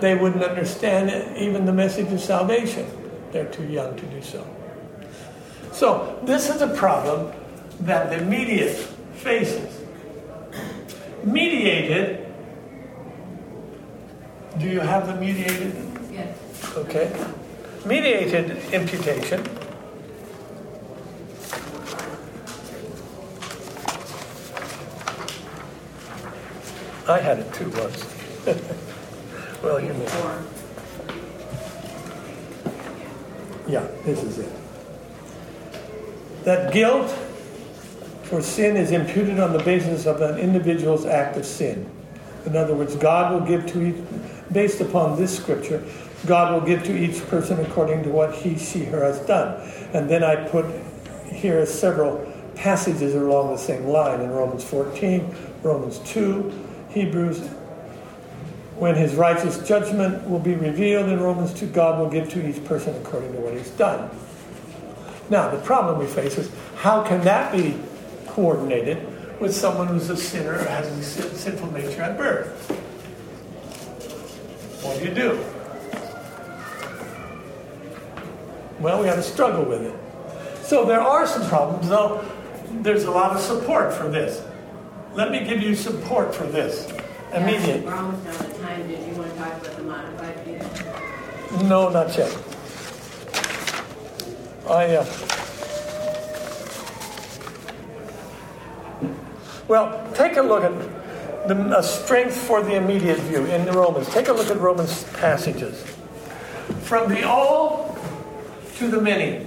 They 0.00 0.14
wouldn't 0.14 0.44
understand 0.44 1.36
even 1.38 1.64
the 1.64 1.72
message 1.72 2.12
of 2.12 2.20
salvation. 2.20 2.86
They're 3.32 3.50
too 3.50 3.66
young 3.66 3.96
to 3.96 4.06
do 4.06 4.22
so. 4.22 4.46
So, 5.72 6.20
this 6.24 6.50
is 6.50 6.60
a 6.60 6.68
problem 6.68 7.32
that 7.80 8.10
the 8.10 8.24
media 8.24 8.72
faces. 9.14 9.77
Mediated, 11.24 12.26
do 14.58 14.68
you 14.68 14.80
have 14.80 15.06
the 15.06 15.14
mediated? 15.14 15.74
Yes. 16.10 16.36
Okay. 16.76 17.12
Mediated 17.84 18.72
imputation 18.72 19.44
I 27.08 27.20
had 27.20 27.38
it 27.38 27.50
too 27.54 27.70
once. 27.70 28.04
well, 29.62 29.80
you 29.80 29.94
know. 29.94 30.44
Yeah, 33.66 33.86
this 34.04 34.22
is 34.22 34.40
it. 34.40 34.52
That 36.44 36.70
guilt 36.70 37.10
for 38.28 38.42
sin 38.42 38.76
is 38.76 38.92
imputed 38.92 39.40
on 39.40 39.52
the 39.52 39.62
basis 39.62 40.04
of 40.06 40.20
an 40.20 40.38
individual's 40.38 41.06
act 41.06 41.36
of 41.36 41.46
sin. 41.46 41.88
In 42.44 42.56
other 42.56 42.74
words, 42.74 42.94
God 42.94 43.32
will 43.32 43.46
give 43.46 43.66
to 43.72 43.82
each, 43.82 43.96
based 44.52 44.80
upon 44.80 45.18
this 45.18 45.36
scripture, 45.36 45.82
God 46.26 46.52
will 46.52 46.66
give 46.66 46.82
to 46.84 46.96
each 46.96 47.26
person 47.28 47.58
according 47.60 48.02
to 48.02 48.10
what 48.10 48.34
he, 48.34 48.58
she, 48.58 48.84
her 48.84 49.02
has 49.02 49.18
done. 49.20 49.60
And 49.94 50.10
then 50.10 50.22
I 50.22 50.36
put 50.48 50.66
here 51.26 51.64
several 51.64 52.30
passages 52.54 53.14
along 53.14 53.52
the 53.52 53.58
same 53.58 53.86
line 53.86 54.20
in 54.20 54.30
Romans 54.30 54.64
14, 54.64 55.34
Romans 55.62 55.98
2, 56.00 56.52
Hebrews, 56.90 57.46
when 58.76 58.94
his 58.94 59.14
righteous 59.14 59.66
judgment 59.66 60.28
will 60.28 60.38
be 60.38 60.54
revealed 60.54 61.08
in 61.08 61.20
Romans 61.20 61.52
2, 61.54 61.68
God 61.68 61.98
will 61.98 62.10
give 62.10 62.28
to 62.30 62.48
each 62.48 62.64
person 62.64 62.94
according 62.96 63.32
to 63.32 63.38
what 63.38 63.54
he's 63.54 63.70
done. 63.70 64.10
Now, 65.30 65.50
the 65.50 65.58
problem 65.58 65.98
we 65.98 66.06
face 66.06 66.38
is 66.38 66.50
how 66.76 67.02
can 67.02 67.22
that 67.22 67.52
be 67.52 67.76
coordinated 68.30 69.06
with 69.40 69.54
someone 69.54 69.86
who's 69.88 70.10
a 70.10 70.16
sinner 70.16 70.54
or 70.54 70.64
has 70.64 71.18
a 71.18 71.36
sinful 71.36 71.72
nature 71.72 72.02
at 72.02 72.16
birth? 72.16 72.70
What 74.82 74.98
do 74.98 75.04
you 75.04 75.14
do? 75.14 75.44
Well, 78.80 79.00
we 79.00 79.06
have 79.08 79.16
to 79.16 79.22
struggle 79.22 79.64
with 79.64 79.82
it. 79.82 79.94
So 80.64 80.84
there 80.84 81.00
are 81.00 81.26
some 81.26 81.48
problems, 81.48 81.88
though 81.88 82.24
there's 82.70 83.04
a 83.04 83.10
lot 83.10 83.34
of 83.34 83.40
support 83.40 83.92
for 83.92 84.08
this. 84.08 84.42
Let 85.14 85.30
me 85.30 85.44
give 85.44 85.62
you 85.62 85.74
support 85.74 86.34
for 86.34 86.44
this. 86.44 86.90
Immediate. 87.34 87.84
We're 87.84 87.94
almost 87.94 88.26
out 88.26 88.40
of 88.40 88.60
time. 88.60 88.86
Did 88.86 89.06
you 89.06 89.14
want 89.14 89.32
to 89.32 89.38
talk 89.38 89.60
about 89.60 89.76
the 89.76 89.82
modified 89.82 90.44
view? 90.44 91.68
No, 91.68 91.88
not 91.88 92.16
yet. 92.16 92.36
I, 94.68 94.96
uh, 94.96 95.04
well, 99.68 100.10
take 100.14 100.36
a 100.36 100.42
look 100.42 100.64
at 100.64 100.72
the 101.48 101.82
strength 101.82 102.36
for 102.36 102.62
the 102.62 102.74
immediate 102.74 103.18
view 103.20 103.44
in 103.46 103.64
the 103.64 103.72
Romans. 103.72 104.08
Take 104.08 104.28
a 104.28 104.32
look 104.32 104.50
at 104.50 104.58
Romans 104.58 105.04
passages. 105.14 105.82
From 106.82 107.08
the 107.08 107.26
all 107.26 107.98
to 108.76 108.88
the 108.88 109.00
many. 109.00 109.46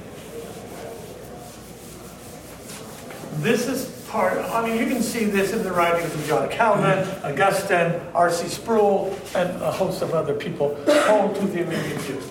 This 3.38 3.68
is 3.68 4.02
part, 4.10 4.38
I 4.38 4.68
mean, 4.68 4.78
you 4.78 4.94
can 4.94 5.02
see 5.02 5.24
this 5.24 5.54
in 5.54 5.64
the 5.64 5.72
writings 5.72 6.14
of 6.14 6.28
John 6.28 6.50
Calvin, 6.50 7.06
mm-hmm. 7.06 7.28
Augustine, 7.28 8.02
R.C. 8.14 8.50
Sproul, 8.50 9.18
and 9.34 9.50
a 9.62 9.72
host 9.72 10.02
of 10.02 10.14
other 10.14 10.34
people 10.34 10.78
hold 10.86 11.36
to 11.38 11.48
the 11.48 11.62
immediate 11.62 12.02
view. 12.02 12.22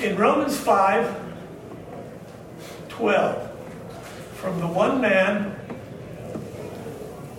In 0.00 0.16
Romans 0.16 0.56
5, 0.56 1.14
12, 2.88 3.50
from 4.34 4.60
the 4.60 4.66
one 4.66 5.00
man, 5.00 5.57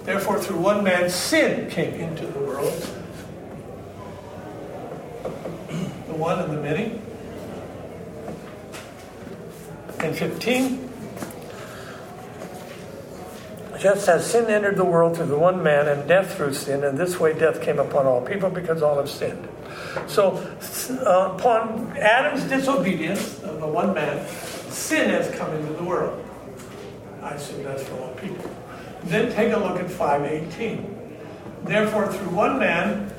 therefore 0.04 0.40
through 0.40 0.60
one 0.60 0.84
man 0.84 1.10
sin 1.10 1.70
came 1.70 1.94
into 1.94 2.26
the 2.26 2.40
world. 2.40 2.74
The 6.08 6.14
one 6.14 6.40
and 6.40 6.52
the 6.52 6.62
many. 6.62 7.02
And 10.00 10.16
15, 10.16 10.90
just 13.80 14.10
as 14.10 14.30
sin 14.30 14.48
entered 14.48 14.76
the 14.76 14.86
world 14.86 15.16
through 15.16 15.28
the 15.28 15.38
one 15.38 15.64
man 15.64 15.88
and 15.88 16.08
death 16.08 16.36
through 16.36 16.54
sin, 16.54 16.84
and 16.84 16.98
this 16.98 17.20
way 17.20 17.38
death 17.38 17.62
came 17.62 17.80
upon 17.80 18.06
all 18.06 18.22
people 18.22 18.50
because 18.50 18.82
all 18.82 18.98
have 18.98 19.10
sinned. 19.10 19.48
So, 20.08 20.38
uh, 21.06 21.34
upon 21.34 21.98
Adam's 21.98 22.44
disobedience 22.44 23.42
of 23.44 23.60
the 23.60 23.68
one 23.68 23.94
man, 23.94 24.28
sin 24.70 25.10
has 25.10 25.34
come 25.36 25.54
into 25.54 25.74
the 25.74 25.84
world. 25.84 26.24
I 27.24 27.32
assume 27.32 27.64
that's 27.64 27.84
for 27.84 27.96
all 28.00 28.14
people. 28.16 28.50
Then 29.04 29.32
take 29.34 29.54
a 29.54 29.58
look 29.58 29.80
at 29.80 29.90
518. 29.90 30.96
Therefore, 31.64 32.12
through 32.12 32.30
one 32.30 32.60
man, 32.60 33.14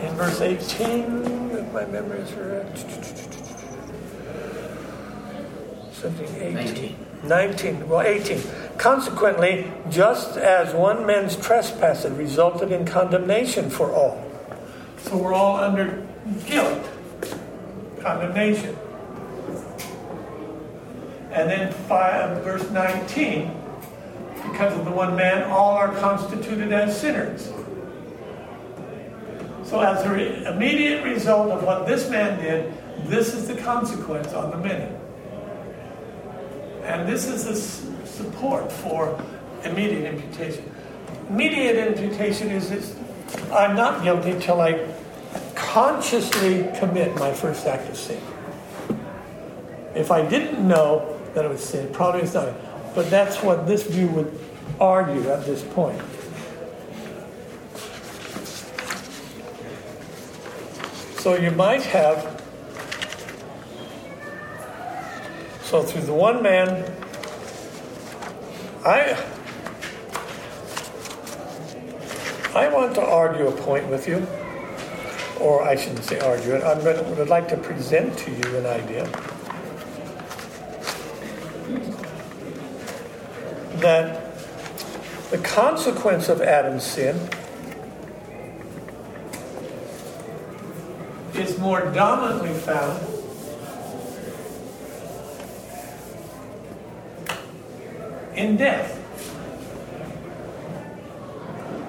in 0.00 0.14
verse 0.14 0.40
18, 0.40 1.50
if 1.52 1.72
my 1.72 1.84
memory 1.86 2.20
is 2.20 2.30
correct, 2.32 2.78
something 5.92 6.28
18. 6.36 6.54
19. 6.54 6.96
19, 7.24 7.88
well, 7.88 8.02
18. 8.02 8.40
Consequently, 8.76 9.72
just 9.90 10.36
as 10.36 10.74
one 10.74 11.06
man's 11.06 11.36
trespass 11.36 12.04
resulted 12.04 12.70
in 12.70 12.84
condemnation 12.84 13.70
for 13.70 13.90
all. 13.92 14.22
So 14.98 15.16
we're 15.16 15.32
all 15.32 15.56
under 15.56 16.06
guilt, 16.46 16.88
condemnation. 18.00 18.76
And 21.34 21.50
then 21.50 21.72
five, 21.72 22.44
verse 22.44 22.70
19, 22.70 23.50
because 24.50 24.78
of 24.78 24.84
the 24.84 24.90
one 24.92 25.16
man, 25.16 25.50
all 25.50 25.72
are 25.72 25.92
constituted 25.96 26.72
as 26.72 26.98
sinners. 26.98 27.52
So, 29.64 29.80
as 29.80 30.04
an 30.04 30.12
re- 30.12 30.46
immediate 30.46 31.02
result 31.02 31.50
of 31.50 31.64
what 31.64 31.88
this 31.88 32.08
man 32.08 32.40
did, 32.40 32.72
this 33.08 33.34
is 33.34 33.48
the 33.48 33.56
consequence 33.56 34.32
on 34.32 34.52
the 34.52 34.58
many. 34.58 34.94
And 36.84 37.08
this 37.08 37.26
is 37.26 37.44
the 37.44 37.52
s- 37.52 37.84
support 38.08 38.70
for 38.70 39.20
immediate 39.64 40.14
imputation. 40.14 40.72
Immediate 41.30 41.76
imputation 41.88 42.50
is 42.50 42.70
this 42.70 42.94
I'm 43.50 43.74
not 43.74 44.04
guilty 44.04 44.38
till 44.38 44.60
I 44.60 44.86
consciously 45.56 46.70
commit 46.78 47.16
my 47.16 47.32
first 47.32 47.66
act 47.66 47.88
of 47.88 47.96
sin. 47.96 48.20
If 49.94 50.10
I 50.10 50.28
didn't 50.28 50.66
know 50.66 51.13
that 51.34 51.44
it 51.44 51.48
was 51.48 51.62
sin, 51.62 51.92
probably 51.92 52.22
it's 52.22 52.34
not. 52.34 52.48
But 52.94 53.10
that's 53.10 53.42
what 53.42 53.66
this 53.66 53.82
view 53.82 54.08
would 54.08 54.38
argue 54.80 55.30
at 55.30 55.44
this 55.44 55.62
point. 55.62 56.00
So 61.18 61.36
you 61.36 61.50
might 61.52 61.82
have, 61.82 62.18
so 65.62 65.82
through 65.82 66.02
the 66.02 66.12
one 66.12 66.42
man, 66.42 66.84
I, 68.84 69.18
I 72.54 72.68
want 72.68 72.94
to 72.96 73.00
argue 73.00 73.48
a 73.48 73.52
point 73.52 73.88
with 73.88 74.06
you, 74.06 74.26
or 75.40 75.62
I 75.62 75.76
shouldn't 75.76 76.04
say 76.04 76.20
argue 76.20 76.56
it. 76.56 76.62
I 76.62 76.74
would 76.74 77.28
like 77.28 77.48
to 77.48 77.56
present 77.56 78.18
to 78.18 78.30
you 78.30 78.58
an 78.58 78.66
idea 78.66 79.08
that 83.84 84.34
the 85.30 85.36
consequence 85.36 86.30
of 86.30 86.40
Adam's 86.40 86.84
sin 86.84 87.20
is 91.34 91.58
more 91.58 91.82
dominantly 91.90 92.54
found 92.54 92.98
in 98.34 98.56
death. 98.56 98.98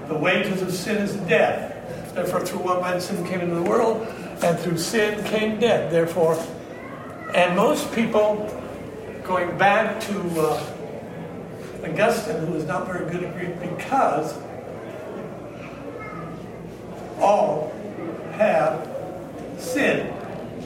The 0.09 0.17
wages 0.17 0.61
of 0.61 0.73
sin 0.73 0.97
is 0.97 1.15
death. 1.29 2.13
Therefore, 2.13 2.41
through 2.45 2.59
one 2.59 2.81
man 2.81 2.99
sin 2.99 3.25
came 3.25 3.39
into 3.39 3.55
the 3.55 3.69
world, 3.69 4.05
and 4.43 4.59
through 4.59 4.79
sin 4.79 5.23
came 5.23 5.61
death. 5.61 5.93
Therefore, 5.93 6.37
and 7.33 7.55
most 7.55 7.89
people, 7.93 8.51
going 9.23 9.57
back 9.57 10.01
to 10.01 10.41
uh, 10.41 10.74
Augustine, 11.89 12.45
who 12.45 12.55
is 12.55 12.65
not 12.65 12.87
very 12.87 13.09
good 13.11 13.23
at 13.23 13.33
Greek, 13.35 13.59
because 13.59 14.37
all 17.19 17.73
have 18.33 18.89
sinned. 19.57 20.11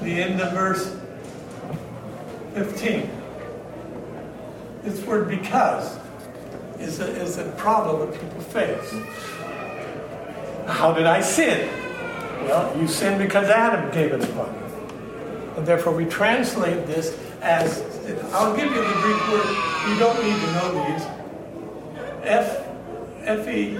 The 0.02 0.22
end 0.22 0.42
of 0.42 0.54
verse 0.54 0.96
15. 2.54 3.10
This 4.84 5.06
word 5.06 5.30
because 5.30 6.00
is 6.80 7.00
a, 7.00 7.08
is 7.22 7.38
a 7.38 7.50
problem 7.52 8.10
that 8.10 8.20
people 8.20 8.42
face. 8.42 8.94
How 10.68 10.94
did 10.94 11.06
I 11.06 11.22
sin? 11.22 11.70
Well, 12.44 12.80
you 12.80 12.88
sinned 12.88 13.20
because 13.20 13.50
Adam 13.50 13.92
gave 13.92 14.14
it 14.14 14.24
upon 14.24 14.54
you. 14.54 15.56
And 15.58 15.68
therefore 15.68 15.94
we 15.94 16.06
translate 16.06 16.88
this 16.88 17.18
as, 17.42 17.82
I'll 18.34 18.56
give 18.56 18.72
you 18.72 18.82
the 18.82 18.94
Greek 19.02 19.28
word, 19.30 19.69
you 19.88 20.00
don't 20.00 20.24
need 20.24 20.40
to 20.40 20.52
know 20.54 20.70
these. 20.86 21.06
F, 22.24 22.68
F-E, 23.24 23.78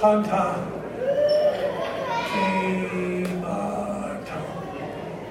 Panta, 0.00 0.70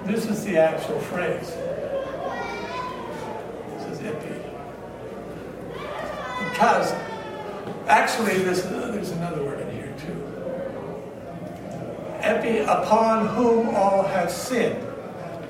This 0.09 0.25
is 0.25 0.43
the 0.43 0.57
actual 0.57 0.99
phrase. 1.01 1.51
This 3.77 3.85
is 3.91 3.99
epi. 4.03 4.33
Because 6.49 6.91
actually, 7.87 8.39
this, 8.39 8.65
uh, 8.65 8.89
there's 8.91 9.11
another 9.11 9.43
word 9.43 9.59
in 9.59 9.71
here 9.71 9.93
too. 9.99 10.17
Epi, 12.21 12.57
upon 12.61 13.27
whom 13.27 13.75
all 13.75 14.01
have 14.01 14.31
sinned. 14.31 14.83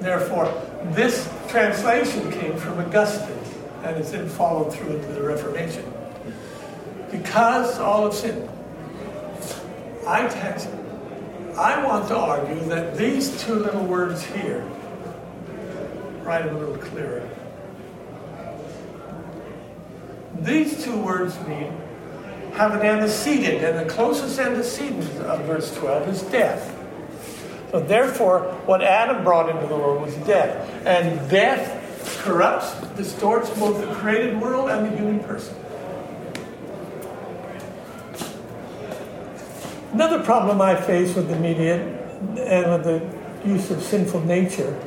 Therefore, 0.02 0.54
this 0.92 1.30
translation 1.50 2.32
came 2.32 2.56
from 2.58 2.80
Augustine 2.80 3.38
and 3.84 3.96
has 3.98 4.12
then 4.12 4.30
followed 4.30 4.74
through 4.74 4.98
into 4.98 5.08
the 5.14 5.22
Reformation. 5.22 5.92
Because 7.12 7.80
all 7.80 8.04
have 8.06 8.14
sinned. 8.14 8.48
I 10.08 10.28
text 10.28 10.70
I 11.60 11.84
want 11.84 12.08
to 12.08 12.16
argue 12.16 12.64
that 12.70 12.98
these 12.98 13.38
two 13.44 13.56
little 13.56 13.84
words 13.84 14.24
here, 14.24 14.66
write 16.24 16.46
a 16.46 16.54
little 16.54 16.78
clearer. 16.78 17.30
These 20.40 20.86
two 20.86 20.98
words 20.98 21.38
mean 21.48 21.74
have 22.54 22.76
an 22.76 22.82
antecedent, 22.82 23.62
and 23.62 23.78
the 23.78 23.94
closest 23.94 24.40
antecedent 24.40 25.04
of 25.24 25.42
verse 25.42 25.76
12 25.76 26.08
is 26.08 26.22
death. 26.24 26.79
So 27.72 27.80
therefore, 27.80 28.42
what 28.66 28.82
Adam 28.82 29.24
brought 29.24 29.50
into 29.50 29.68
the 29.68 29.76
world 29.76 30.02
was 30.02 30.16
death. 30.26 30.70
And 30.86 31.30
death 31.30 32.22
corrupts, 32.24 32.74
distorts 32.98 33.50
both 33.52 33.80
the 33.80 33.94
created 33.96 34.42
world 34.42 34.70
and 34.70 34.92
the 34.92 34.98
human 34.98 35.20
person. 35.20 35.56
Another 39.94 40.24
problem 40.24 40.62
I 40.62 40.76
face 40.76 41.16
with 41.16 41.30
the 41.30 41.36
media 41.36 41.78
and 42.38 42.72
with 42.72 42.84
the 42.84 43.48
use 43.48 43.72
of 43.72 43.82
sinful 43.82 44.22
nature, 44.22 44.80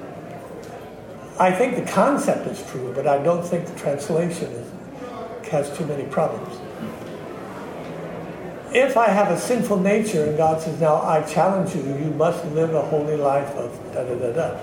I 1.39 1.51
think 1.51 1.77
the 1.77 1.91
concept 1.91 2.47
is 2.47 2.65
true, 2.71 2.93
but 2.95 3.07
I 3.07 3.23
don't 3.23 3.45
think 3.45 3.67
the 3.67 3.79
translation 3.79 4.51
is, 4.53 5.49
has 5.49 5.77
too 5.77 5.87
many 5.87 6.05
problems. 6.05 6.57
If 8.75 8.97
I 8.97 9.09
have 9.09 9.31
a 9.31 9.39
sinful 9.39 9.81
nature 9.81 10.25
and 10.25 10.37
God 10.37 10.63
says, 10.63 10.81
now 10.81 11.03
I 11.03 11.23
challenge 11.23 11.75
you, 11.75 11.83
you 11.83 12.11
must 12.13 12.45
live 12.47 12.75
a 12.75 12.83
holy 12.83 13.17
life 13.17 13.49
of 13.55 13.71
da 13.93 14.05
da 14.05 14.15
da 14.15 14.33
da. 14.33 14.59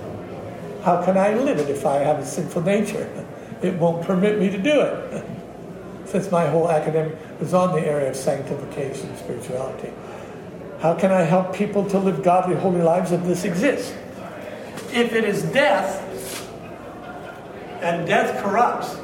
How 0.83 1.03
can 1.03 1.17
I 1.17 1.35
live 1.35 1.59
it 1.59 1.69
if 1.69 1.85
I 1.85 1.97
have 1.97 2.19
a 2.19 2.25
sinful 2.25 2.63
nature? 2.63 3.07
It 3.61 3.73
won't 3.73 4.05
permit 4.05 4.39
me 4.39 4.49
to 4.51 4.57
do 4.57 4.79
it. 4.79 5.25
Since 6.05 6.31
my 6.31 6.47
whole 6.47 6.71
academic 6.71 7.17
was 7.41 7.53
on 7.53 7.75
the 7.75 7.85
area 7.85 8.09
of 8.09 8.15
sanctification, 8.15 9.09
and 9.09 9.17
spirituality. 9.17 9.91
How 10.79 10.93
can 10.95 11.11
I 11.11 11.23
help 11.23 11.53
people 11.53 11.83
to 11.89 11.99
live 11.99 12.23
godly, 12.23 12.55
holy 12.55 12.81
lives 12.81 13.11
if 13.11 13.21
this 13.25 13.43
exists? 13.43 13.93
If 14.93 15.11
it 15.11 15.25
is 15.25 15.43
death, 15.51 15.99
and 17.81 18.07
death 18.07 18.41
corrupts, 18.41 18.95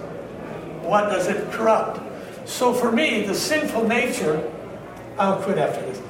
what 0.84 1.10
does 1.10 1.28
it 1.28 1.51
corrupt? 1.51 1.99
So 2.47 2.74
for 2.74 2.91
me, 2.91 3.26
the 3.26 3.36
sinful 3.36 3.88
nature, 3.88 4.51
I'll 5.18 5.41
quit 5.41 5.57
after 5.57 5.82
this. 5.82 6.01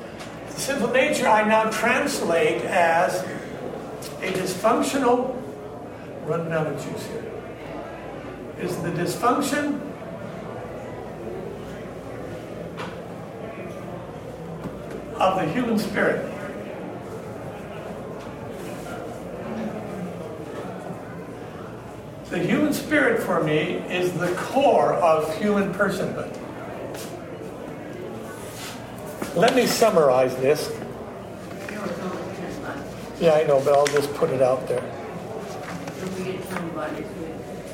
The 0.49 0.61
sinful 0.61 0.91
nature 0.91 1.27
I 1.27 1.47
now 1.47 1.69
translate 1.69 2.63
as 2.63 3.21
a 4.21 4.31
dysfunctional, 4.31 5.39
running 6.25 6.51
out 6.51 6.67
of 6.67 6.83
juice 6.83 7.05
here, 7.07 7.23
is 8.59 8.75
the 8.77 8.89
dysfunction 8.89 9.79
of 15.19 15.39
the 15.39 15.45
human 15.53 15.77
spirit. 15.77 16.31
The 22.31 22.39
human 22.39 22.73
spirit 22.73 23.21
for 23.21 23.43
me 23.43 23.75
is 23.87 24.11
the 24.13 24.33
core 24.35 24.93
of 24.95 25.37
human 25.37 25.73
personhood. 25.73 26.35
Let 29.35 29.55
me 29.55 29.65
summarize 29.67 30.35
this. 30.37 30.71
Yeah, 33.19 33.33
I 33.33 33.43
know, 33.43 33.61
but 33.63 33.73
I'll 33.73 33.85
just 33.87 34.13
put 34.13 34.29
it 34.29 34.41
out 34.41 34.67
there. 34.67 34.83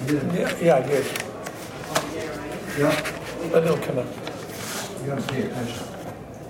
Yeah, 0.07 0.57
yeah 0.59 0.75
I 0.77 0.81
did. 0.81 1.05
Yeah, 2.77 3.13
But 3.51 3.63
it'll 3.63 3.77
come 3.77 3.99
up. 3.99 4.07
you 5.01 5.07
gotta 5.07 5.21
pay 5.23 5.41
attention. 5.43 5.83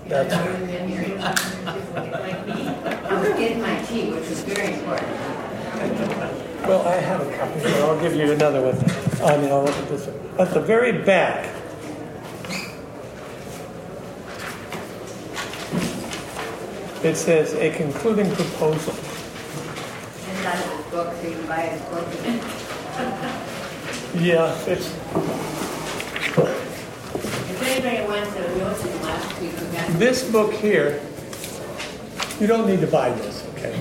That's 0.08 0.32
it. 0.34 0.40
I 3.04 3.20
was 3.20 3.28
getting 3.38 3.60
my 3.60 3.82
tea, 3.82 4.10
which 4.10 4.28
was 4.28 4.40
very 4.42 4.74
important. 4.74 5.08
Well, 6.66 6.86
I 6.86 6.94
have 6.96 7.20
a 7.26 7.36
copy, 7.36 7.60
so 7.60 7.88
I'll 7.90 8.00
give 8.00 8.14
you 8.14 8.32
another 8.32 8.62
one. 8.62 8.78
I 9.22 9.36
mean, 9.36 9.50
I'll 9.50 9.64
look 9.64 9.74
at 9.76 9.88
this. 9.88 10.08
At 10.38 10.54
the 10.54 10.60
very 10.60 10.92
back. 10.92 11.48
It 17.04 17.16
says 17.16 17.54
a 17.54 17.70
concluding 17.72 18.30
proposal. 18.30 18.94
It's 18.94 20.44
not 20.44 20.54
his 20.54 20.86
book, 20.86 21.12
so 21.16 21.28
you 21.28 21.34
can 21.34 21.46
buy 21.48 21.62
his 21.62 21.82
book. 21.90 22.06
Yeah, 24.22 24.56
it's, 24.66 24.86
If 27.50 27.62
anybody 27.62 28.06
wants 28.06 28.32
to 28.34 28.40
know 28.56 28.64
last 29.02 29.40
week, 29.40 29.52
we 29.52 29.66
got. 29.76 29.98
this 29.98 30.30
book 30.30 30.52
here, 30.52 31.00
you 32.38 32.46
don't 32.46 32.68
need 32.68 32.80
to 32.82 32.86
buy 32.86 33.10
this, 33.10 33.44
okay? 33.54 33.76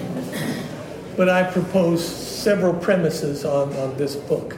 But 1.15 1.30
I 1.30 1.43
propose 1.43 2.03
several 2.03 2.74
premises 2.74 3.45
on, 3.45 3.72
on 3.76 3.95
this 3.97 4.15
book. 4.15 4.57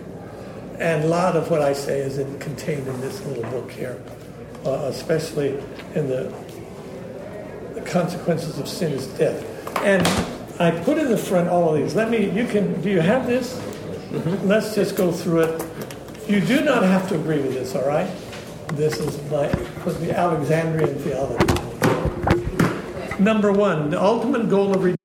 And 0.80 1.04
a 1.04 1.08
lot 1.08 1.36
of 1.36 1.52
what 1.52 1.62
I 1.62 1.74
say 1.74 2.00
is 2.00 2.18
in, 2.18 2.40
contained 2.40 2.88
in 2.88 3.02
this 3.02 3.26
little 3.26 3.44
book 3.52 3.72
here, 3.72 4.02
uh, 4.66 4.86
especially 4.90 5.62
in 5.96 6.08
the 6.08 6.34
consequences 7.86 8.60
of 8.60 8.68
sin 8.68 8.94
is 8.94 9.08
death. 9.08 9.44
And 9.84 10.06
I 10.62 10.72
put 10.84 10.98
in 10.98 11.10
the 11.10 11.18
front 11.18 11.50
all 11.50 11.74
of 11.74 11.82
these. 11.82 11.96
Let 11.96 12.10
me, 12.10 12.30
you 12.30 12.46
can, 12.46 12.82
do 12.82 12.90
you 12.90 13.02
have 13.02 13.28
this? 13.28 13.56
Mm-hmm. 13.56 14.48
Let's 14.48 14.76
just 14.76 14.96
go 14.96 15.12
through 15.12 15.42
it. 15.42 15.66
You 16.28 16.40
do 16.40 16.64
not 16.64 16.84
have 16.84 17.10
to 17.10 17.16
agree 17.16 17.42
with 17.42 17.54
this, 17.54 17.76
all 17.76 17.88
right? 17.88 18.10
This 18.74 19.00
is 19.00 19.18
my, 19.30 19.48
was 19.84 20.00
the 20.00 20.18
Alexandrian 20.18 20.96
theology. 21.00 21.46
Number 23.20 23.52
one, 23.52 23.90
the 23.90 24.02
ultimate 24.02 24.50
goal 24.50 24.74
of 24.74 24.84
redemption 24.84 25.03